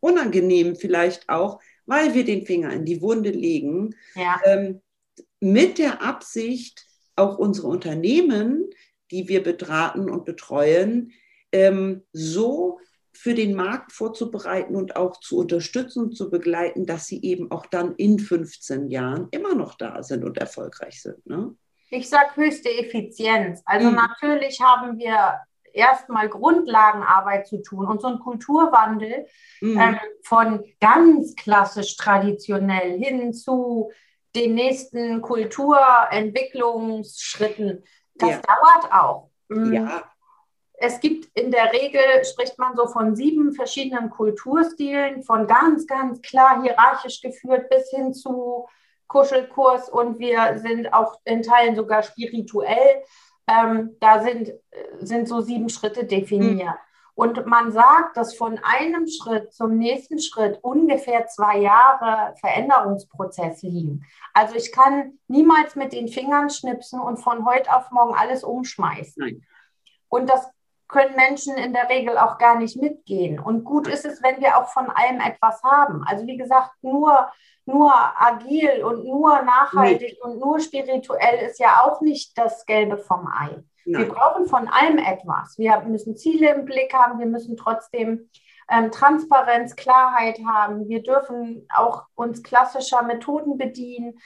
unangenehm 0.00 0.76
vielleicht 0.76 1.28
auch, 1.28 1.60
weil 1.86 2.14
wir 2.14 2.24
den 2.24 2.46
Finger 2.46 2.72
in 2.72 2.84
die 2.84 3.02
Wunde 3.02 3.30
legen, 3.30 3.94
ja. 4.14 4.40
ähm, 4.44 4.80
mit 5.40 5.78
der 5.78 6.02
Absicht, 6.02 6.86
auch 7.14 7.38
unsere 7.38 7.68
Unternehmen 7.68 8.70
die 9.12 9.28
wir 9.28 9.42
betraten 9.42 10.10
und 10.10 10.24
betreuen, 10.24 11.12
ähm, 11.52 12.02
so 12.12 12.80
für 13.12 13.34
den 13.34 13.54
Markt 13.54 13.92
vorzubereiten 13.92 14.74
und 14.74 14.96
auch 14.96 15.20
zu 15.20 15.38
unterstützen 15.38 16.04
und 16.04 16.16
zu 16.16 16.30
begleiten, 16.30 16.86
dass 16.86 17.06
sie 17.06 17.22
eben 17.22 17.50
auch 17.50 17.66
dann 17.66 17.94
in 17.96 18.18
15 18.18 18.88
Jahren 18.88 19.28
immer 19.30 19.54
noch 19.54 19.76
da 19.76 20.02
sind 20.02 20.24
und 20.24 20.38
erfolgreich 20.38 21.02
sind. 21.02 21.24
Ne? 21.26 21.54
Ich 21.90 22.08
sage 22.08 22.36
höchste 22.36 22.70
Effizienz. 22.70 23.60
Also 23.66 23.90
mhm. 23.90 23.96
natürlich 23.96 24.58
haben 24.62 24.98
wir 24.98 25.40
erstmal 25.74 26.28
Grundlagenarbeit 26.28 27.46
zu 27.46 27.62
tun 27.62 27.86
und 27.86 28.00
so 28.00 28.08
ein 28.08 28.18
Kulturwandel 28.18 29.26
mhm. 29.60 29.78
ähm, 29.78 29.98
von 30.24 30.64
ganz 30.80 31.36
klassisch 31.36 31.96
traditionell 31.96 32.98
hin 32.98 33.32
zu 33.34 33.92
den 34.34 34.54
nächsten 34.54 35.20
Kulturentwicklungsschritten 35.20 37.84
das 38.22 38.30
ja. 38.30 38.40
dauert 38.40 38.92
auch. 38.92 39.30
Mhm. 39.48 39.72
Ja. 39.72 40.02
Es 40.74 40.98
gibt 40.98 41.28
in 41.38 41.50
der 41.50 41.72
Regel, 41.72 42.24
spricht 42.24 42.58
man 42.58 42.74
so 42.74 42.88
von 42.88 43.14
sieben 43.14 43.52
verschiedenen 43.52 44.10
Kulturstilen, 44.10 45.22
von 45.22 45.46
ganz, 45.46 45.86
ganz 45.86 46.20
klar 46.22 46.60
hierarchisch 46.62 47.20
geführt 47.20 47.68
bis 47.68 47.90
hin 47.90 48.12
zu 48.14 48.66
Kuschelkurs 49.06 49.88
und 49.88 50.18
wir 50.18 50.58
sind 50.58 50.92
auch 50.92 51.20
in 51.24 51.42
Teilen 51.42 51.76
sogar 51.76 52.02
spirituell. 52.02 53.04
Ähm, 53.46 53.96
da 54.00 54.22
sind, 54.22 54.54
sind 55.00 55.28
so 55.28 55.40
sieben 55.40 55.68
Schritte 55.68 56.04
definiert. 56.04 56.68
Mhm. 56.68 56.91
Und 57.14 57.46
man 57.46 57.72
sagt, 57.72 58.16
dass 58.16 58.34
von 58.34 58.58
einem 58.62 59.06
Schritt 59.06 59.52
zum 59.52 59.76
nächsten 59.76 60.18
Schritt 60.18 60.58
ungefähr 60.62 61.26
zwei 61.26 61.58
Jahre 61.58 62.34
Veränderungsprozess 62.40 63.62
liegen. 63.62 64.06
Also 64.32 64.54
ich 64.54 64.72
kann 64.72 65.18
niemals 65.28 65.76
mit 65.76 65.92
den 65.92 66.08
Fingern 66.08 66.48
schnipsen 66.48 67.00
und 67.00 67.18
von 67.18 67.44
heute 67.44 67.74
auf 67.76 67.90
morgen 67.90 68.14
alles 68.14 68.44
umschmeißen. 68.44 69.22
Nein. 69.22 69.46
Und 70.08 70.28
das 70.30 70.48
können 70.88 71.16
Menschen 71.16 71.56
in 71.56 71.72
der 71.72 71.88
Regel 71.88 72.16
auch 72.18 72.38
gar 72.38 72.58
nicht 72.58 72.80
mitgehen. 72.80 73.40
Und 73.40 73.64
gut 73.64 73.88
ist 73.88 74.04
es, 74.04 74.22
wenn 74.22 74.40
wir 74.40 74.58
auch 74.58 74.68
von 74.68 74.90
allem 74.90 75.20
etwas 75.20 75.62
haben. 75.62 76.04
Also 76.06 76.26
wie 76.26 76.36
gesagt, 76.36 76.70
nur, 76.82 77.30
nur 77.64 77.92
agil 77.94 78.84
und 78.84 79.04
nur 79.04 79.42
nachhaltig 79.42 80.12
nee. 80.12 80.20
und 80.22 80.38
nur 80.38 80.60
spirituell 80.60 81.46
ist 81.46 81.58
ja 81.58 81.82
auch 81.82 82.00
nicht 82.00 82.36
das 82.36 82.64
Gelbe 82.66 82.98
vom 82.98 83.26
Ei. 83.26 83.64
Nein. 83.84 84.02
Wir 84.02 84.12
brauchen 84.12 84.46
von 84.46 84.68
allem 84.68 84.98
etwas. 84.98 85.58
Wir 85.58 85.80
müssen 85.80 86.16
Ziele 86.16 86.54
im 86.54 86.64
Blick 86.64 86.92
haben, 86.94 87.18
wir 87.18 87.26
müssen 87.26 87.56
trotzdem 87.56 88.28
ähm, 88.70 88.90
Transparenz, 88.90 89.76
Klarheit 89.76 90.38
haben. 90.46 90.88
Wir 90.88 91.02
dürfen 91.02 91.66
auch 91.74 92.04
uns 92.14 92.42
klassischer 92.42 93.02
Methoden 93.02 93.58
bedienen. 93.58 94.18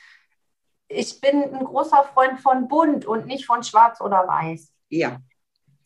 Ich 0.89 1.21
bin 1.21 1.43
ein 1.43 1.65
großer 1.65 2.05
Freund 2.15 2.41
von 2.41 2.69
bunt 2.69 3.07
und 3.07 3.27
nicht 3.27 3.47
von 3.47 3.63
schwarz 3.63 4.01
oder 4.01 4.27
weiß. 4.29 4.73
Ja, 4.89 5.19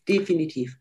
definitiv. 0.07 0.77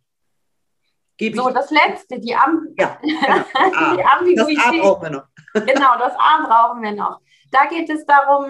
Gebe 1.21 1.37
so, 1.37 1.51
das 1.51 1.71
letzte, 1.71 2.18
die, 2.18 2.35
Am 2.35 2.68
ja, 2.79 2.97
genau. 3.03 3.95
die 3.95 4.03
Ambiguität. 4.03 4.57
Das 4.57 4.64
A 4.64 4.81
brauchen 4.81 5.03
wir 5.03 5.11
noch. 5.11 5.25
genau, 5.53 5.99
das 5.99 6.14
A 6.16 6.47
brauchen 6.47 6.83
wir 6.83 6.93
noch. 6.93 7.21
Da 7.51 7.66
geht 7.66 7.91
es 7.91 8.07
darum, 8.07 8.47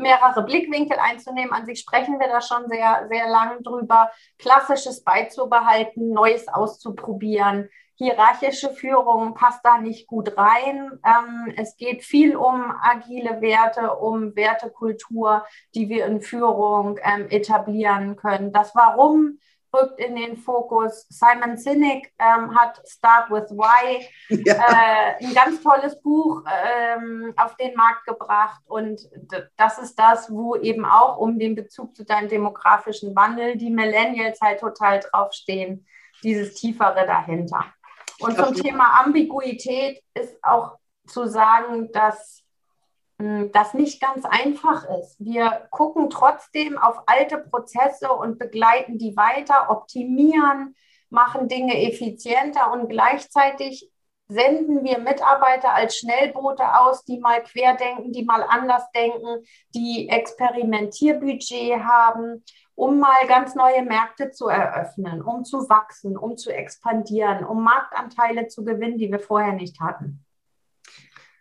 mehrere 0.00 0.44
Blickwinkel 0.44 0.96
einzunehmen. 0.96 1.52
An 1.52 1.66
sich 1.66 1.80
sprechen 1.80 2.20
wir 2.20 2.28
da 2.28 2.40
schon 2.40 2.68
sehr, 2.68 3.08
sehr 3.10 3.28
lang 3.28 3.64
drüber. 3.64 4.12
Klassisches 4.38 5.02
beizubehalten, 5.02 6.10
Neues 6.10 6.46
auszuprobieren. 6.46 7.68
Hierarchische 7.96 8.70
Führung 8.70 9.34
passt 9.34 9.64
da 9.64 9.78
nicht 9.78 10.06
gut 10.06 10.36
rein. 10.36 10.92
Ähm, 11.04 11.52
es 11.56 11.76
geht 11.76 12.04
viel 12.04 12.36
um 12.36 12.72
agile 12.80 13.40
Werte, 13.40 13.92
um 13.96 14.36
Wertekultur, 14.36 15.44
die 15.74 15.88
wir 15.88 16.06
in 16.06 16.20
Führung 16.20 17.00
ähm, 17.02 17.26
etablieren 17.30 18.14
können. 18.14 18.52
Das 18.52 18.72
Warum 18.76 19.38
rückt 19.74 19.98
in 19.98 20.16
den 20.16 20.36
Fokus. 20.36 21.06
Simon 21.08 21.56
Sinek 21.56 22.12
ähm, 22.18 22.54
hat 22.54 22.80
Start 22.86 23.30
with 23.30 23.50
Why, 23.50 24.06
ja. 24.44 24.54
äh, 24.54 25.24
ein 25.24 25.34
ganz 25.34 25.62
tolles 25.62 26.00
Buch 26.00 26.42
ähm, 26.46 27.34
auf 27.36 27.56
den 27.56 27.74
Markt 27.74 28.06
gebracht. 28.06 28.62
Und 28.66 29.00
das 29.56 29.78
ist 29.78 29.98
das, 29.98 30.30
wo 30.30 30.56
eben 30.56 30.84
auch 30.84 31.18
um 31.18 31.38
den 31.38 31.54
Bezug 31.54 31.94
zu 31.96 32.04
deinem 32.04 32.28
demografischen 32.28 33.14
Wandel 33.16 33.56
die 33.56 33.70
Millennials 33.70 34.40
halt 34.40 34.60
total 34.60 35.00
draufstehen, 35.00 35.86
dieses 36.22 36.54
Tiefere 36.54 37.06
dahinter. 37.06 37.64
Und 38.20 38.36
zum 38.36 38.54
Thema 38.54 39.00
Ambiguität 39.04 40.02
ist 40.14 40.36
auch 40.42 40.78
zu 41.06 41.26
sagen, 41.26 41.90
dass 41.92 42.43
das 43.18 43.74
nicht 43.74 44.00
ganz 44.00 44.24
einfach 44.24 44.84
ist. 45.00 45.16
Wir 45.18 45.68
gucken 45.70 46.10
trotzdem 46.10 46.78
auf 46.78 47.02
alte 47.06 47.38
Prozesse 47.38 48.12
und 48.12 48.38
begleiten 48.38 48.98
die 48.98 49.16
weiter, 49.16 49.70
optimieren, 49.70 50.74
machen 51.10 51.48
Dinge 51.48 51.80
effizienter 51.88 52.72
und 52.72 52.88
gleichzeitig 52.88 53.90
senden 54.26 54.84
wir 54.84 54.98
Mitarbeiter 54.98 55.74
als 55.74 55.98
Schnellboote 55.98 56.80
aus, 56.80 57.04
die 57.04 57.20
mal 57.20 57.42
querdenken, 57.42 58.12
die 58.12 58.24
mal 58.24 58.42
anders 58.42 58.90
denken, 58.92 59.44
die 59.74 60.08
Experimentierbudget 60.08 61.84
haben, 61.84 62.42
um 62.74 62.98
mal 62.98 63.26
ganz 63.28 63.54
neue 63.54 63.82
Märkte 63.82 64.30
zu 64.30 64.48
eröffnen, 64.48 65.22
um 65.22 65.44
zu 65.44 65.68
wachsen, 65.68 66.16
um 66.16 66.36
zu 66.36 66.50
expandieren, 66.50 67.44
um 67.44 67.62
Marktanteile 67.62 68.48
zu 68.48 68.64
gewinnen, 68.64 68.98
die 68.98 69.10
wir 69.10 69.20
vorher 69.20 69.52
nicht 69.52 69.80
hatten. 69.80 70.23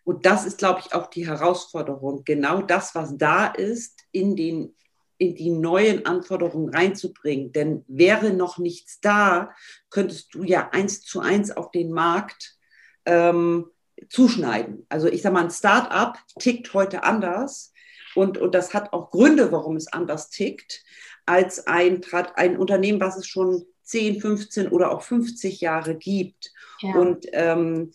Und 0.04 0.26
das 0.26 0.45
ist, 0.45 0.58
glaube 0.58 0.82
ich, 0.82 0.93
auch 0.93 1.08
die 1.08 1.28
Herausforderung, 1.28 2.24
genau 2.26 2.62
das, 2.62 2.93
was 2.95 3.18
da 3.18 3.47
ist, 3.47 4.01
in, 4.12 4.36
den, 4.36 4.76
in 5.18 5.36
die 5.36 5.49
neuen 5.49 6.06
Anforderungen 6.06 6.70
reinzubringen. 6.70 7.51
Denn 7.51 7.86
wäre 7.88 8.32
noch 8.32 8.58
nichts 8.58 8.99
da, 8.99 9.51
könntest 9.89 10.34
du 10.34 10.43
ja 10.43 10.70
eins 10.72 11.01
zu 11.01 11.22
eins 11.22 11.51
auf 11.51 11.72
den 11.72 11.91
Markt 11.91 12.58
ähm, 13.06 13.68
zuschneiden. 14.10 14.86
Also 14.89 15.08
ich 15.08 15.22
sage 15.22 15.34
mal, 15.34 15.43
ein 15.43 15.51
Start-up 15.51 16.18
tickt 16.39 16.74
heute 16.74 17.04
anders 17.04 17.74
und, 18.16 18.38
und 18.38 18.54
das 18.54 18.74
hat 18.74 18.93
auch 18.93 19.12
Gründe, 19.12 19.51
warum 19.51 19.76
es 19.76 19.91
anders 19.91 20.30
tickt, 20.30 20.84
als 21.26 21.68
ein, 21.68 22.01
ein 22.36 22.58
Unternehmen, 22.58 22.99
was 22.99 23.18
es 23.18 23.28
schon 23.28 23.66
10, 23.84 24.22
15 24.22 24.68
oder 24.70 24.91
auch 24.91 25.01
50 25.01 25.62
Jahre 25.62 25.95
gibt. 25.95 26.51
Ja. 26.80 26.95
Und 26.95 27.26
ähm, 27.34 27.91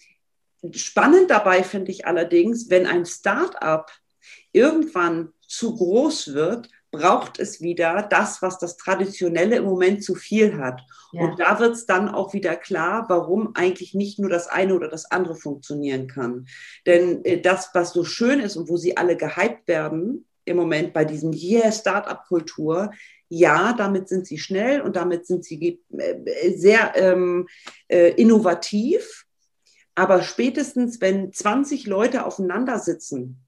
spannend 0.73 1.31
dabei 1.31 1.63
finde 1.63 1.91
ich 1.91 2.07
allerdings, 2.07 2.71
wenn 2.71 2.87
ein 2.87 3.07
Start-up 3.07 3.91
irgendwann 4.53 5.33
zu 5.47 5.77
groß 5.77 6.35
wird, 6.35 6.69
braucht 6.91 7.39
es 7.39 7.61
wieder 7.61 8.03
das, 8.03 8.41
was 8.41 8.59
das 8.59 8.77
Traditionelle 8.77 9.57
im 9.57 9.65
Moment 9.65 10.03
zu 10.03 10.15
viel 10.15 10.59
hat. 10.59 10.81
Ja. 11.13 11.23
Und 11.23 11.39
da 11.39 11.59
wird 11.61 11.75
es 11.75 11.87
dann 11.87 12.09
auch 12.09 12.33
wieder 12.33 12.57
klar, 12.57 13.07
warum 13.09 13.55
eigentlich 13.55 13.95
nicht 13.95 14.19
nur 14.19 14.31
das 14.31 14.49
eine 14.49 14.75
oder 14.75 14.89
das 14.89 15.11
andere 15.11 15.35
funktionieren 15.35 16.07
kann. 16.07 16.47
Denn 16.87 17.25
äh, 17.25 17.41
das, 17.41 17.71
was 17.75 17.93
so 17.93 18.05
schön 18.05 18.41
ist 18.41 18.57
und 18.57 18.69
wo 18.69 18.77
sie 18.77 18.97
alle 18.97 19.17
gehypt 19.17 19.69
werden 19.69 20.27
im 20.45 20.57
Moment 20.57 20.95
bei 20.95 21.05
diesem 21.05 21.33
Yeah 21.33 21.71
Startup-Kultur, 21.73 22.91
ja, 23.29 23.75
damit 23.75 24.09
sind 24.09 24.27
sie 24.27 24.39
schnell 24.39 24.81
und 24.81 24.97
damit 24.97 25.27
sind 25.27 25.45
sie 25.45 25.83
äh, 25.91 26.57
sehr 26.57 26.93
ähm, 26.97 27.47
äh, 27.89 28.13
innovativ. 28.13 29.27
Aber 29.99 30.23
spätestens, 30.23 31.01
wenn 31.01 31.33
20 31.33 31.89
Leute 31.89 32.25
aufeinander 32.25 32.79
sitzen, 32.79 33.45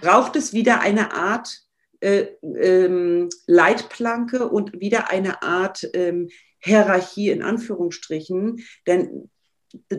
braucht 0.00 0.36
es 0.36 0.52
wieder 0.52 0.80
eine 0.80 1.12
Art 1.12 1.58
äh, 1.98 2.26
ähm, 2.44 3.28
Leitplanke 3.48 4.48
und 4.48 4.78
wieder 4.78 5.10
eine 5.10 5.42
Art 5.42 5.90
ähm, 5.94 6.28
Hierarchie 6.60 7.30
in 7.30 7.42
Anführungsstrichen, 7.42 8.64
denn 8.86 9.28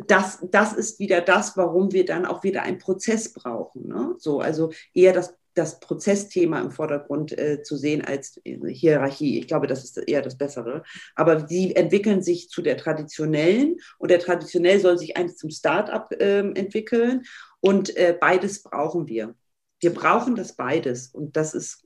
das, 0.07 0.39
das 0.49 0.71
ist 0.71 0.99
wieder 0.99 1.19
das, 1.19 1.57
warum 1.57 1.91
wir 1.91 2.05
dann 2.05 2.25
auch 2.25 2.43
wieder 2.43 2.63
einen 2.63 2.77
Prozess 2.77 3.34
brauchen. 3.34 3.89
Ne? 3.89 4.15
So, 4.19 4.39
also 4.39 4.71
eher 4.93 5.11
das, 5.11 5.36
das 5.55 5.79
Prozessthema 5.79 6.59
im 6.59 6.71
Vordergrund 6.71 7.37
äh, 7.37 7.61
zu 7.61 7.77
sehen 7.77 8.03
als 8.03 8.39
Hierarchie. 8.43 9.39
Ich 9.39 9.47
glaube, 9.47 9.67
das 9.67 9.83
ist 9.83 9.97
eher 9.97 10.21
das 10.21 10.37
Bessere. 10.37 10.83
Aber 11.15 11.47
sie 11.47 11.75
entwickeln 11.75 12.21
sich 12.21 12.49
zu 12.49 12.61
der 12.61 12.77
traditionellen 12.77 13.77
und 13.99 14.11
der 14.11 14.19
traditionell 14.19 14.79
soll 14.79 14.97
sich 14.97 15.15
eigentlich 15.17 15.37
zum 15.37 15.49
Start-up 15.49 16.11
äh, 16.13 16.39
entwickeln 16.39 17.23
und 17.59 17.95
äh, 17.95 18.17
beides 18.19 18.63
brauchen 18.63 19.07
wir. 19.07 19.35
Wir 19.79 19.93
brauchen 19.93 20.35
das 20.35 20.55
beides 20.55 21.07
und 21.07 21.35
das 21.35 21.53
ist 21.53 21.83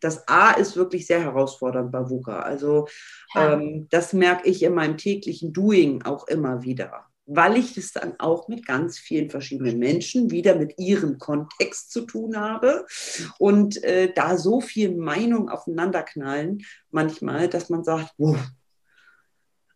das 0.00 0.28
A 0.28 0.52
ist 0.52 0.76
wirklich 0.76 1.06
sehr 1.06 1.20
herausfordernd 1.20 1.90
bei 1.90 2.08
VUCA. 2.08 2.40
Also 2.40 2.86
ja. 3.34 3.54
ähm, 3.54 3.88
das 3.90 4.12
merke 4.12 4.48
ich 4.48 4.62
in 4.62 4.74
meinem 4.74 4.96
täglichen 4.98 5.52
Doing 5.52 6.02
auch 6.02 6.28
immer 6.28 6.62
wieder, 6.62 7.06
weil 7.26 7.56
ich 7.56 7.76
es 7.76 7.92
dann 7.92 8.18
auch 8.18 8.48
mit 8.48 8.66
ganz 8.66 8.98
vielen 8.98 9.30
verschiedenen 9.30 9.78
Menschen 9.78 10.30
wieder 10.30 10.54
mit 10.54 10.78
ihrem 10.78 11.18
Kontext 11.18 11.90
zu 11.90 12.02
tun 12.02 12.36
habe 12.36 12.86
und 13.38 13.82
äh, 13.82 14.12
da 14.14 14.38
so 14.38 14.60
viel 14.60 14.96
Meinung 14.96 15.48
aufeinanderknallen 15.48 16.64
manchmal, 16.90 17.48
dass 17.48 17.68
man 17.68 17.84
sagt, 17.84 18.14
wow, 18.16 18.38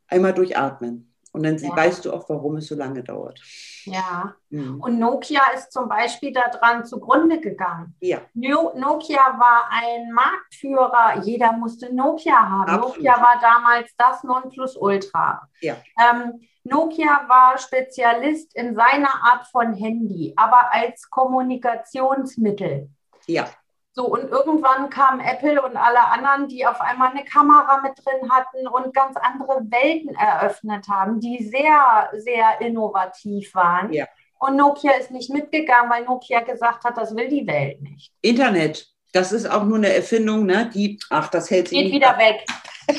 einmal 0.07 0.33
durchatmen. 0.33 1.10
Und 1.33 1.45
dann 1.45 1.57
ja. 1.59 1.77
weißt 1.77 2.05
du 2.05 2.13
auch, 2.13 2.29
warum 2.29 2.57
es 2.57 2.67
so 2.67 2.75
lange 2.75 3.05
dauert. 3.05 3.41
Ja. 3.85 4.35
Mhm. 4.51 4.81
Und 4.81 4.99
Nokia 4.99 5.43
ist 5.55 5.73
zum 5.73 5.89
Beispiel 5.89 6.33
daran 6.33 6.85
zugrunde 6.85 7.41
gegangen. 7.41 7.95
Ja. 8.01 8.21
Nokia 8.35 9.39
war 9.39 9.71
ein 9.71 10.11
Marktführer. 10.13 11.23
Jeder 11.23 11.53
musste 11.53 11.95
Nokia 11.95 12.37
haben. 12.37 12.69
Absolut. 12.69 12.97
Nokia 12.97 13.13
war 13.21 13.39
damals 13.41 13.95
das 13.97 14.25
Nonplusultra. 14.25 15.49
Ja. 15.61 15.77
Ähm, 15.99 16.41
Nokia 16.65 17.25
war 17.29 17.59
Spezialist 17.59 18.55
in 18.57 18.75
seiner 18.75 19.15
Art 19.25 19.47
von 19.47 19.73
Handy, 19.73 20.35
aber 20.37 20.73
als 20.73 21.09
Kommunikationsmittel. 21.09 22.91
Ja. 23.27 23.49
So, 23.93 24.07
und 24.07 24.31
irgendwann 24.31 24.89
kam 24.89 25.19
Apple 25.19 25.61
und 25.63 25.77
alle 25.77 26.01
anderen, 26.01 26.47
die 26.47 26.65
auf 26.65 26.81
einmal 26.81 27.11
eine 27.11 27.25
Kamera 27.25 27.81
mit 27.83 27.93
drin 28.05 28.31
hatten 28.31 28.69
und 28.69 28.95
ganz 28.95 29.17
andere 29.17 29.61
Welten 29.69 30.15
eröffnet 30.15 30.87
haben, 30.89 31.19
die 31.19 31.43
sehr, 31.43 32.09
sehr 32.17 32.61
innovativ 32.61 33.53
waren. 33.55 33.93
Ja. 33.93 34.07
Und 34.39 34.57
Nokia 34.57 34.93
ist 34.93 35.11
nicht 35.11 35.31
mitgegangen, 35.31 35.91
weil 35.91 36.05
Nokia 36.05 36.41
gesagt 36.41 36.85
hat, 36.85 36.97
das 36.97 37.15
will 37.17 37.29
die 37.29 37.47
Welt 37.47 37.83
nicht. 37.83 38.13
Internet, 38.23 38.87
das 39.13 39.33
ist 39.33 39.51
auch 39.51 39.65
nur 39.65 39.79
eine 39.79 39.93
Erfindung, 39.93 40.47
ne? 40.47 40.71
Die, 40.73 40.99
ach, 41.11 41.29
das 41.29 41.51
hält 41.51 41.69
sich. 41.69 41.79
Geht 41.79 41.93
wieder 41.93 42.11
ab. 42.11 42.19
weg. 42.19 42.47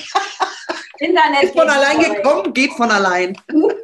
Internet 1.00 1.44
ist 1.44 1.58
von 1.58 1.70
allein 1.70 2.00
gekommen, 2.00 2.48
weg. 2.48 2.54
geht 2.54 2.72
von 2.74 2.92
allein. 2.92 3.38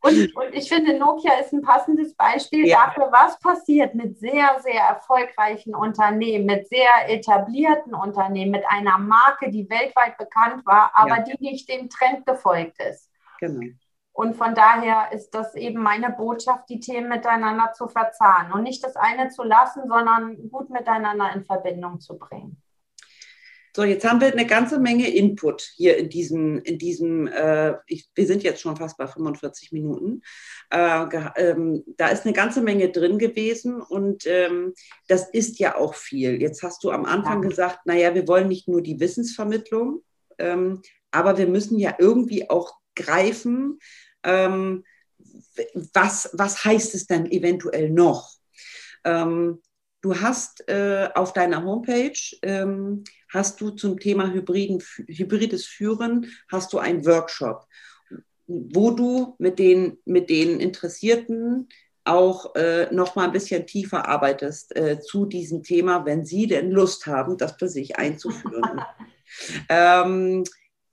Und, 0.00 0.36
und, 0.36 0.54
ich 0.54 0.68
finde, 0.68 0.98
Nokia 0.98 1.34
ist 1.40 1.52
ein 1.52 1.62
passendes 1.62 2.14
Beispiel 2.14 2.66
ja. 2.66 2.86
dafür, 2.86 3.10
was 3.12 3.38
passiert 3.38 3.94
mit 3.94 4.18
sehr, 4.18 4.60
sehr 4.62 4.82
erfolgreichen 4.82 5.74
Unternehmen, 5.74 6.46
mit 6.46 6.68
sehr 6.68 7.08
etablierten 7.08 7.94
Unternehmen, 7.94 8.50
mit 8.50 8.64
einer 8.68 8.98
Marke, 8.98 9.50
die 9.50 9.68
weltweit 9.68 10.16
bekannt 10.18 10.64
war, 10.66 10.90
aber 10.94 11.18
ja. 11.18 11.22
die 11.22 11.36
nicht 11.40 11.68
dem 11.68 11.88
Trend 11.88 12.26
gefolgt 12.26 12.80
ist. 12.80 13.10
Genau. 13.40 13.72
Und 14.14 14.36
von 14.36 14.54
daher 14.54 15.10
ist 15.12 15.30
das 15.30 15.54
eben 15.54 15.82
meine 15.82 16.10
Botschaft, 16.10 16.68
die 16.68 16.80
Themen 16.80 17.08
miteinander 17.08 17.72
zu 17.72 17.88
verzahnen 17.88 18.52
und 18.52 18.62
nicht 18.62 18.84
das 18.84 18.94
eine 18.94 19.30
zu 19.30 19.42
lassen, 19.42 19.88
sondern 19.88 20.50
gut 20.50 20.68
miteinander 20.68 21.32
in 21.34 21.44
Verbindung 21.44 21.98
zu 21.98 22.18
bringen. 22.18 22.61
So, 23.74 23.84
jetzt 23.84 24.04
haben 24.04 24.20
wir 24.20 24.30
eine 24.30 24.46
ganze 24.46 24.78
Menge 24.78 25.08
Input 25.08 25.62
hier 25.76 25.96
in 25.96 26.10
diesem, 26.10 26.58
in 26.58 26.78
diesem 26.78 27.26
äh, 27.26 27.74
ich, 27.86 28.10
wir 28.14 28.26
sind 28.26 28.42
jetzt 28.42 28.60
schon 28.60 28.76
fast 28.76 28.98
bei 28.98 29.06
45 29.06 29.72
Minuten. 29.72 30.20
Äh, 30.70 31.06
ähm, 31.36 31.82
da 31.96 32.08
ist 32.08 32.26
eine 32.26 32.34
ganze 32.34 32.60
Menge 32.60 32.90
drin 32.90 33.18
gewesen 33.18 33.80
und 33.80 34.26
ähm, 34.26 34.74
das 35.08 35.30
ist 35.30 35.58
ja 35.58 35.76
auch 35.76 35.94
viel. 35.94 36.40
Jetzt 36.42 36.62
hast 36.62 36.84
du 36.84 36.90
am 36.90 37.06
Anfang 37.06 37.42
ja. 37.42 37.48
gesagt, 37.48 37.86
naja, 37.86 38.14
wir 38.14 38.28
wollen 38.28 38.48
nicht 38.48 38.68
nur 38.68 38.82
die 38.82 39.00
Wissensvermittlung, 39.00 40.02
ähm, 40.38 40.82
aber 41.10 41.38
wir 41.38 41.46
müssen 41.46 41.78
ja 41.78 41.94
irgendwie 41.98 42.50
auch 42.50 42.74
greifen, 42.94 43.78
ähm, 44.22 44.84
was, 45.94 46.28
was 46.34 46.62
heißt 46.62 46.94
es 46.94 47.06
dann 47.06 47.24
eventuell 47.30 47.88
noch? 47.88 48.32
Ähm, 49.04 49.62
du 50.02 50.20
hast 50.20 50.68
äh, 50.68 51.08
auf 51.14 51.32
deiner 51.32 51.64
Homepage 51.64 52.12
ähm, 52.42 53.04
hast 53.32 53.60
du 53.60 53.70
zum 53.70 53.98
Thema 53.98 54.30
Hybriden, 54.30 54.82
hybrides 55.06 55.64
Führen, 55.64 56.26
hast 56.50 56.72
du 56.72 56.78
einen 56.78 57.06
Workshop, 57.06 57.66
wo 58.46 58.90
du 58.90 59.36
mit 59.38 59.58
den, 59.58 59.98
mit 60.04 60.28
den 60.28 60.60
Interessierten 60.60 61.68
auch 62.04 62.56
äh, 62.56 62.92
noch 62.92 63.14
mal 63.14 63.26
ein 63.26 63.32
bisschen 63.32 63.64
tiefer 63.64 64.08
arbeitest 64.08 64.76
äh, 64.76 65.00
zu 65.00 65.24
diesem 65.24 65.62
Thema, 65.62 66.04
wenn 66.04 66.24
sie 66.24 66.48
denn 66.48 66.72
Lust 66.72 67.06
haben, 67.06 67.38
das 67.38 67.52
für 67.52 67.68
sich 67.68 67.96
einzuführen. 67.96 68.82
ähm, 69.68 70.44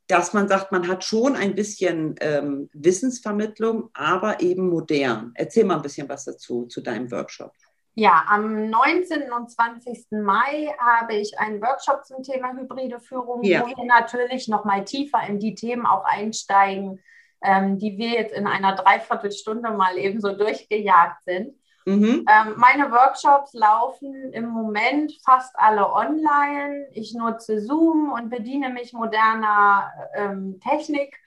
dass 0.05 0.34
man 0.34 0.47
sagt, 0.47 0.72
man 0.72 0.88
hat 0.88 1.03
schon 1.03 1.36
ein 1.36 1.53
bisschen 1.53 2.16
ähm, 2.20 2.70
Wissensvermittlung, 2.74 3.89
aber 3.93 4.41
eben 4.41 4.68
modern. 4.68 5.32
Erzähl 5.36 5.66
mal 5.66 5.76
ein 5.76 5.82
bisschen 5.84 6.10
was 6.10 6.26
dazu, 6.26 6.66
zu 6.66 6.82
deinem 6.82 7.12
Workshop. 7.12 7.53
Ja, 7.96 8.24
am 8.28 8.70
19. 8.70 9.32
und 9.32 9.52
20. 9.52 10.12
Mai 10.12 10.74
habe 10.80 11.16
ich 11.16 11.38
einen 11.38 11.62
Workshop 11.62 12.06
zum 12.06 12.24
Thema 12.24 12.54
hybride 12.54 13.00
Führung, 13.00 13.44
ja. 13.44 13.62
wo 13.62 13.68
wir 13.68 13.86
natürlich 13.86 14.48
noch 14.48 14.64
mal 14.64 14.86
tiefer 14.86 15.22
in 15.28 15.40
die 15.40 15.56
Themen 15.56 15.86
auch 15.86 16.06
einsteigen, 16.06 17.02
ähm, 17.44 17.78
die 17.78 17.98
wir 17.98 18.10
jetzt 18.10 18.34
in 18.34 18.48
einer 18.48 18.76
Dreiviertelstunde 18.76 19.72
mal 19.72 19.98
eben 19.98 20.22
so 20.22 20.34
durchgejagt 20.34 21.24
sind. 21.26 21.56
Mhm. 21.86 22.26
Ähm, 22.30 22.54
meine 22.58 22.92
Workshops 22.92 23.54
laufen 23.54 24.32
im 24.34 24.48
Moment 24.48 25.14
fast 25.26 25.58
alle 25.58 25.92
online. 25.92 26.88
Ich 26.94 27.14
nutze 27.16 27.62
Zoom 27.62 28.12
und 28.12 28.30
bediene 28.30 28.70
mich 28.70 28.94
moderner 28.94 29.92
ähm, 30.14 30.60
Technik 30.60 31.20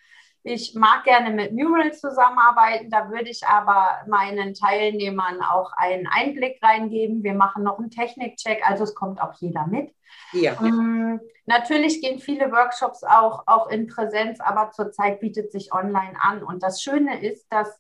Ich 0.45 0.75
mag 0.75 1.05
gerne 1.05 1.31
mit 1.31 1.53
Mural 1.53 1.93
zusammenarbeiten, 1.93 2.91
da 2.91 3.11
würde 3.11 3.31
ich 3.31 3.47
aber 3.47 3.99
meinen 4.09 4.55
Teilnehmern 4.55 5.41
auch 5.41 5.73
einen 5.77 6.09
Einblick 6.09 6.61
reingeben. 6.61 7.23
Wir 7.23 7.35
machen 7.35 7.63
noch 7.63 7.79
einen 7.79 7.91
Technikcheck, 7.91 8.61
also 8.69 8.83
es 8.83 8.95
kommt 8.95 9.21
auch 9.21 9.35
jeder 9.35 9.67
mit. 9.69 9.95
Ja. 10.33 10.61
Ähm, 10.61 11.21
natürlich 11.47 12.01
gehen 12.01 12.19
viele 12.19 12.51
Workshops 12.51 13.05
auch, 13.05 13.45
auch 13.47 13.69
in 13.69 13.87
Präsenz, 13.87 14.41
aber 14.41 14.73
zurzeit 14.73 15.21
bietet 15.21 15.53
sich 15.53 15.73
online 15.73 16.17
an. 16.21 16.43
Und 16.43 16.63
das 16.65 16.83
Schöne 16.83 17.23
ist, 17.23 17.47
dass 17.53 17.79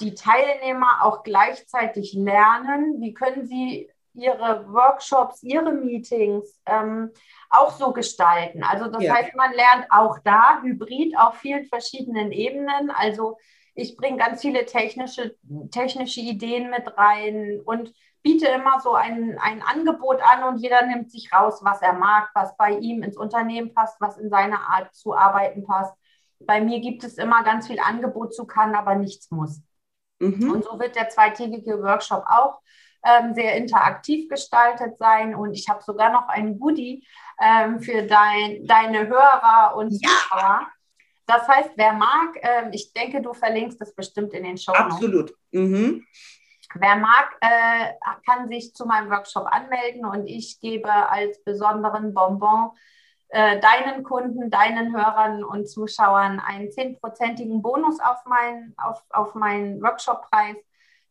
die 0.00 0.14
Teilnehmer 0.14 1.02
auch 1.02 1.22
gleichzeitig 1.22 2.14
lernen, 2.14 3.00
wie 3.00 3.14
können 3.14 3.46
sie 3.46 3.91
ihre 4.14 4.66
Workshops, 4.72 5.42
ihre 5.42 5.72
Meetings 5.72 6.60
ähm, 6.66 7.10
auch 7.50 7.72
so 7.72 7.92
gestalten. 7.92 8.62
Also 8.62 8.88
das 8.88 9.02
ja. 9.02 9.14
heißt, 9.14 9.34
man 9.34 9.52
lernt 9.52 9.86
auch 9.90 10.18
da 10.24 10.60
hybrid 10.62 11.16
auf 11.18 11.36
vielen 11.36 11.66
verschiedenen 11.66 12.32
Ebenen. 12.32 12.90
Also 12.90 13.38
ich 13.74 13.96
bringe 13.96 14.18
ganz 14.18 14.42
viele 14.42 14.66
technische, 14.66 15.36
technische 15.70 16.20
Ideen 16.20 16.70
mit 16.70 16.96
rein 16.98 17.60
und 17.64 17.92
biete 18.22 18.46
immer 18.46 18.80
so 18.80 18.94
ein, 18.94 19.38
ein 19.40 19.62
Angebot 19.62 20.20
an 20.22 20.44
und 20.44 20.58
jeder 20.58 20.86
nimmt 20.86 21.10
sich 21.10 21.32
raus, 21.32 21.60
was 21.62 21.82
er 21.82 21.94
mag, 21.94 22.30
was 22.34 22.56
bei 22.56 22.72
ihm 22.72 23.02
ins 23.02 23.16
Unternehmen 23.16 23.74
passt, 23.74 24.00
was 24.00 24.18
in 24.18 24.30
seine 24.30 24.60
Art 24.60 24.94
zu 24.94 25.14
arbeiten 25.14 25.64
passt. 25.64 25.94
Bei 26.38 26.60
mir 26.60 26.80
gibt 26.80 27.04
es 27.04 27.18
immer 27.18 27.42
ganz 27.42 27.66
viel 27.66 27.80
Angebot 27.80 28.34
zu 28.34 28.46
kann, 28.46 28.74
aber 28.74 28.94
nichts 28.94 29.30
muss. 29.30 29.60
Mhm. 30.20 30.52
Und 30.52 30.64
so 30.64 30.78
wird 30.78 30.94
der 30.94 31.08
zweitägige 31.08 31.82
Workshop 31.82 32.24
auch 32.26 32.60
ähm, 33.04 33.34
sehr 33.34 33.56
interaktiv 33.56 34.28
gestaltet 34.28 34.98
sein. 34.98 35.34
Und 35.34 35.54
ich 35.54 35.68
habe 35.68 35.82
sogar 35.82 36.12
noch 36.12 36.28
ein 36.28 36.58
Goodie 36.58 37.06
ähm, 37.40 37.80
für 37.80 38.02
dein, 38.02 38.66
deine 38.66 39.08
Hörer 39.08 39.76
und 39.76 39.90
Zuschauer. 39.90 40.40
Ja. 40.40 40.68
Das 41.26 41.48
heißt, 41.48 41.70
wer 41.76 41.92
mag, 41.92 42.36
ähm, 42.42 42.70
ich 42.72 42.92
denke, 42.92 43.22
du 43.22 43.32
verlinkst 43.32 43.80
es 43.80 43.94
bestimmt 43.94 44.32
in 44.34 44.44
den 44.44 44.58
Show. 44.58 44.72
Absolut. 44.72 45.34
Mhm. 45.52 46.04
Wer 46.74 46.96
mag, 46.96 47.36
äh, 47.40 47.92
kann 48.26 48.48
sich 48.48 48.74
zu 48.74 48.86
meinem 48.86 49.10
Workshop 49.10 49.46
anmelden 49.46 50.04
und 50.06 50.26
ich 50.26 50.58
gebe 50.60 50.90
als 50.90 51.42
besonderen 51.44 52.14
Bonbon 52.14 52.70
äh, 53.28 53.60
deinen 53.60 54.02
Kunden, 54.02 54.50
deinen 54.50 54.94
Hörern 54.94 55.44
und 55.44 55.68
Zuschauern 55.68 56.40
einen 56.40 56.70
zehnprozentigen 56.70 57.62
Bonus 57.62 58.00
auf 58.00 58.24
meinen, 58.26 58.74
auf, 58.76 59.02
auf 59.10 59.34
meinen 59.34 59.82
Workshop-Preis. 59.82 60.56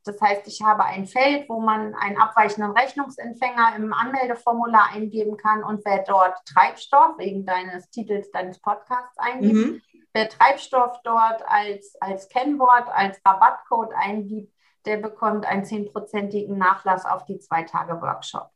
Das 0.04 0.20
heißt, 0.20 0.48
ich 0.48 0.62
habe 0.62 0.84
ein 0.84 1.06
Feld, 1.06 1.48
wo 1.48 1.60
man 1.60 1.94
einen 1.96 2.18
abweichenden 2.18 2.72
Rechnungsempfänger 2.72 3.76
im 3.76 3.94
Anmeldeformular 3.94 4.90
eingeben 4.92 5.38
kann 5.38 5.64
und 5.64 5.86
wer 5.86 6.04
dort 6.04 6.44
Treibstoff 6.46 7.18
wegen 7.18 7.46
deines 7.46 7.90
Titels 7.90 8.32
deines 8.32 8.60
Podcasts 8.60 9.18
eingibt, 9.18 9.54
mhm. 9.54 9.82
wer 10.14 10.28
Treibstoff 10.28 11.00
dort 11.04 11.44
als, 11.48 11.96
als 12.02 12.30
Kennwort, 12.30 12.88
als 12.90 13.22
Rabattcode 13.26 13.94
eingibt, 13.94 14.54
der 14.86 14.98
bekommt 14.98 15.46
einen 15.46 15.66
zehnprozentigen 15.66 16.58
Nachlass 16.58 17.06
auf 17.06 17.26
die 17.26 17.40
zwei 17.40 17.64
Tage 17.64 18.02
Workshop. 18.02 18.50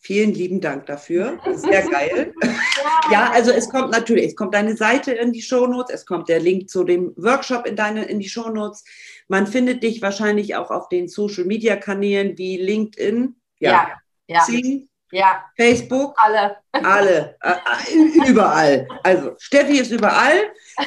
Vielen 0.00 0.32
lieben 0.32 0.60
Dank 0.60 0.86
dafür. 0.86 1.38
Sehr 1.54 1.86
geil. 1.88 2.32
ja, 3.10 3.30
also 3.32 3.50
es 3.50 3.68
kommt 3.68 3.90
natürlich, 3.90 4.26
es 4.26 4.36
kommt 4.36 4.54
deine 4.54 4.76
Seite 4.76 5.12
in 5.12 5.32
die 5.32 5.42
Shownotes, 5.42 5.94
es 5.94 6.06
kommt 6.06 6.28
der 6.28 6.40
Link 6.40 6.70
zu 6.70 6.84
dem 6.84 7.12
Workshop 7.16 7.66
in 7.66 7.76
deine 7.76 8.04
in 8.04 8.20
die 8.20 8.28
Shownotes. 8.28 8.84
Man 9.26 9.46
findet 9.46 9.82
dich 9.82 10.00
wahrscheinlich 10.00 10.56
auch 10.56 10.70
auf 10.70 10.88
den 10.88 11.08
Social 11.08 11.44
Media 11.44 11.76
Kanälen 11.76 12.38
wie 12.38 12.56
LinkedIn, 12.56 13.36
ja, 13.58 13.70
ja, 13.70 13.88
ja. 14.28 14.40
Xing, 14.40 14.87
ja. 15.10 15.44
Facebook? 15.56 16.14
Alle. 16.18 16.56
Alle. 16.72 17.36
Äh, 17.42 17.52
äh, 17.52 18.28
überall. 18.28 18.88
Also 19.02 19.32
Steffi 19.38 19.78
ist 19.78 19.90
überall. 19.90 20.36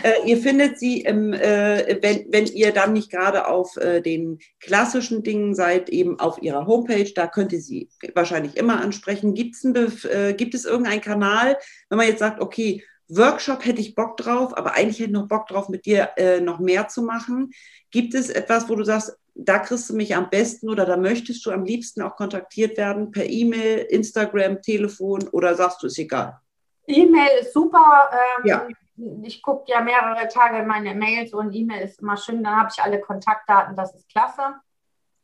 Äh, 0.04 0.28
ihr 0.28 0.38
findet 0.38 0.80
sie, 0.80 1.02
im, 1.02 1.34
äh, 1.34 1.98
wenn, 2.02 2.26
wenn 2.32 2.46
ihr 2.46 2.72
dann 2.72 2.94
nicht 2.94 3.12
gerade 3.12 3.48
auf 3.48 3.78
äh, 3.78 4.02
den 4.02 4.40
klassischen 4.60 5.24
Dingen 5.24 5.56
seid, 5.56 5.90
eben 5.90 6.20
auf 6.20 6.42
ihrer 6.42 6.68
Homepage. 6.68 7.12
Da 7.14 7.28
könnt 7.28 7.52
ihr 7.52 7.62
sie 7.62 7.90
wahrscheinlich 8.14 8.58
immer 8.58 8.82
ansprechen. 8.82 9.34
Gibt's 9.34 9.64
ein, 9.64 9.76
äh, 9.76 10.34
gibt 10.34 10.54
es 10.54 10.66
irgendeinen 10.66 11.02
Kanal, 11.02 11.58
wenn 11.90 11.98
man 11.98 12.08
jetzt 12.08 12.20
sagt, 12.20 12.42
okay, 12.42 12.84
Workshop 13.08 13.66
hätte 13.66 13.82
ich 13.82 13.96
Bock 13.96 14.16
drauf, 14.16 14.58
aber 14.58 14.76
eigentlich 14.76 15.00
hätte 15.00 15.10
ich 15.10 15.16
noch 15.16 15.28
Bock 15.28 15.48
drauf, 15.48 15.68
mit 15.68 15.86
dir 15.86 16.12
noch 16.42 16.60
mehr 16.60 16.88
zu 16.88 17.02
machen. 17.02 17.52
Gibt 17.92 18.14
es 18.14 18.30
etwas, 18.30 18.70
wo 18.70 18.76
du 18.76 18.86
sagst, 18.86 19.18
da 19.34 19.60
kriegst 19.60 19.90
du 19.90 19.96
mich 19.96 20.16
am 20.16 20.30
besten 20.30 20.70
oder 20.70 20.86
da 20.86 20.98
möchtest 20.98 21.46
du 21.46 21.52
am 21.52 21.64
liebsten 21.64 22.02
auch 22.02 22.16
kontaktiert 22.16 22.78
werden 22.78 23.12
per 23.12 23.26
E-Mail, 23.26 23.80
Instagram, 23.90 24.62
Telefon 24.62 25.28
oder 25.30 25.56
sagst 25.56 25.82
du, 25.82 25.88
ist 25.88 25.98
egal? 25.98 26.40
E-Mail 26.88 27.30
ist 27.42 27.54
super. 27.54 28.10
Ähm, 28.12 28.46
ja. 28.46 28.68
Ich 29.24 29.42
gucke 29.42 29.72
ja 29.72 29.82
mehrere 29.82 30.28
Tage 30.28 30.60
in 30.60 30.68
meine 30.68 30.94
Mails 30.94 31.34
und 31.34 31.54
E-Mail 31.54 31.84
ist 31.86 32.02
immer 32.02 32.18
schön. 32.18 32.44
Dann 32.44 32.56
habe 32.56 32.70
ich 32.72 32.82
alle 32.84 33.00
Kontaktdaten, 33.00 33.76
das 33.76 33.96
ist 33.96 34.10
klasse. 34.10 34.56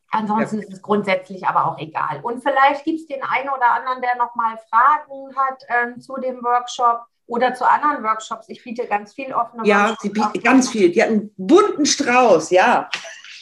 Ansonsten 0.09 0.57
ja. 0.57 0.63
ist 0.63 0.73
es 0.73 0.81
grundsätzlich 0.81 1.45
aber 1.45 1.65
auch 1.65 1.77
egal. 1.77 2.21
Und 2.23 2.41
vielleicht 2.41 2.85
gibt 2.85 3.01
es 3.01 3.07
den 3.07 3.21
einen 3.23 3.49
oder 3.49 3.71
anderen, 3.73 4.01
der 4.01 4.15
nochmal 4.15 4.57
Fragen 4.69 5.35
hat 5.35 5.63
ähm, 5.67 5.99
zu 5.99 6.15
dem 6.15 6.41
Workshop 6.43 7.01
oder 7.27 7.53
zu 7.53 7.69
anderen 7.69 8.03
Workshops. 8.03 8.47
Ich 8.47 8.63
biete 8.63 8.87
ganz 8.87 9.13
viel 9.13 9.33
offene 9.33 9.67
Ja, 9.67 9.89
Workshops 9.89 10.01
sie 10.01 10.09
bietet 10.09 10.43
ganz 10.43 10.69
viel. 10.69 10.91
Die 10.91 11.01
hat 11.01 11.09
einen 11.09 11.33
bunten 11.35 11.85
Strauß, 11.85 12.51
ja. 12.51 12.89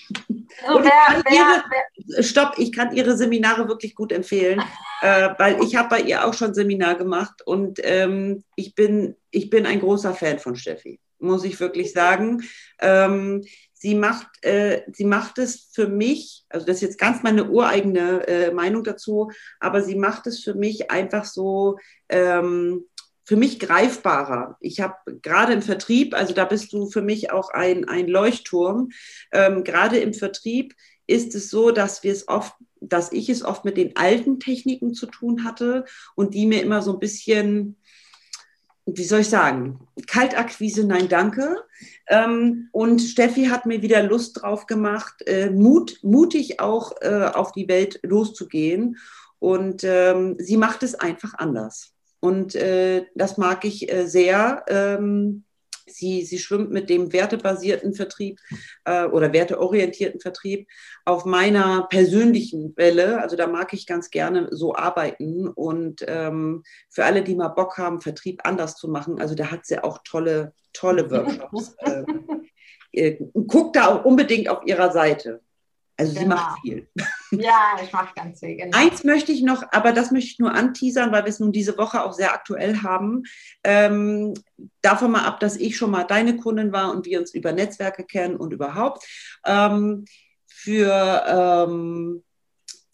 So, 0.07 0.83
wer, 0.83 1.23
wer, 1.25 1.33
ihre, 1.33 1.63
wer, 1.69 2.23
stopp, 2.23 2.53
ich 2.57 2.71
kann 2.71 2.95
Ihre 2.95 3.17
Seminare 3.17 3.67
wirklich 3.67 3.93
gut 3.95 4.11
empfehlen, 4.11 4.61
äh, 5.01 5.29
weil 5.37 5.61
ich 5.63 5.75
habe 5.75 5.89
bei 5.89 6.01
ihr 6.01 6.25
auch 6.25 6.33
schon 6.33 6.53
Seminar 6.53 6.95
gemacht 6.95 7.41
und 7.45 7.79
ähm, 7.83 8.43
ich, 8.55 8.73
bin, 8.75 9.15
ich 9.31 9.49
bin 9.49 9.65
ein 9.65 9.79
großer 9.81 10.13
Fan 10.13 10.39
von 10.39 10.55
Steffi, 10.55 10.99
muss 11.19 11.43
ich 11.43 11.59
wirklich 11.59 11.91
sagen. 11.91 12.43
Ähm, 12.79 13.43
sie, 13.73 13.95
macht, 13.95 14.27
äh, 14.43 14.83
sie 14.93 15.05
macht 15.05 15.37
es 15.37 15.69
für 15.73 15.87
mich, 15.87 16.45
also 16.49 16.65
das 16.65 16.77
ist 16.77 16.81
jetzt 16.81 16.99
ganz 16.99 17.21
meine 17.21 17.49
ureigene 17.49 18.27
äh, 18.27 18.51
Meinung 18.51 18.83
dazu, 18.83 19.31
aber 19.59 19.81
sie 19.81 19.95
macht 19.95 20.25
es 20.27 20.43
für 20.43 20.55
mich 20.55 20.89
einfach 20.89 21.25
so, 21.25 21.77
ähm, 22.09 22.85
für 23.25 23.35
mich 23.35 23.59
greifbarer. 23.59 24.55
Ich 24.59 24.79
habe 24.79 24.95
gerade 25.21 25.53
im 25.53 25.63
Vertrieb, 25.63 26.13
also 26.13 26.33
da 26.33 26.45
bist 26.45 26.71
du 26.71 26.89
für 26.89 27.01
mich 27.01 27.31
auch 27.31 27.49
ein, 27.49 27.89
ein 27.89 28.07
Leuchtturm, 28.07 28.89
ähm, 29.31 29.63
gerade 29.63 29.97
im 29.97 30.13
Vertrieb 30.13 30.75
ist 31.07 31.35
es 31.35 31.49
so, 31.49 31.71
dass 31.71 32.03
wir 32.03 32.11
es 32.11 32.27
oft, 32.27 32.53
dass 32.79 33.11
ich 33.11 33.29
es 33.29 33.43
oft 33.43 33.65
mit 33.65 33.77
den 33.77 33.95
alten 33.95 34.39
Techniken 34.39 34.93
zu 34.93 35.07
tun 35.07 35.43
hatte 35.43 35.85
und 36.15 36.33
die 36.33 36.45
mir 36.45 36.61
immer 36.61 36.81
so 36.81 36.93
ein 36.93 36.99
bisschen, 36.99 37.77
wie 38.85 39.03
soll 39.03 39.21
ich 39.21 39.29
sagen, 39.29 39.79
Kaltakquise, 40.07 40.85
nein, 40.85 41.09
danke. 41.09 41.63
Ähm, 42.07 42.69
und 42.71 43.01
Steffi 43.01 43.45
hat 43.45 43.65
mir 43.65 43.81
wieder 43.81 44.03
Lust 44.03 44.41
drauf 44.41 44.67
gemacht, 44.67 45.23
äh, 45.25 45.49
Mut, 45.49 45.99
mutig 46.03 46.59
auch 46.59 46.93
äh, 47.01 47.31
auf 47.33 47.51
die 47.51 47.67
Welt 47.67 47.99
loszugehen. 48.03 48.97
Und 49.39 49.83
ähm, 49.83 50.35
sie 50.39 50.57
macht 50.57 50.83
es 50.83 50.95
einfach 50.95 51.33
anders. 51.35 51.94
Und 52.25 52.55
äh, 52.55 53.05
das 53.13 53.37
mag 53.37 53.65
ich 53.65 53.91
äh, 53.93 54.07
sehr. 54.07 54.65
Ähm, 54.67 55.43
sie, 55.85 56.23
sie 56.23 56.39
schwimmt 56.39 56.71
mit 56.71 56.89
dem 56.89 57.13
wertebasierten 57.13 57.93
Vertrieb 57.93 58.39
äh, 58.85 59.05
oder 59.05 59.31
werteorientierten 59.31 60.19
Vertrieb 60.19 60.67
auf 61.05 61.25
meiner 61.25 61.85
persönlichen 61.87 62.75
Welle. 62.77 63.21
Also 63.21 63.35
da 63.35 63.45
mag 63.45 63.73
ich 63.73 63.85
ganz 63.85 64.09
gerne 64.09 64.47
so 64.49 64.73
arbeiten. 64.75 65.47
Und 65.47 66.03
ähm, 66.07 66.63
für 66.89 67.05
alle, 67.05 67.21
die 67.21 67.35
mal 67.35 67.49
Bock 67.49 67.77
haben, 67.77 68.01
Vertrieb 68.01 68.41
anders 68.43 68.75
zu 68.75 68.87
machen, 68.87 69.21
also 69.21 69.35
da 69.35 69.51
hat 69.51 69.67
sie 69.67 69.83
auch 69.83 69.99
tolle, 70.03 70.53
tolle 70.73 71.11
Workshops. 71.11 71.75
Ähm, 71.85 72.47
äh, 72.91 73.17
guckt 73.33 73.75
da 73.75 73.89
auch 73.89 74.03
unbedingt 74.03 74.49
auf 74.49 74.65
ihrer 74.65 74.91
Seite. 74.91 75.41
Also 75.97 76.13
genau. 76.13 76.21
sie 76.21 76.27
macht 76.27 76.61
viel. 76.61 76.87
Ja, 77.31 77.77
ich 77.81 77.91
mache 77.91 78.13
ganz 78.15 78.39
viel. 78.39 78.55
Genau. 78.55 78.77
Eins 78.77 79.03
möchte 79.03 79.31
ich 79.31 79.43
noch, 79.43 79.63
aber 79.71 79.93
das 79.93 80.11
möchte 80.11 80.31
ich 80.31 80.39
nur 80.39 80.53
anteasern, 80.53 81.11
weil 81.11 81.23
wir 81.23 81.29
es 81.29 81.39
nun 81.39 81.51
diese 81.51 81.77
Woche 81.77 82.03
auch 82.03 82.13
sehr 82.13 82.33
aktuell 82.33 82.81
haben. 82.81 83.23
Ähm, 83.63 84.33
davon 84.81 85.11
mal 85.11 85.25
ab, 85.25 85.39
dass 85.39 85.55
ich 85.55 85.77
schon 85.77 85.91
mal 85.91 86.03
deine 86.03 86.37
Kundin 86.37 86.71
war 86.71 86.91
und 86.91 87.05
wir 87.05 87.19
uns 87.19 87.33
über 87.33 87.51
Netzwerke 87.51 88.03
kennen 88.03 88.35
und 88.35 88.51
überhaupt. 88.51 89.05
Ähm, 89.45 90.05
für 90.47 91.23
ähm, 91.27 92.23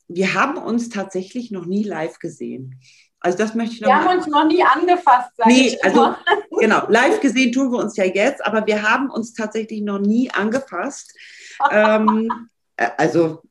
wir 0.07 0.33
haben 0.33 0.57
uns 0.57 0.89
tatsächlich 0.89 1.51
noch 1.51 1.65
nie 1.65 1.83
live 1.83 2.19
gesehen. 2.19 2.79
Also 3.19 3.37
das 3.37 3.53
möchte 3.53 3.75
ich 3.75 3.81
noch 3.81 3.89
Wir 3.89 3.95
haben 3.95 4.17
uns 4.17 4.27
noch 4.27 4.45
nie 4.45 4.63
angefasst. 4.63 5.31
Nee, 5.45 5.77
also 5.83 6.15
genau, 6.59 6.83
live 6.89 7.21
gesehen 7.21 7.51
tun 7.51 7.71
wir 7.71 7.77
uns 7.77 7.95
ja 7.95 8.03
jetzt, 8.03 8.43
aber 8.43 8.65
wir 8.65 8.81
haben 8.81 9.09
uns 9.11 9.33
tatsächlich 9.33 9.81
noch 9.81 9.99
nie 9.99 10.31
angefasst. 10.31 11.13
ähm, 11.71 12.27
äh, 12.29 12.50
also 12.97 13.43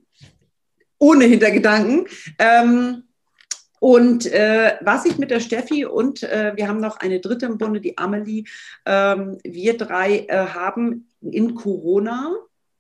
ohne 0.99 1.25
Hintergedanken. 1.25 2.07
Ähm, 2.39 3.05
und 3.81 4.27
äh, 4.27 4.77
was 4.83 5.07
ich 5.07 5.17
mit 5.17 5.31
der 5.31 5.41
Steffi 5.41 5.87
und 5.87 6.23
äh, 6.23 6.53
wir 6.55 6.69
haben 6.69 6.81
noch 6.81 6.99
eine 6.99 7.19
dritte 7.19 7.47
im 7.47 7.57
Bunde, 7.57 7.81
die 7.81 7.97
Amelie, 7.97 8.45
ähm, 8.85 9.39
wir 9.43 9.77
drei 9.79 10.27
äh, 10.29 10.47
haben 10.49 11.09
in 11.23 11.55
Corona 11.55 12.31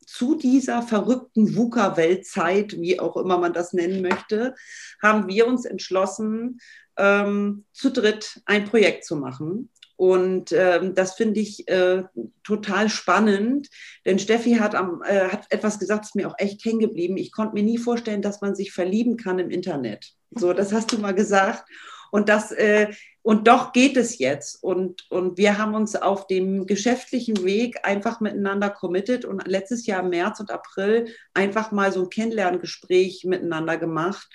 zu 0.05 0.35
dieser 0.35 0.83
verrückten 0.83 1.57
VUCA-Weltzeit, 1.57 2.79
wie 2.81 3.01
auch 3.01 3.17
immer 3.17 3.39
man 3.39 3.55
das 3.55 3.73
nennen 3.73 4.03
möchte, 4.03 4.55
haben 5.01 5.27
wir 5.29 5.47
uns 5.47 5.65
entschlossen, 5.65 6.61
ähm, 6.99 7.65
zu 7.73 7.91
dritt 7.91 8.43
ein 8.45 8.67
Projekt 8.67 9.05
zu 9.05 9.17
machen. 9.17 9.71
Und 10.01 10.53
ähm, 10.53 10.95
das 10.95 11.13
finde 11.13 11.41
ich 11.41 11.69
äh, 11.69 12.05
total 12.43 12.89
spannend, 12.89 13.69
denn 14.07 14.19
Steffi 14.19 14.55
hat, 14.55 14.75
am, 14.75 15.03
äh, 15.03 15.29
hat 15.29 15.45
etwas 15.51 15.79
gesagt, 15.79 16.05
das 16.05 16.09
ist 16.09 16.15
mir 16.15 16.27
auch 16.27 16.37
echt 16.39 16.65
hängen 16.65 16.79
geblieben. 16.79 17.19
Ich 17.19 17.33
konnte 17.33 17.53
mir 17.53 17.63
nie 17.63 17.77
vorstellen, 17.77 18.23
dass 18.23 18.41
man 18.41 18.55
sich 18.55 18.73
verlieben 18.73 19.19
kann 19.19 19.39
im 19.39 19.51
Internet. 19.51 20.15
So, 20.31 20.53
das 20.55 20.73
hast 20.73 20.91
du 20.91 20.97
mal 20.97 21.13
gesagt. 21.13 21.69
Und 22.11 22.31
das, 22.31 22.51
äh, 22.51 22.89
und 23.21 23.47
doch 23.47 23.75
geht 23.75 23.99
es 23.99 24.19
jetzt. 24.19 24.63
Und, 24.63 25.05
und 25.11 25.37
wir 25.37 25.59
haben 25.59 25.75
uns 25.75 25.95
auf 25.97 26.27
dem 26.27 26.65
geschäftlichen 26.65 27.45
Weg 27.45 27.81
einfach 27.83 28.21
miteinander 28.21 28.71
committed 28.71 29.27
und 29.27 29.47
letztes 29.47 29.85
Jahr 29.85 30.03
im 30.03 30.09
März 30.09 30.41
und 30.41 30.51
April 30.51 31.15
einfach 31.35 31.73
mal 31.73 31.93
so 31.93 32.05
ein 32.05 32.09
Kennenlerngespräch 32.09 33.25
miteinander 33.27 33.77
gemacht. 33.77 34.31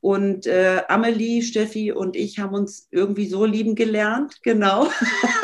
Und 0.00 0.46
äh, 0.46 0.82
Amelie, 0.88 1.42
Steffi 1.42 1.92
und 1.92 2.16
ich 2.16 2.38
haben 2.38 2.54
uns 2.54 2.88
irgendwie 2.90 3.26
so 3.26 3.44
lieben 3.44 3.74
gelernt, 3.74 4.42
genau, 4.42 4.88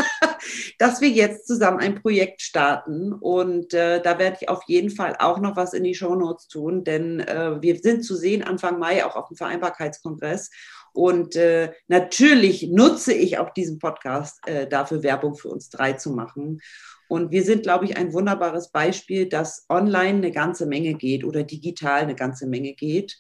dass 0.79 1.03
wir 1.03 1.11
jetzt 1.11 1.47
zusammen 1.47 1.79
ein 1.79 2.01
Projekt 2.01 2.41
starten. 2.41 3.13
Und 3.13 3.75
äh, 3.75 4.01
da 4.01 4.19
werde 4.19 4.39
ich 4.41 4.49
auf 4.49 4.63
jeden 4.67 4.91
Fall 4.91 5.15
auch 5.19 5.41
noch 5.41 5.57
was 5.57 5.75
in 5.75 5.85
die 5.85 5.95
Shownotes 5.95 6.49
tun, 6.49 6.85
denn 6.85 7.21
äh, 7.21 7.61
wir 7.61 7.79
sind 7.79 8.03
zu 8.03 8.17
sehen 8.17 8.43
Anfang 8.43 8.79
Mai 8.79 9.05
auch 9.05 9.17
auf 9.17 9.29
dem 9.29 9.37
Vereinbarkeitskongress. 9.37 10.51
Und 10.95 11.37
äh, 11.37 11.73
natürlich 11.89 12.69
nutze 12.69 13.13
ich 13.13 13.37
auch 13.37 13.51
diesen 13.51 13.79
Podcast 13.79 14.39
äh, 14.49 14.67
dafür, 14.67 15.03
Werbung 15.03 15.35
für 15.35 15.49
uns 15.49 15.69
drei 15.69 15.93
zu 15.93 16.11
machen. 16.11 16.63
Und 17.09 17.31
wir 17.31 17.43
sind, 17.43 17.63
glaube 17.63 17.85
ich, 17.85 17.99
ein 17.99 18.15
wunderbares 18.15 18.71
Beispiel, 18.73 19.29
dass 19.29 19.67
online 19.69 20.19
eine 20.19 20.33
ganze 20.33 20.65
Menge 20.65 20.95
geht 20.95 21.25
oder 21.25 21.43
digital 21.43 22.01
eine 22.01 22.15
ganze 22.15 22.47
Menge 22.47 22.73
geht. 22.73 23.19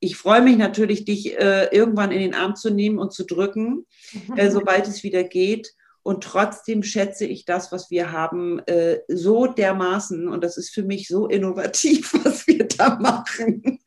Ich 0.00 0.16
freue 0.16 0.42
mich 0.42 0.56
natürlich, 0.56 1.04
dich 1.04 1.38
äh, 1.38 1.68
irgendwann 1.72 2.12
in 2.12 2.20
den 2.20 2.34
Arm 2.34 2.56
zu 2.56 2.70
nehmen 2.70 2.98
und 2.98 3.12
zu 3.12 3.24
drücken, 3.24 3.86
äh, 4.36 4.50
sobald 4.50 4.88
es 4.88 5.02
wieder 5.02 5.24
geht. 5.24 5.72
Und 6.02 6.22
trotzdem 6.22 6.82
schätze 6.82 7.24
ich 7.24 7.46
das, 7.46 7.72
was 7.72 7.90
wir 7.90 8.12
haben, 8.12 8.58
äh, 8.66 9.00
so 9.08 9.46
dermaßen. 9.46 10.28
Und 10.28 10.44
das 10.44 10.58
ist 10.58 10.74
für 10.74 10.82
mich 10.82 11.08
so 11.08 11.26
innovativ, 11.26 12.12
was 12.24 12.46
wir 12.46 12.68
da 12.68 12.96
machen. 12.96 13.78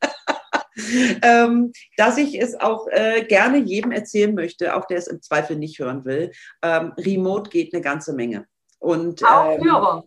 ähm, 1.22 1.72
dass 1.96 2.18
ich 2.18 2.42
es 2.42 2.60
auch 2.60 2.88
äh, 2.90 3.24
gerne 3.26 3.60
jedem 3.60 3.92
erzählen 3.92 4.34
möchte, 4.34 4.76
auch 4.76 4.86
der 4.86 4.98
es 4.98 5.08
im 5.08 5.22
Zweifel 5.22 5.58
nicht 5.58 5.78
hören 5.78 6.06
will. 6.06 6.32
Ähm, 6.64 6.94
Remote 6.98 7.52
geht 7.52 7.74
eine 7.74 7.84
ganze 7.84 8.14
Menge. 8.14 8.48
Und, 8.80 9.24
auch 9.24 9.52
ähm, 9.52 9.62
Führung. 9.62 10.04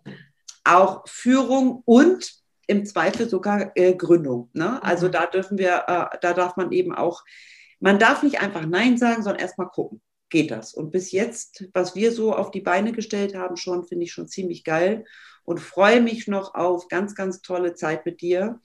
Auch 0.64 1.08
Führung 1.08 1.82
und 1.84 2.39
im 2.70 2.86
Zweifel 2.86 3.28
sogar 3.28 3.72
äh, 3.74 3.94
Gründung. 3.94 4.48
Ne? 4.52 4.82
Also 4.82 5.08
mhm. 5.08 5.12
da 5.12 5.26
dürfen 5.26 5.58
wir, 5.58 5.84
äh, 5.88 6.18
da 6.20 6.32
darf 6.32 6.56
man 6.56 6.70
eben 6.70 6.94
auch, 6.94 7.24
man 7.80 7.98
darf 7.98 8.22
nicht 8.22 8.40
einfach 8.40 8.64
Nein 8.64 8.96
sagen, 8.96 9.22
sondern 9.22 9.42
erstmal 9.42 9.68
gucken, 9.68 10.00
geht 10.28 10.52
das? 10.52 10.72
Und 10.72 10.92
bis 10.92 11.10
jetzt, 11.10 11.64
was 11.74 11.96
wir 11.96 12.12
so 12.12 12.32
auf 12.32 12.52
die 12.52 12.60
Beine 12.60 12.92
gestellt 12.92 13.34
haben, 13.34 13.56
schon, 13.56 13.84
finde 13.84 14.04
ich 14.04 14.12
schon 14.12 14.28
ziemlich 14.28 14.62
geil 14.62 15.04
und 15.44 15.58
freue 15.58 16.00
mich 16.00 16.28
noch 16.28 16.54
auf 16.54 16.86
ganz, 16.86 17.16
ganz 17.16 17.42
tolle 17.42 17.74
Zeit 17.74 18.06
mit 18.06 18.20
dir. 18.20 18.60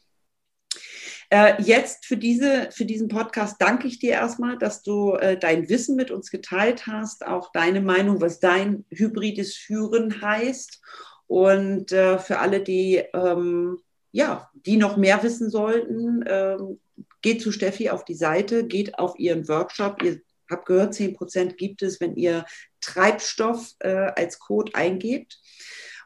Äh, 1.32 1.60
jetzt 1.64 2.06
für, 2.06 2.18
diese, 2.18 2.70
für 2.72 2.86
diesen 2.86 3.08
Podcast 3.08 3.56
danke 3.60 3.88
ich 3.88 3.98
dir 3.98 4.12
erstmal, 4.12 4.60
dass 4.60 4.84
du 4.84 5.14
äh, 5.14 5.36
dein 5.36 5.68
Wissen 5.68 5.96
mit 5.96 6.12
uns 6.12 6.30
geteilt 6.30 6.86
hast, 6.86 7.26
auch 7.26 7.52
deine 7.52 7.82
Meinung, 7.82 8.22
was 8.22 8.40
dein 8.40 8.86
hybrides 8.92 9.56
Führen 9.56 10.22
heißt. 10.22 10.80
Und 11.26 11.92
äh, 11.92 12.20
für 12.20 12.38
alle, 12.38 12.62
die 12.62 13.04
ähm, 13.14 13.80
ja, 14.16 14.50
die 14.54 14.78
noch 14.78 14.96
mehr 14.96 15.22
wissen 15.24 15.50
sollten, 15.50 16.24
ähm, 16.26 16.80
geht 17.22 17.42
zu 17.42 17.52
Steffi 17.52 17.90
auf 17.90 18.06
die 18.06 18.16
Seite, 18.16 18.66
geht 18.66 18.98
auf 18.98 19.20
ihren 19.20 19.50
Workshop. 19.50 20.02
Ihr 20.02 20.22
habt 20.50 20.68
gehört, 20.68 20.94
10% 20.94 21.56
gibt 21.56 21.82
es, 21.82 22.00
wenn 22.00 22.16
ihr 22.16 22.46
Treibstoff 22.80 23.74
äh, 23.80 23.90
als 24.16 24.40
Code 24.40 24.74
eingebt. 24.74 25.42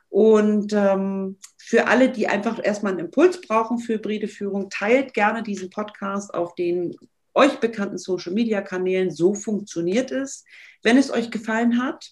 Und 0.09 0.73
ähm, 0.73 1.37
für 1.57 1.85
alle, 1.85 2.09
die 2.09 2.27
einfach 2.27 2.59
erstmal 2.63 2.93
einen 2.93 3.05
Impuls 3.05 3.41
brauchen 3.41 3.77
für 3.77 3.93
hybride 3.93 4.27
Führung, 4.27 4.71
teilt 4.71 5.13
gerne 5.13 5.43
diesen 5.43 5.69
Podcast 5.69 6.33
auf 6.33 6.55
den 6.55 6.95
euch 7.35 7.59
bekannten 7.59 7.99
Social-Media-Kanälen. 7.99 9.11
So 9.11 9.35
funktioniert 9.35 10.11
es. 10.11 10.45
Wenn 10.81 10.97
es 10.97 11.11
euch 11.11 11.29
gefallen 11.29 11.79
hat, 11.79 12.11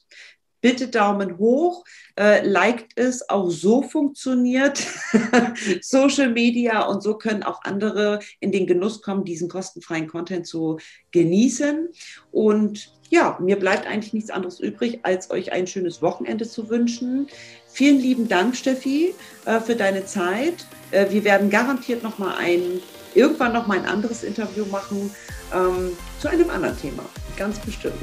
bitte 0.68 0.90
Daumen 0.90 1.38
hoch, 1.38 1.86
äh, 2.20 2.46
liked 2.46 2.92
es, 2.98 3.30
auch 3.30 3.50
so 3.50 3.84
funktioniert 3.84 4.86
Social 5.82 6.30
Media 6.30 6.82
und 6.82 7.02
so 7.02 7.18
können 7.18 7.42
auch 7.42 7.62
andere 7.64 8.20
in 8.42 8.52
den 8.52 8.68
Genuss 8.68 9.02
kommen, 9.02 9.24
diesen 9.24 9.48
kostenfreien 9.48 10.08
Content 10.08 10.46
zu 10.46 10.78
genießen. 11.12 11.88
Und 12.32 12.92
ja, 13.10 13.38
mir 13.42 13.58
bleibt 13.58 13.88
eigentlich 13.88 14.12
nichts 14.12 14.30
anderes 14.30 14.60
übrig, 14.60 15.00
als 15.04 15.32
euch 15.32 15.54
ein 15.54 15.68
schönes 15.68 16.02
Wochenende 16.02 16.46
zu 16.46 16.70
wünschen. 16.70 17.28
Vielen 17.70 18.02
lieben 18.02 18.28
Dank, 18.28 18.58
Steffi, 18.58 19.16
äh, 19.46 19.62
für 19.62 19.78
deine 19.78 20.06
Zeit. 20.06 20.66
Äh, 20.92 21.12
wir 21.12 21.24
werden 21.24 21.50
garantiert 21.50 22.04
noch 22.04 22.18
mal 22.18 22.36
ein, 22.36 22.82
irgendwann 23.16 23.54
noch 23.54 23.68
mal 23.68 23.80
ein 23.80 23.86
anderes 23.86 24.26
Interview 24.26 24.66
machen 24.66 25.16
ähm, 25.56 25.94
zu 26.20 26.28
einem 26.28 26.50
anderen 26.50 26.78
Thema, 26.78 27.06
ganz 27.38 27.58
bestimmt. 27.60 27.96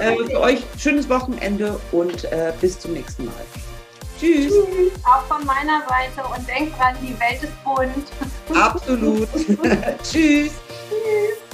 Äh, 0.00 0.16
für 0.24 0.40
euch 0.40 0.60
schönes 0.78 1.08
Wochenende 1.08 1.80
und 1.92 2.24
äh, 2.24 2.52
bis 2.60 2.78
zum 2.78 2.92
nächsten 2.92 3.26
Mal. 3.26 3.34
Tschüss. 4.18 4.52
Tschüss. 4.52 4.92
Auch 5.04 5.24
von 5.24 5.44
meiner 5.46 5.82
Seite 5.88 6.26
und 6.28 6.46
denkt 6.46 6.78
dran, 6.78 6.94
die 7.00 7.18
Welt 7.18 7.42
ist 7.42 7.64
bunt. 7.64 8.56
Absolut. 8.56 9.28
Tschüss. 10.02 10.52
Tschüss. 10.88 11.49